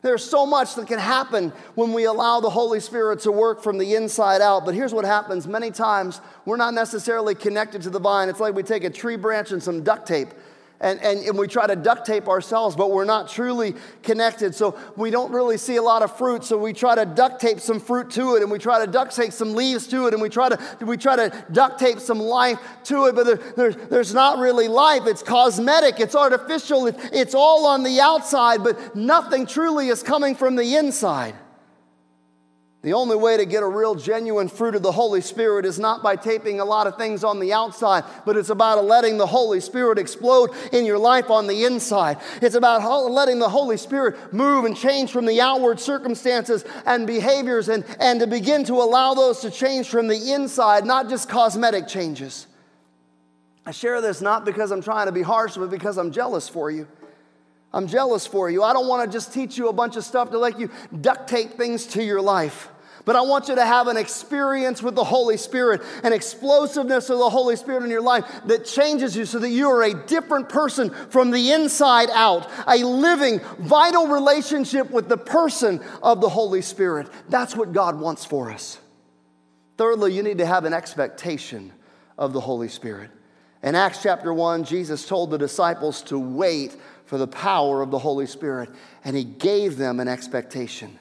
There's 0.01 0.23
so 0.23 0.45
much 0.45 0.75
that 0.75 0.87
can 0.87 0.99
happen 0.99 1.51
when 1.75 1.91
we 1.93 2.05
allow 2.05 2.39
the 2.39 2.49
Holy 2.49 2.79
Spirit 2.79 3.21
to 3.21 3.31
work 3.31 3.63
from 3.63 3.77
the 3.77 3.95
inside 3.95 4.41
out. 4.41 4.65
But 4.65 4.75
here's 4.75 4.93
what 4.93 5.05
happens 5.05 5.47
many 5.47 5.71
times 5.71 6.21
we're 6.45 6.57
not 6.57 6.73
necessarily 6.73 7.33
connected 7.33 7.81
to 7.83 7.89
the 7.89 7.99
vine. 7.99 8.29
It's 8.29 8.39
like 8.39 8.53
we 8.53 8.63
take 8.63 8.83
a 8.83 8.89
tree 8.89 9.15
branch 9.15 9.51
and 9.51 9.61
some 9.61 9.83
duct 9.83 10.07
tape 10.07 10.29
and, 10.79 11.01
and, 11.01 11.19
and 11.21 11.37
we 11.37 11.47
try 11.47 11.65
to 11.65 11.75
duct 11.75 12.05
tape 12.05 12.27
ourselves, 12.27 12.75
but 12.75 12.91
we're 12.91 13.05
not 13.05 13.29
truly 13.29 13.73
connected. 14.03 14.53
So 14.53 14.77
we 14.95 15.09
don't 15.09 15.31
really 15.31 15.57
see 15.57 15.77
a 15.77 15.81
lot 15.81 16.03
of 16.03 16.15
fruit. 16.17 16.43
So 16.43 16.57
we 16.57 16.71
try 16.71 16.93
to 16.95 17.05
duct 17.05 17.41
tape 17.41 17.59
some 17.59 17.79
fruit 17.79 18.11
to 18.11 18.35
it, 18.35 18.43
and 18.43 18.51
we 18.51 18.59
try 18.59 18.85
to 18.85 18.91
duct 18.91 19.15
tape 19.15 19.31
some 19.31 19.55
leaves 19.55 19.87
to 19.87 20.05
it, 20.07 20.13
and 20.13 20.21
we 20.21 20.29
try 20.29 20.49
to, 20.49 20.59
we 20.81 20.97
try 20.97 21.15
to 21.15 21.45
duct 21.51 21.79
tape 21.79 21.99
some 21.99 22.19
life 22.19 22.59
to 22.85 23.05
it, 23.05 23.15
but 23.15 23.25
there, 23.25 23.39
there, 23.55 23.71
there's 23.71 24.13
not 24.13 24.37
really 24.37 24.67
life. 24.67 25.03
It's 25.05 25.23
cosmetic, 25.23 25.99
it's 25.99 26.15
artificial, 26.15 26.87
it, 26.87 26.95
it's 27.11 27.33
all 27.33 27.65
on 27.65 27.83
the 27.83 27.99
outside, 27.99 28.63
but 28.63 28.95
nothing 28.95 29.47
truly 29.47 29.87
is 29.87 30.03
coming 30.03 30.35
from 30.35 30.55
the 30.55 30.75
inside. 30.75 31.33
The 32.83 32.93
only 32.93 33.15
way 33.15 33.37
to 33.37 33.45
get 33.45 33.63
a 33.63 33.67
real 33.67 33.95
genuine 33.95 34.47
fruit 34.47 34.75
of 34.75 34.83
the 34.83 34.91
Holy 34.91 35.19
Spirit 35.19 35.65
is 35.65 35.79
not 35.79 36.03
by 36.03 36.15
taping 36.15 36.59
a 36.59 36.65
lot 36.65 36.85
of 36.85 36.95
things 36.95 37.23
on 37.23 37.39
the 37.39 37.51
outside, 37.51 38.03
but 38.23 38.37
it's 38.37 38.51
about 38.51 38.85
letting 38.85 39.17
the 39.17 39.25
Holy 39.25 39.59
Spirit 39.59 39.97
explode 39.97 40.51
in 40.71 40.85
your 40.85 40.99
life 40.99 41.31
on 41.31 41.47
the 41.47 41.65
inside. 41.65 42.17
It's 42.39 42.55
about 42.55 42.83
letting 43.11 43.39
the 43.39 43.49
Holy 43.49 43.77
Spirit 43.77 44.31
move 44.31 44.65
and 44.65 44.77
change 44.77 45.11
from 45.11 45.25
the 45.25 45.41
outward 45.41 45.79
circumstances 45.79 46.63
and 46.85 47.07
behaviors 47.07 47.67
and, 47.67 47.83
and 47.99 48.19
to 48.19 48.27
begin 48.27 48.63
to 48.65 48.75
allow 48.75 49.15
those 49.15 49.39
to 49.41 49.49
change 49.49 49.89
from 49.89 50.07
the 50.07 50.33
inside, 50.33 50.85
not 50.85 51.09
just 51.09 51.27
cosmetic 51.27 51.87
changes. 51.87 52.45
I 53.65 53.71
share 53.71 54.01
this 54.01 54.21
not 54.21 54.45
because 54.45 54.71
I'm 54.71 54.83
trying 54.83 55.07
to 55.07 55.11
be 55.11 55.23
harsh, 55.23 55.57
but 55.57 55.71
because 55.71 55.97
I'm 55.97 56.11
jealous 56.11 56.47
for 56.47 56.69
you. 56.69 56.87
I'm 57.73 57.87
jealous 57.87 58.25
for 58.25 58.49
you. 58.49 58.63
I 58.63 58.73
don't 58.73 58.87
want 58.87 59.09
to 59.09 59.15
just 59.15 59.33
teach 59.33 59.57
you 59.57 59.67
a 59.67 59.73
bunch 59.73 59.97
of 59.97 60.03
stuff 60.03 60.31
to 60.31 60.39
let 60.39 60.59
you 60.59 60.69
duct 60.99 61.29
tape 61.29 61.51
things 61.53 61.85
to 61.87 62.03
your 62.03 62.21
life. 62.21 62.69
But 63.07 63.15
I 63.15 63.21
want 63.21 63.47
you 63.47 63.55
to 63.55 63.65
have 63.65 63.87
an 63.87 63.95
experience 63.95 64.83
with 64.83 64.93
the 64.93 65.03
Holy 65.03 65.37
Spirit, 65.37 65.81
an 66.03 66.11
explosiveness 66.11 67.09
of 67.09 67.19
the 67.19 67.29
Holy 67.29 67.55
Spirit 67.55 67.83
in 67.83 67.89
your 67.89 68.01
life 68.01 68.25
that 68.47 68.65
changes 68.65 69.15
you 69.15 69.25
so 69.25 69.39
that 69.39 69.49
you 69.49 69.69
are 69.69 69.83
a 69.83 69.93
different 69.93 70.49
person 70.49 70.89
from 71.09 71.31
the 71.31 71.53
inside 71.53 72.09
out, 72.11 72.49
a 72.67 72.83
living, 72.83 73.39
vital 73.59 74.07
relationship 74.07 74.91
with 74.91 75.07
the 75.07 75.17
person 75.17 75.81
of 76.03 76.19
the 76.19 76.27
Holy 76.27 76.61
Spirit. 76.61 77.09
That's 77.29 77.55
what 77.55 77.71
God 77.71 77.97
wants 77.97 78.25
for 78.25 78.51
us. 78.51 78.77
Thirdly, 79.77 80.13
you 80.13 80.21
need 80.21 80.39
to 80.39 80.45
have 80.45 80.65
an 80.65 80.73
expectation 80.73 81.71
of 82.17 82.33
the 82.33 82.41
Holy 82.41 82.67
Spirit. 82.67 83.09
In 83.63 83.73
Acts 83.73 84.03
chapter 84.03 84.33
1, 84.33 84.65
Jesus 84.65 85.07
told 85.07 85.31
the 85.31 85.37
disciples 85.37 86.01
to 86.03 86.19
wait 86.19 86.75
for 87.07 87.17
the 87.17 87.27
power 87.27 87.81
of 87.81 87.89
the 87.89 87.97
Holy 87.97 88.27
Spirit, 88.27 88.69
and 89.03 89.15
he 89.15 89.23
gave 89.23 89.77
them 89.77 89.99
an 89.99 90.09
expectation, 90.09 90.99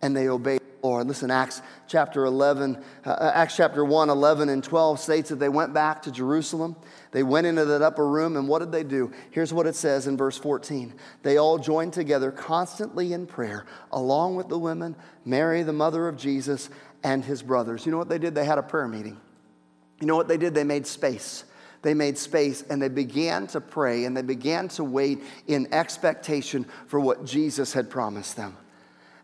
and 0.00 0.16
they 0.16 0.28
obeyed 0.28 0.60
the 0.60 0.86
Lord. 0.86 1.08
Listen, 1.08 1.28
Acts 1.30 1.60
chapter 1.88 2.24
11, 2.24 2.82
uh, 3.04 3.10
uh 3.10 3.32
Acts 3.34 3.56
chapter 3.56 3.84
1, 3.84 4.10
11 4.10 4.48
and 4.48 4.62
12 4.62 5.00
states 5.00 5.28
that 5.28 5.40
they 5.40 5.48
went 5.48 5.74
back 5.74 6.02
to 6.02 6.12
Jerusalem. 6.12 6.76
They 7.10 7.24
went 7.24 7.48
into 7.48 7.64
that 7.64 7.82
upper 7.82 8.08
room, 8.08 8.36
and 8.36 8.46
what 8.46 8.60
did 8.60 8.70
they 8.70 8.84
do? 8.84 9.12
Here's 9.32 9.52
what 9.52 9.66
it 9.66 9.74
says 9.74 10.06
in 10.06 10.16
verse 10.16 10.38
14. 10.38 10.94
They 11.24 11.36
all 11.36 11.58
joined 11.58 11.94
together 11.94 12.30
constantly 12.30 13.12
in 13.12 13.26
prayer, 13.26 13.66
along 13.90 14.36
with 14.36 14.48
the 14.48 14.58
women, 14.58 14.94
Mary, 15.24 15.64
the 15.64 15.72
mother 15.72 16.06
of 16.06 16.16
Jesus, 16.16 16.70
and 17.02 17.24
his 17.24 17.42
brothers. 17.42 17.84
You 17.84 17.90
know 17.90 17.98
what 17.98 18.08
they 18.08 18.18
did? 18.18 18.36
They 18.36 18.44
had 18.44 18.58
a 18.58 18.62
prayer 18.62 18.86
meeting. 18.86 19.20
You 20.00 20.06
know 20.06 20.16
what 20.16 20.28
they 20.28 20.36
did? 20.36 20.54
They 20.54 20.64
made 20.64 20.86
space 20.86 21.44
they 21.82 21.94
made 21.94 22.18
space 22.18 22.62
and 22.62 22.80
they 22.80 22.88
began 22.88 23.46
to 23.48 23.60
pray 23.60 24.04
and 24.04 24.16
they 24.16 24.22
began 24.22 24.68
to 24.68 24.84
wait 24.84 25.22
in 25.46 25.72
expectation 25.72 26.66
for 26.86 27.00
what 27.00 27.24
Jesus 27.24 27.72
had 27.72 27.88
promised 27.88 28.36
them. 28.36 28.56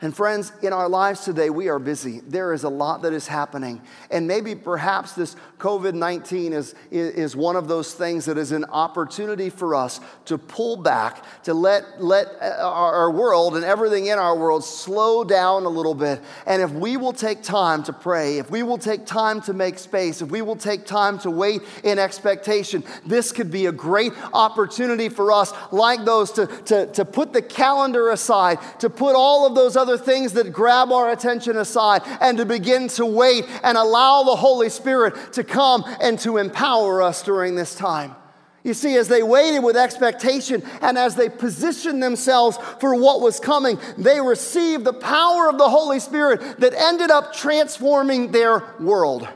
And 0.02 0.14
friends, 0.14 0.52
in 0.62 0.74
our 0.74 0.90
lives 0.90 1.20
today, 1.20 1.48
we 1.48 1.68
are 1.68 1.78
busy. 1.78 2.20
There 2.20 2.52
is 2.52 2.64
a 2.64 2.68
lot 2.68 3.00
that 3.02 3.14
is 3.14 3.26
happening. 3.26 3.80
And 4.10 4.28
maybe 4.28 4.54
perhaps 4.54 5.12
this 5.12 5.36
COVID 5.58 5.94
19 5.94 6.52
is, 6.52 6.74
is 6.90 7.34
one 7.34 7.56
of 7.56 7.66
those 7.66 7.94
things 7.94 8.26
that 8.26 8.36
is 8.36 8.52
an 8.52 8.66
opportunity 8.66 9.48
for 9.48 9.74
us 9.74 10.00
to 10.26 10.36
pull 10.36 10.76
back, 10.76 11.24
to 11.44 11.54
let, 11.54 12.02
let 12.02 12.26
uh, 12.42 12.58
our 12.62 13.10
world 13.10 13.56
and 13.56 13.64
everything 13.64 14.06
in 14.06 14.18
our 14.18 14.36
world 14.36 14.64
slow 14.64 15.24
down 15.24 15.64
a 15.64 15.68
little 15.70 15.94
bit. 15.94 16.20
And 16.46 16.60
if 16.60 16.70
we 16.72 16.98
will 16.98 17.14
take 17.14 17.42
time 17.42 17.82
to 17.84 17.94
pray, 17.94 18.36
if 18.36 18.50
we 18.50 18.62
will 18.62 18.76
take 18.76 19.06
time 19.06 19.40
to 19.42 19.54
make 19.54 19.78
space, 19.78 20.20
if 20.20 20.28
we 20.30 20.42
will 20.42 20.56
take 20.56 20.84
time 20.84 21.18
to 21.20 21.30
wait 21.30 21.62
in 21.84 21.98
expectation, 21.98 22.84
this 23.06 23.32
could 23.32 23.50
be 23.50 23.64
a 23.64 23.72
great 23.72 24.12
opportunity 24.34 25.08
for 25.08 25.32
us, 25.32 25.54
like 25.72 26.04
those, 26.04 26.32
to, 26.32 26.46
to, 26.66 26.86
to 26.92 27.06
put 27.06 27.32
the 27.32 27.40
calendar 27.40 28.10
aside, 28.10 28.58
to 28.80 28.90
put 28.90 29.16
all 29.16 29.46
of 29.46 29.54
those 29.54 29.74
other 29.74 29.85
other 29.86 29.96
things 29.96 30.32
that 30.32 30.52
grab 30.52 30.90
our 30.90 31.12
attention 31.12 31.56
aside 31.56 32.02
and 32.20 32.38
to 32.38 32.44
begin 32.44 32.88
to 32.88 33.06
wait 33.06 33.44
and 33.62 33.78
allow 33.78 34.24
the 34.24 34.34
Holy 34.34 34.68
Spirit 34.68 35.32
to 35.32 35.44
come 35.44 35.84
and 36.00 36.18
to 36.18 36.38
empower 36.38 37.00
us 37.02 37.22
during 37.22 37.54
this 37.54 37.76
time. 37.76 38.16
You 38.64 38.74
see, 38.74 38.96
as 38.96 39.06
they 39.06 39.22
waited 39.22 39.60
with 39.60 39.76
expectation 39.76 40.64
and 40.82 40.98
as 40.98 41.14
they 41.14 41.28
positioned 41.28 42.02
themselves 42.02 42.58
for 42.80 42.96
what 42.96 43.20
was 43.20 43.38
coming, 43.38 43.78
they 43.96 44.20
received 44.20 44.84
the 44.84 44.92
power 44.92 45.48
of 45.48 45.56
the 45.56 45.68
Holy 45.68 46.00
Spirit 46.00 46.58
that 46.58 46.74
ended 46.74 47.12
up 47.12 47.32
transforming 47.32 48.32
their 48.32 48.64
world. 48.80 49.28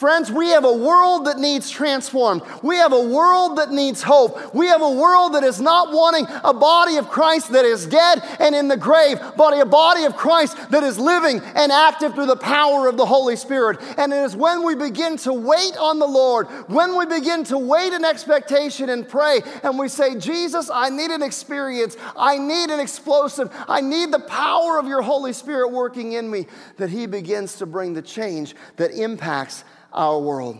Friends, 0.00 0.32
we 0.32 0.48
have 0.48 0.64
a 0.64 0.72
world 0.72 1.26
that 1.26 1.36
needs 1.36 1.68
transformed. 1.68 2.40
We 2.62 2.76
have 2.76 2.94
a 2.94 3.02
world 3.02 3.58
that 3.58 3.70
needs 3.70 4.02
hope. 4.02 4.54
We 4.54 4.68
have 4.68 4.80
a 4.80 4.90
world 4.90 5.34
that 5.34 5.44
is 5.44 5.60
not 5.60 5.92
wanting 5.92 6.24
a 6.42 6.54
body 6.54 6.96
of 6.96 7.10
Christ 7.10 7.52
that 7.52 7.66
is 7.66 7.84
dead 7.84 8.22
and 8.38 8.54
in 8.54 8.68
the 8.68 8.78
grave, 8.78 9.20
but 9.36 9.60
a 9.60 9.66
body 9.66 10.04
of 10.04 10.16
Christ 10.16 10.56
that 10.70 10.82
is 10.82 10.98
living 10.98 11.42
and 11.54 11.70
active 11.70 12.14
through 12.14 12.28
the 12.28 12.36
power 12.36 12.88
of 12.88 12.96
the 12.96 13.04
Holy 13.04 13.36
Spirit. 13.36 13.78
And 13.98 14.10
it 14.10 14.24
is 14.24 14.34
when 14.34 14.64
we 14.64 14.74
begin 14.74 15.18
to 15.18 15.34
wait 15.34 15.76
on 15.76 15.98
the 15.98 16.06
Lord, 16.06 16.46
when 16.70 16.96
we 16.96 17.04
begin 17.04 17.44
to 17.44 17.58
wait 17.58 17.92
in 17.92 18.02
expectation 18.02 18.88
and 18.88 19.06
pray, 19.06 19.42
and 19.62 19.78
we 19.78 19.88
say, 19.88 20.18
Jesus, 20.18 20.70
I 20.72 20.88
need 20.88 21.10
an 21.10 21.22
experience. 21.22 21.98
I 22.16 22.38
need 22.38 22.70
an 22.70 22.80
explosive. 22.80 23.54
I 23.68 23.82
need 23.82 24.12
the 24.12 24.20
power 24.20 24.78
of 24.78 24.86
your 24.86 25.02
Holy 25.02 25.34
Spirit 25.34 25.72
working 25.72 26.12
in 26.12 26.30
me, 26.30 26.46
that 26.78 26.88
He 26.88 27.04
begins 27.04 27.56
to 27.56 27.66
bring 27.66 27.92
the 27.92 28.00
change 28.00 28.54
that 28.76 28.92
impacts 28.92 29.62
our 29.92 30.18
world. 30.20 30.58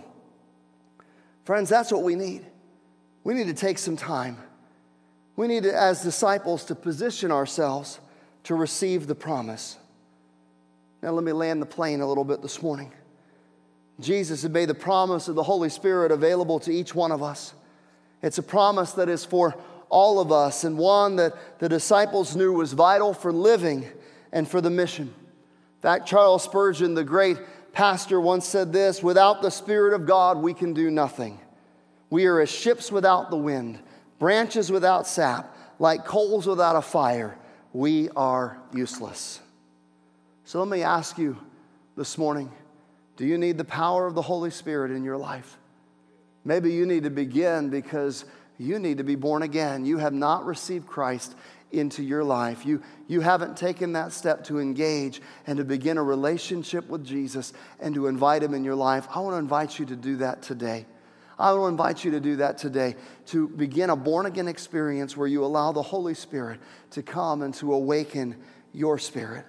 Friends, 1.45 1.69
that's 1.69 1.93
what 1.93 2.03
we 2.03 2.15
need. 2.15 2.45
We 3.25 3.35
need 3.35 3.47
to 3.49 3.55
take 3.55 3.79
some 3.79 3.97
time. 3.97 4.39
We 5.37 5.47
need 5.47 5.65
to, 5.65 5.75
as 5.75 6.03
disciples, 6.03 6.65
to 6.67 6.75
position 6.75 7.33
ourselves 7.33 8.01
to 8.45 8.55
receive 8.55 9.07
the 9.07 9.15
promise. 9.15 9.77
Now, 11.03 11.11
let 11.13 11.25
me 11.25 11.33
land 11.33 11.63
the 11.63 11.67
plane 11.67 12.01
a 12.01 12.07
little 12.07 12.25
bit 12.25 12.43
this 12.43 12.63
morning. 12.63 12.93
Jesus 14.01 14.43
had 14.43 14.53
made 14.53 14.69
the 14.69 14.75
promise 14.75 15.29
of 15.29 15.35
the 15.35 15.43
Holy 15.43 15.69
Spirit 15.69 16.13
available 16.13 16.59
to 16.61 16.73
each 16.73 16.95
one 16.95 17.13
of 17.13 17.23
us. 17.23 17.55
It's 18.23 18.39
a 18.39 18.43
promise 18.43 18.93
that 18.93 19.09
is 19.09 19.25
for 19.25 19.57
all 19.89 20.21
of 20.21 20.31
us, 20.31 20.65
and 20.65 20.79
one 20.79 21.17
that 21.17 21.35
the 21.59 21.69
disciples 21.69 22.37
knew 22.37 22.53
was 22.53 22.75
vital 22.75 23.13
for 23.13 23.33
living 23.33 23.87
and 24.31 24.49
for 24.49 24.61
the 24.61 24.71
mission. 24.71 25.07
In 25.07 25.83
fact, 25.83 26.07
Charles 26.07 26.45
Spurgeon, 26.45 26.95
the 26.95 27.03
great 27.03 27.39
pastor 27.73 28.21
once 28.21 28.47
said 28.47 28.73
this 28.73 29.03
without 29.03 29.43
the 29.43 29.51
Spirit 29.51 29.95
of 29.95 30.07
God, 30.07 30.39
we 30.39 30.55
can 30.55 30.73
do 30.73 30.91
nothing. 30.91 31.39
We 32.11 32.27
are 32.27 32.41
as 32.41 32.51
ships 32.51 32.91
without 32.91 33.31
the 33.31 33.37
wind, 33.37 33.79
branches 34.19 34.71
without 34.71 35.07
sap, 35.07 35.57
like 35.79 36.05
coals 36.05 36.47
without 36.47 36.77
a 36.77 36.83
fire. 36.83 37.37
We 37.73 38.09
are 38.11 38.59
useless. 38.75 39.41
So 40.45 40.59
let 40.59 40.69
me 40.69 40.83
ask 40.83 41.17
you 41.19 41.37
this 41.97 42.19
morning 42.19 42.51
do 43.17 43.27
you 43.27 43.37
need 43.37 43.59
the 43.59 43.65
power 43.65 44.07
of 44.07 44.15
the 44.15 44.23
Holy 44.23 44.51
Spirit 44.51 44.91
in 44.91 45.05
your 45.05 45.19
life? 45.19 45.59
Maybe 46.45 46.73
you 46.73 46.87
need 46.87 47.05
to 47.05 47.11
begin 47.11 47.69
because 47.69 48.25
you 48.59 48.79
need 48.79 48.99
to 48.99 49.05
be 49.05 49.15
born 49.15 49.43
again. 49.43 49.85
You 49.85 49.99
have 49.99 50.15
not 50.15 50.47
received 50.47 50.87
Christ 50.87 51.35
into 51.73 52.03
your 52.03 52.25
life. 52.25 52.67
You, 52.67 52.83
you 53.07 53.21
haven't 53.21 53.57
taken 53.57 53.93
that 53.93 54.13
step 54.13 54.45
to 54.45 54.59
engage 54.59 55.21
and 55.47 55.59
to 55.59 55.65
begin 55.65 55.99
a 55.99 56.03
relationship 56.03 56.89
with 56.89 57.05
Jesus 57.05 57.53
and 57.81 57.95
to 57.95 58.07
invite 58.07 58.43
Him 58.43 58.55
in 58.55 58.65
your 58.65 58.75
life. 58.75 59.07
I 59.15 59.21
want 59.21 59.35
to 59.35 59.39
invite 59.39 59.79
you 59.79 59.87
to 59.87 59.97
do 59.97 60.17
that 60.17 60.43
today. 60.43 60.87
I 61.39 61.53
want 61.55 61.63
to 61.63 61.69
invite 61.69 62.05
you 62.05 62.11
to 62.11 62.21
do 62.21 62.37
that 62.37 62.59
today, 62.59 62.97
to 63.27 63.49
begin 63.49 63.89
a 63.89 63.97
born 63.97 64.27
again 64.27 64.47
experience 64.47 65.17
where 65.17 65.27
you 65.27 65.43
allow 65.43 65.73
the 65.73 65.83
Holy 65.83 66.13
Spirit 66.13 66.61
to 66.91 67.03
come 67.03 67.41
and 67.41 67.55
to 67.55 67.73
awaken 67.73 68.37
your 68.73 68.99
spirit. 68.99 69.47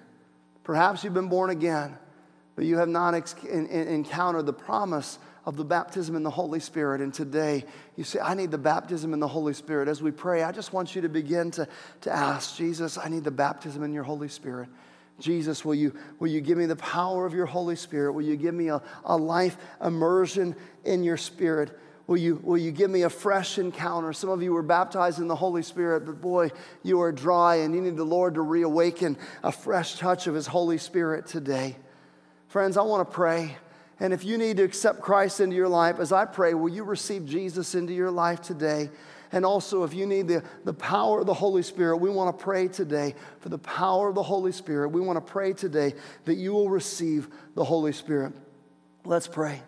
Perhaps 0.64 1.04
you've 1.04 1.12
been 1.12 1.28
born 1.28 1.50
again, 1.50 1.96
but 2.56 2.64
you 2.64 2.78
have 2.78 2.88
not 2.88 3.14
ex- 3.14 3.34
in, 3.44 3.66
in, 3.66 3.88
encountered 3.88 4.46
the 4.46 4.52
promise 4.52 5.18
of 5.44 5.56
the 5.56 5.64
baptism 5.64 6.14
in 6.14 6.22
the 6.22 6.30
Holy 6.30 6.60
Spirit. 6.60 7.00
And 7.00 7.12
today 7.12 7.64
you 7.96 8.04
say, 8.04 8.20
I 8.20 8.34
need 8.34 8.50
the 8.50 8.58
baptism 8.58 9.12
in 9.12 9.20
the 9.20 9.28
Holy 9.28 9.54
Spirit. 9.54 9.88
As 9.88 10.00
we 10.00 10.10
pray, 10.10 10.42
I 10.42 10.52
just 10.52 10.72
want 10.72 10.94
you 10.94 11.02
to 11.02 11.08
begin 11.08 11.50
to, 11.52 11.66
to 12.02 12.10
ask, 12.12 12.56
Jesus, 12.56 12.98
I 12.98 13.08
need 13.08 13.24
the 13.24 13.30
baptism 13.30 13.82
in 13.82 13.92
your 13.92 14.04
Holy 14.04 14.28
Spirit. 14.28 14.68
Jesus, 15.18 15.64
will 15.64 15.74
you, 15.74 15.94
will 16.18 16.28
you 16.28 16.40
give 16.40 16.58
me 16.58 16.66
the 16.66 16.76
power 16.76 17.26
of 17.26 17.34
your 17.34 17.46
Holy 17.46 17.76
Spirit? 17.76 18.12
Will 18.12 18.22
you 18.22 18.36
give 18.36 18.54
me 18.54 18.68
a, 18.68 18.82
a 19.04 19.16
life 19.16 19.56
immersion 19.82 20.56
in 20.84 21.04
your 21.04 21.16
Spirit? 21.16 21.78
Will 22.06 22.16
you, 22.16 22.40
will 22.42 22.58
you 22.58 22.72
give 22.72 22.90
me 22.90 23.02
a 23.02 23.10
fresh 23.10 23.58
encounter? 23.58 24.12
Some 24.12 24.30
of 24.30 24.42
you 24.42 24.52
were 24.52 24.62
baptized 24.62 25.20
in 25.20 25.28
the 25.28 25.36
Holy 25.36 25.62
Spirit, 25.62 26.04
but 26.04 26.20
boy, 26.20 26.50
you 26.82 27.00
are 27.00 27.12
dry 27.12 27.56
and 27.56 27.74
you 27.74 27.80
need 27.80 27.96
the 27.96 28.04
Lord 28.04 28.34
to 28.34 28.42
reawaken 28.42 29.16
a 29.42 29.52
fresh 29.52 29.98
touch 29.98 30.26
of 30.26 30.34
His 30.34 30.46
Holy 30.46 30.78
Spirit 30.78 31.26
today. 31.26 31.76
Friends, 32.48 32.76
I 32.76 32.82
want 32.82 33.08
to 33.08 33.14
pray. 33.14 33.56
And 34.02 34.12
if 34.12 34.24
you 34.24 34.36
need 34.36 34.56
to 34.56 34.64
accept 34.64 35.00
Christ 35.00 35.38
into 35.38 35.54
your 35.54 35.68
life, 35.68 36.00
as 36.00 36.10
I 36.10 36.24
pray, 36.24 36.54
will 36.54 36.68
you 36.68 36.82
receive 36.82 37.24
Jesus 37.24 37.76
into 37.76 37.92
your 37.92 38.10
life 38.10 38.42
today? 38.42 38.90
And 39.30 39.46
also, 39.46 39.84
if 39.84 39.94
you 39.94 40.06
need 40.06 40.26
the, 40.26 40.42
the 40.64 40.74
power 40.74 41.20
of 41.20 41.26
the 41.26 41.34
Holy 41.34 41.62
Spirit, 41.62 41.98
we 41.98 42.10
want 42.10 42.36
to 42.36 42.44
pray 42.44 42.66
today 42.66 43.14
for 43.38 43.48
the 43.48 43.58
power 43.58 44.08
of 44.08 44.16
the 44.16 44.22
Holy 44.24 44.50
Spirit. 44.50 44.88
We 44.88 45.00
want 45.00 45.24
to 45.24 45.32
pray 45.32 45.52
today 45.52 45.94
that 46.24 46.34
you 46.34 46.52
will 46.52 46.68
receive 46.68 47.28
the 47.54 47.62
Holy 47.62 47.92
Spirit. 47.92 48.32
Let's 49.04 49.28
pray. 49.28 49.62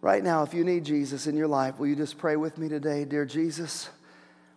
Right 0.00 0.24
now, 0.24 0.42
if 0.44 0.54
you 0.54 0.64
need 0.64 0.86
Jesus 0.86 1.26
in 1.26 1.36
your 1.36 1.46
life, 1.46 1.78
will 1.78 1.88
you 1.88 1.96
just 1.96 2.16
pray 2.16 2.36
with 2.36 2.56
me 2.56 2.70
today? 2.70 3.04
Dear 3.04 3.26
Jesus, 3.26 3.90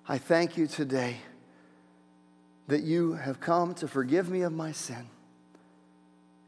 I 0.08 0.20
thank 0.20 0.56
you 0.56 0.68
today 0.68 1.18
that 2.68 2.84
you 2.84 3.16
have 3.16 3.42
come 3.42 3.74
to 3.74 3.89
forgive 3.89 4.30
me 4.30 4.44
of 4.44 4.54
my 4.54 4.72
sin 4.72 5.10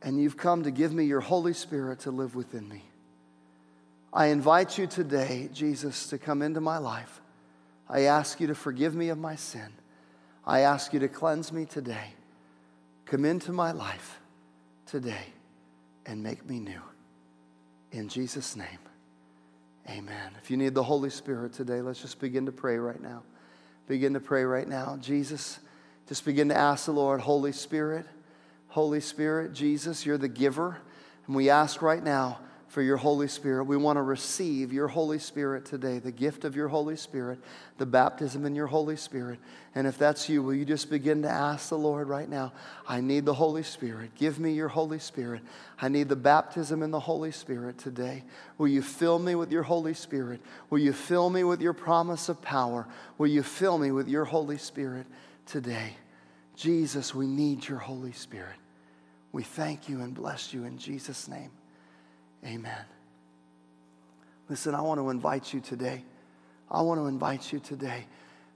and 0.05 0.21
you've 0.21 0.37
come 0.37 0.63
to 0.63 0.71
give 0.71 0.93
me 0.93 1.03
your 1.03 1.19
Holy 1.19 1.53
Spirit 1.53 2.01
to 2.01 2.11
live 2.11 2.35
within 2.35 2.69
me. 2.69 2.83
I 4.13 4.27
invite 4.27 4.77
you 4.77 4.85
today, 4.85 5.49
Jesus, 5.51 6.07
to 6.09 6.19
come 6.19 6.43
into 6.43 6.61
my 6.61 6.77
life. 6.77 7.19
I 7.89 8.01
ask 8.01 8.39
you 8.39 8.45
to 8.47 8.55
forgive 8.55 8.93
me 8.93 9.09
of 9.09 9.17
my 9.17 9.35
sin. 9.35 9.67
I 10.45 10.59
ask 10.59 10.93
you 10.93 10.99
to 10.99 11.07
cleanse 11.07 11.51
me 11.51 11.65
today. 11.65 12.13
Come 13.07 13.25
into 13.25 13.51
my 13.51 13.71
life 13.71 14.19
today 14.85 15.33
and 16.05 16.21
make 16.21 16.47
me 16.47 16.59
new. 16.59 16.81
In 17.91 18.07
Jesus' 18.07 18.55
name, 18.55 18.79
amen. 19.89 20.33
If 20.39 20.51
you 20.51 20.57
need 20.57 20.75
the 20.75 20.83
Holy 20.83 21.09
Spirit 21.09 21.53
today, 21.53 21.81
let's 21.81 22.01
just 22.01 22.19
begin 22.19 22.45
to 22.45 22.51
pray 22.51 22.77
right 22.77 23.01
now. 23.01 23.23
Begin 23.87 24.13
to 24.13 24.19
pray 24.19 24.43
right 24.43 24.67
now. 24.67 24.97
Jesus, 25.01 25.59
just 26.07 26.25
begin 26.25 26.49
to 26.49 26.55
ask 26.55 26.85
the 26.85 26.91
Lord, 26.91 27.21
Holy 27.21 27.51
Spirit, 27.51 28.05
Holy 28.75 28.99
Spirit, 28.99 29.53
Jesus, 29.53 30.05
you're 30.05 30.17
the 30.17 30.27
giver. 30.27 30.77
And 31.27 31.35
we 31.37 31.49
ask 31.49 31.81
right 31.81 32.03
now 32.03 32.39
for 32.67 32.81
your 32.81 32.97
Holy 32.97 33.29
Spirit. 33.29 33.63
We 33.63 33.77
want 33.77 33.95
to 33.95 34.01
receive 34.01 34.73
your 34.73 34.89
Holy 34.89 35.17
Spirit 35.17 35.63
today, 35.63 35.99
the 35.99 36.11
gift 36.11 36.43
of 36.43 36.57
your 36.57 36.67
Holy 36.67 36.97
Spirit, 36.97 37.39
the 37.77 37.85
baptism 37.85 38.45
in 38.45 38.53
your 38.53 38.67
Holy 38.67 38.97
Spirit. 38.97 39.39
And 39.75 39.87
if 39.87 39.97
that's 39.97 40.27
you, 40.27 40.43
will 40.43 40.55
you 40.55 40.65
just 40.65 40.89
begin 40.89 41.21
to 41.21 41.29
ask 41.29 41.69
the 41.69 41.77
Lord 41.77 42.09
right 42.09 42.27
now, 42.27 42.51
I 42.85 42.99
need 42.99 43.23
the 43.23 43.33
Holy 43.33 43.63
Spirit. 43.63 44.13
Give 44.15 44.39
me 44.39 44.51
your 44.51 44.67
Holy 44.67 44.99
Spirit. 44.99 45.41
I 45.81 45.87
need 45.87 46.09
the 46.09 46.17
baptism 46.17 46.83
in 46.83 46.91
the 46.91 46.99
Holy 46.99 47.31
Spirit 47.31 47.77
today. 47.77 48.25
Will 48.57 48.67
you 48.67 48.81
fill 48.81 49.19
me 49.19 49.35
with 49.35 49.53
your 49.53 49.63
Holy 49.63 49.93
Spirit? 49.93 50.41
Will 50.69 50.79
you 50.79 50.91
fill 50.91 51.29
me 51.29 51.45
with 51.45 51.61
your 51.61 51.71
promise 51.71 52.27
of 52.27 52.41
power? 52.41 52.89
Will 53.17 53.27
you 53.27 53.41
fill 53.41 53.77
me 53.77 53.91
with 53.91 54.09
your 54.09 54.25
Holy 54.25 54.57
Spirit 54.57 55.07
today? 55.45 55.95
Jesus, 56.57 57.15
we 57.15 57.25
need 57.25 57.65
your 57.65 57.79
Holy 57.79 58.11
Spirit. 58.11 58.57
We 59.35 59.43
thank 59.43 59.89
you 59.89 59.99
and 59.99 60.13
bless 60.13 60.53
you 60.53 60.63
in 60.63 60.77
Jesus' 60.77 61.27
name. 61.27 61.51
Amen. 62.45 62.85
Listen, 64.47 64.73
I 64.73 64.79
want 64.79 65.01
to 65.01 65.09
invite 65.09 65.53
you 65.53 65.59
today. 65.59 66.05
I 66.71 66.81
want 66.83 67.01
to 67.01 67.07
invite 67.07 67.51
you 67.51 67.59
today 67.59 68.05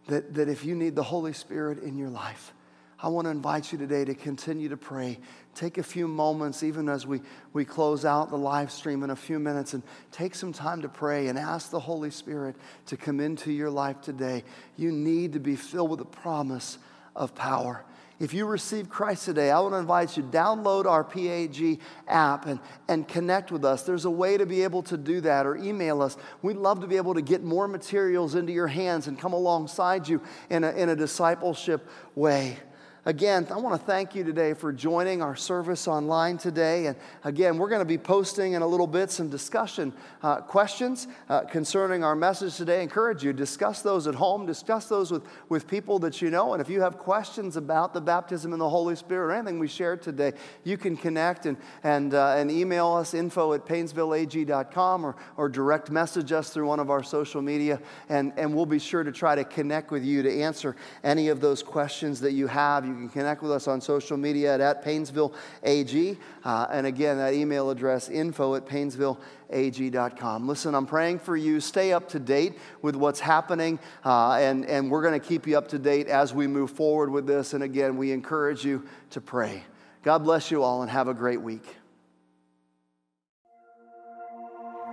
that, 0.07 0.33
that 0.35 0.47
if 0.47 0.63
you 0.63 0.75
need 0.75 0.95
the 0.95 1.03
Holy 1.03 1.33
Spirit 1.33 1.83
in 1.83 1.97
your 1.97 2.07
life, 2.07 2.53
I 2.97 3.09
want 3.09 3.25
to 3.25 3.29
invite 3.29 3.73
you 3.73 3.77
today 3.77 4.05
to 4.05 4.15
continue 4.15 4.69
to 4.69 4.77
pray. 4.77 5.19
Take 5.53 5.79
a 5.79 5.83
few 5.83 6.07
moments, 6.07 6.63
even 6.63 6.87
as 6.87 7.05
we, 7.05 7.19
we 7.51 7.65
close 7.65 8.05
out 8.05 8.29
the 8.29 8.37
live 8.37 8.71
stream 8.71 9.03
in 9.03 9.09
a 9.09 9.17
few 9.17 9.37
minutes, 9.37 9.73
and 9.73 9.83
take 10.13 10.33
some 10.33 10.53
time 10.53 10.81
to 10.83 10.87
pray 10.87 11.27
and 11.27 11.37
ask 11.37 11.71
the 11.71 11.79
Holy 11.81 12.09
Spirit 12.09 12.55
to 12.85 12.95
come 12.95 13.19
into 13.19 13.51
your 13.51 13.69
life 13.69 13.99
today. 13.99 14.45
You 14.77 14.93
need 14.93 15.33
to 15.33 15.39
be 15.41 15.57
filled 15.57 15.89
with 15.89 15.99
the 15.99 16.05
promise 16.05 16.77
of 17.17 17.35
power. 17.35 17.83
If 18.19 18.33
you 18.33 18.45
receive 18.45 18.89
Christ 18.89 19.23
today, 19.23 19.49
I 19.49 19.59
want 19.61 19.73
to 19.73 19.77
invite 19.77 20.17
you 20.17 20.23
to 20.23 20.29
download 20.29 20.85
our 20.85 21.05
PAG 21.05 21.79
app 22.07 22.47
and, 22.47 22.59
and 22.89 23.07
connect 23.07 23.49
with 23.49 23.63
us. 23.63 23.83
There's 23.83 24.03
a 24.03 24.11
way 24.11 24.37
to 24.37 24.45
be 24.45 24.63
able 24.63 24.83
to 24.83 24.97
do 24.97 25.21
that 25.21 25.45
or 25.45 25.55
email 25.55 26.01
us. 26.01 26.17
We'd 26.41 26.57
love 26.57 26.81
to 26.81 26.87
be 26.87 26.97
able 26.97 27.13
to 27.13 27.21
get 27.21 27.43
more 27.43 27.67
materials 27.67 28.35
into 28.35 28.51
your 28.51 28.67
hands 28.67 29.07
and 29.07 29.17
come 29.17 29.31
alongside 29.31 30.07
you 30.07 30.21
in 30.49 30.65
a, 30.65 30.71
in 30.71 30.89
a 30.89 30.97
discipleship 30.97 31.87
way. 32.13 32.57
Again, 33.05 33.47
I 33.49 33.55
want 33.55 33.79
to 33.79 33.87
thank 33.87 34.13
you 34.13 34.25
today 34.25 34.53
for 34.53 34.73
joining 34.73 35.21
our 35.21 35.33
service 35.33 35.87
online 35.87 36.37
today. 36.37 36.87
And 36.87 36.97
again, 37.23 37.57
we're 37.57 37.69
going 37.69 37.79
to 37.79 37.85
be 37.85 37.97
posting 37.97 38.53
in 38.53 38.61
a 38.61 38.67
little 38.67 38.87
bit 38.87 39.09
some 39.09 39.29
discussion 39.29 39.93
uh, 40.21 40.41
questions 40.41 41.07
uh, 41.29 41.41
concerning 41.45 42.03
our 42.03 42.13
message 42.13 42.57
today. 42.57 42.79
I 42.79 42.81
encourage 42.81 43.23
you, 43.23 43.31
discuss 43.31 43.81
those 43.81 44.05
at 44.05 44.15
home, 44.15 44.45
discuss 44.45 44.89
those 44.89 45.11
with, 45.11 45.23
with 45.47 45.65
people 45.65 45.97
that 45.99 46.21
you 46.21 46.29
know. 46.29 46.51
And 46.51 46.61
if 46.61 46.69
you 46.69 46.81
have 46.81 46.97
questions 46.97 47.55
about 47.55 47.93
the 47.93 48.01
baptism 48.01 48.51
in 48.51 48.59
the 48.59 48.67
Holy 48.67 48.97
Spirit 48.97 49.27
or 49.27 49.31
anything 49.31 49.59
we 49.59 49.69
shared 49.69 50.01
today, 50.01 50.33
you 50.65 50.77
can 50.77 50.97
connect 50.97 51.45
and, 51.45 51.55
and, 51.83 52.13
uh, 52.13 52.35
and 52.35 52.51
email 52.51 52.87
us 52.91 53.13
info 53.13 53.53
at 53.53 53.65
painesvilleag.com 53.65 55.05
or, 55.05 55.15
or 55.37 55.47
direct 55.47 55.89
message 55.89 56.33
us 56.33 56.49
through 56.49 56.67
one 56.67 56.81
of 56.81 56.89
our 56.89 57.03
social 57.03 57.41
media. 57.41 57.79
And, 58.09 58.33
and 58.35 58.53
we'll 58.53 58.65
be 58.65 58.77
sure 58.77 59.05
to 59.05 59.11
try 59.13 59.35
to 59.35 59.45
connect 59.45 59.89
with 59.89 60.03
you 60.03 60.21
to 60.21 60.41
answer 60.41 60.75
any 61.01 61.29
of 61.29 61.39
those 61.39 61.63
questions 61.63 62.19
that 62.19 62.33
you 62.33 62.47
have 62.47 62.88
You 62.89 62.95
can 62.95 63.09
connect 63.09 63.41
with 63.41 63.51
us 63.51 63.67
on 63.67 63.81
social 63.81 64.17
media 64.17 64.55
at, 64.55 64.61
at 64.61 64.83
Paynesville 64.83 65.33
AG. 65.63 66.17
Uh, 66.43 66.67
and 66.71 66.87
again, 66.87 67.17
that 67.17 67.33
email 67.33 67.69
address, 67.69 68.09
info 68.09 68.55
at 68.55 68.65
paynesvilleag.com. 68.65 70.47
Listen, 70.47 70.75
I'm 70.75 70.85
praying 70.85 71.19
for 71.19 71.37
you. 71.37 71.59
Stay 71.59 71.93
up 71.93 72.09
to 72.09 72.19
date 72.19 72.57
with 72.81 72.95
what's 72.95 73.19
happening, 73.19 73.79
uh, 74.03 74.33
and, 74.33 74.65
and 74.65 74.89
we're 74.89 75.01
going 75.01 75.19
to 75.19 75.25
keep 75.25 75.47
you 75.47 75.57
up 75.57 75.67
to 75.69 75.79
date 75.79 76.07
as 76.07 76.33
we 76.33 76.47
move 76.47 76.71
forward 76.71 77.09
with 77.09 77.27
this. 77.27 77.53
And 77.53 77.63
again, 77.63 77.97
we 77.97 78.11
encourage 78.11 78.65
you 78.65 78.85
to 79.11 79.21
pray. 79.21 79.63
God 80.03 80.19
bless 80.19 80.51
you 80.51 80.63
all 80.63 80.81
and 80.81 80.89
have 80.91 81.07
a 81.07 81.13
great 81.13 81.41
week. 81.41 81.75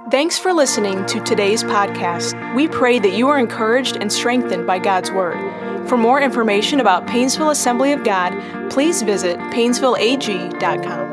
Thanks 0.08 0.38
for 0.38 0.52
listening 0.52 1.04
to 1.06 1.20
today's 1.24 1.64
podcast. 1.64 2.54
We 2.54 2.68
pray 2.68 3.00
that 3.00 3.14
you 3.14 3.28
are 3.28 3.40
encouraged 3.40 3.96
and 3.96 4.12
strengthened 4.12 4.64
by 4.64 4.78
God's 4.78 5.10
Word. 5.10 5.75
For 5.88 5.96
more 5.96 6.20
information 6.20 6.80
about 6.80 7.06
Paynesville 7.06 7.52
Assembly 7.52 7.92
of 7.92 8.02
God, 8.02 8.32
please 8.70 9.02
visit 9.02 9.38
paynesvilleag.com. 9.38 11.05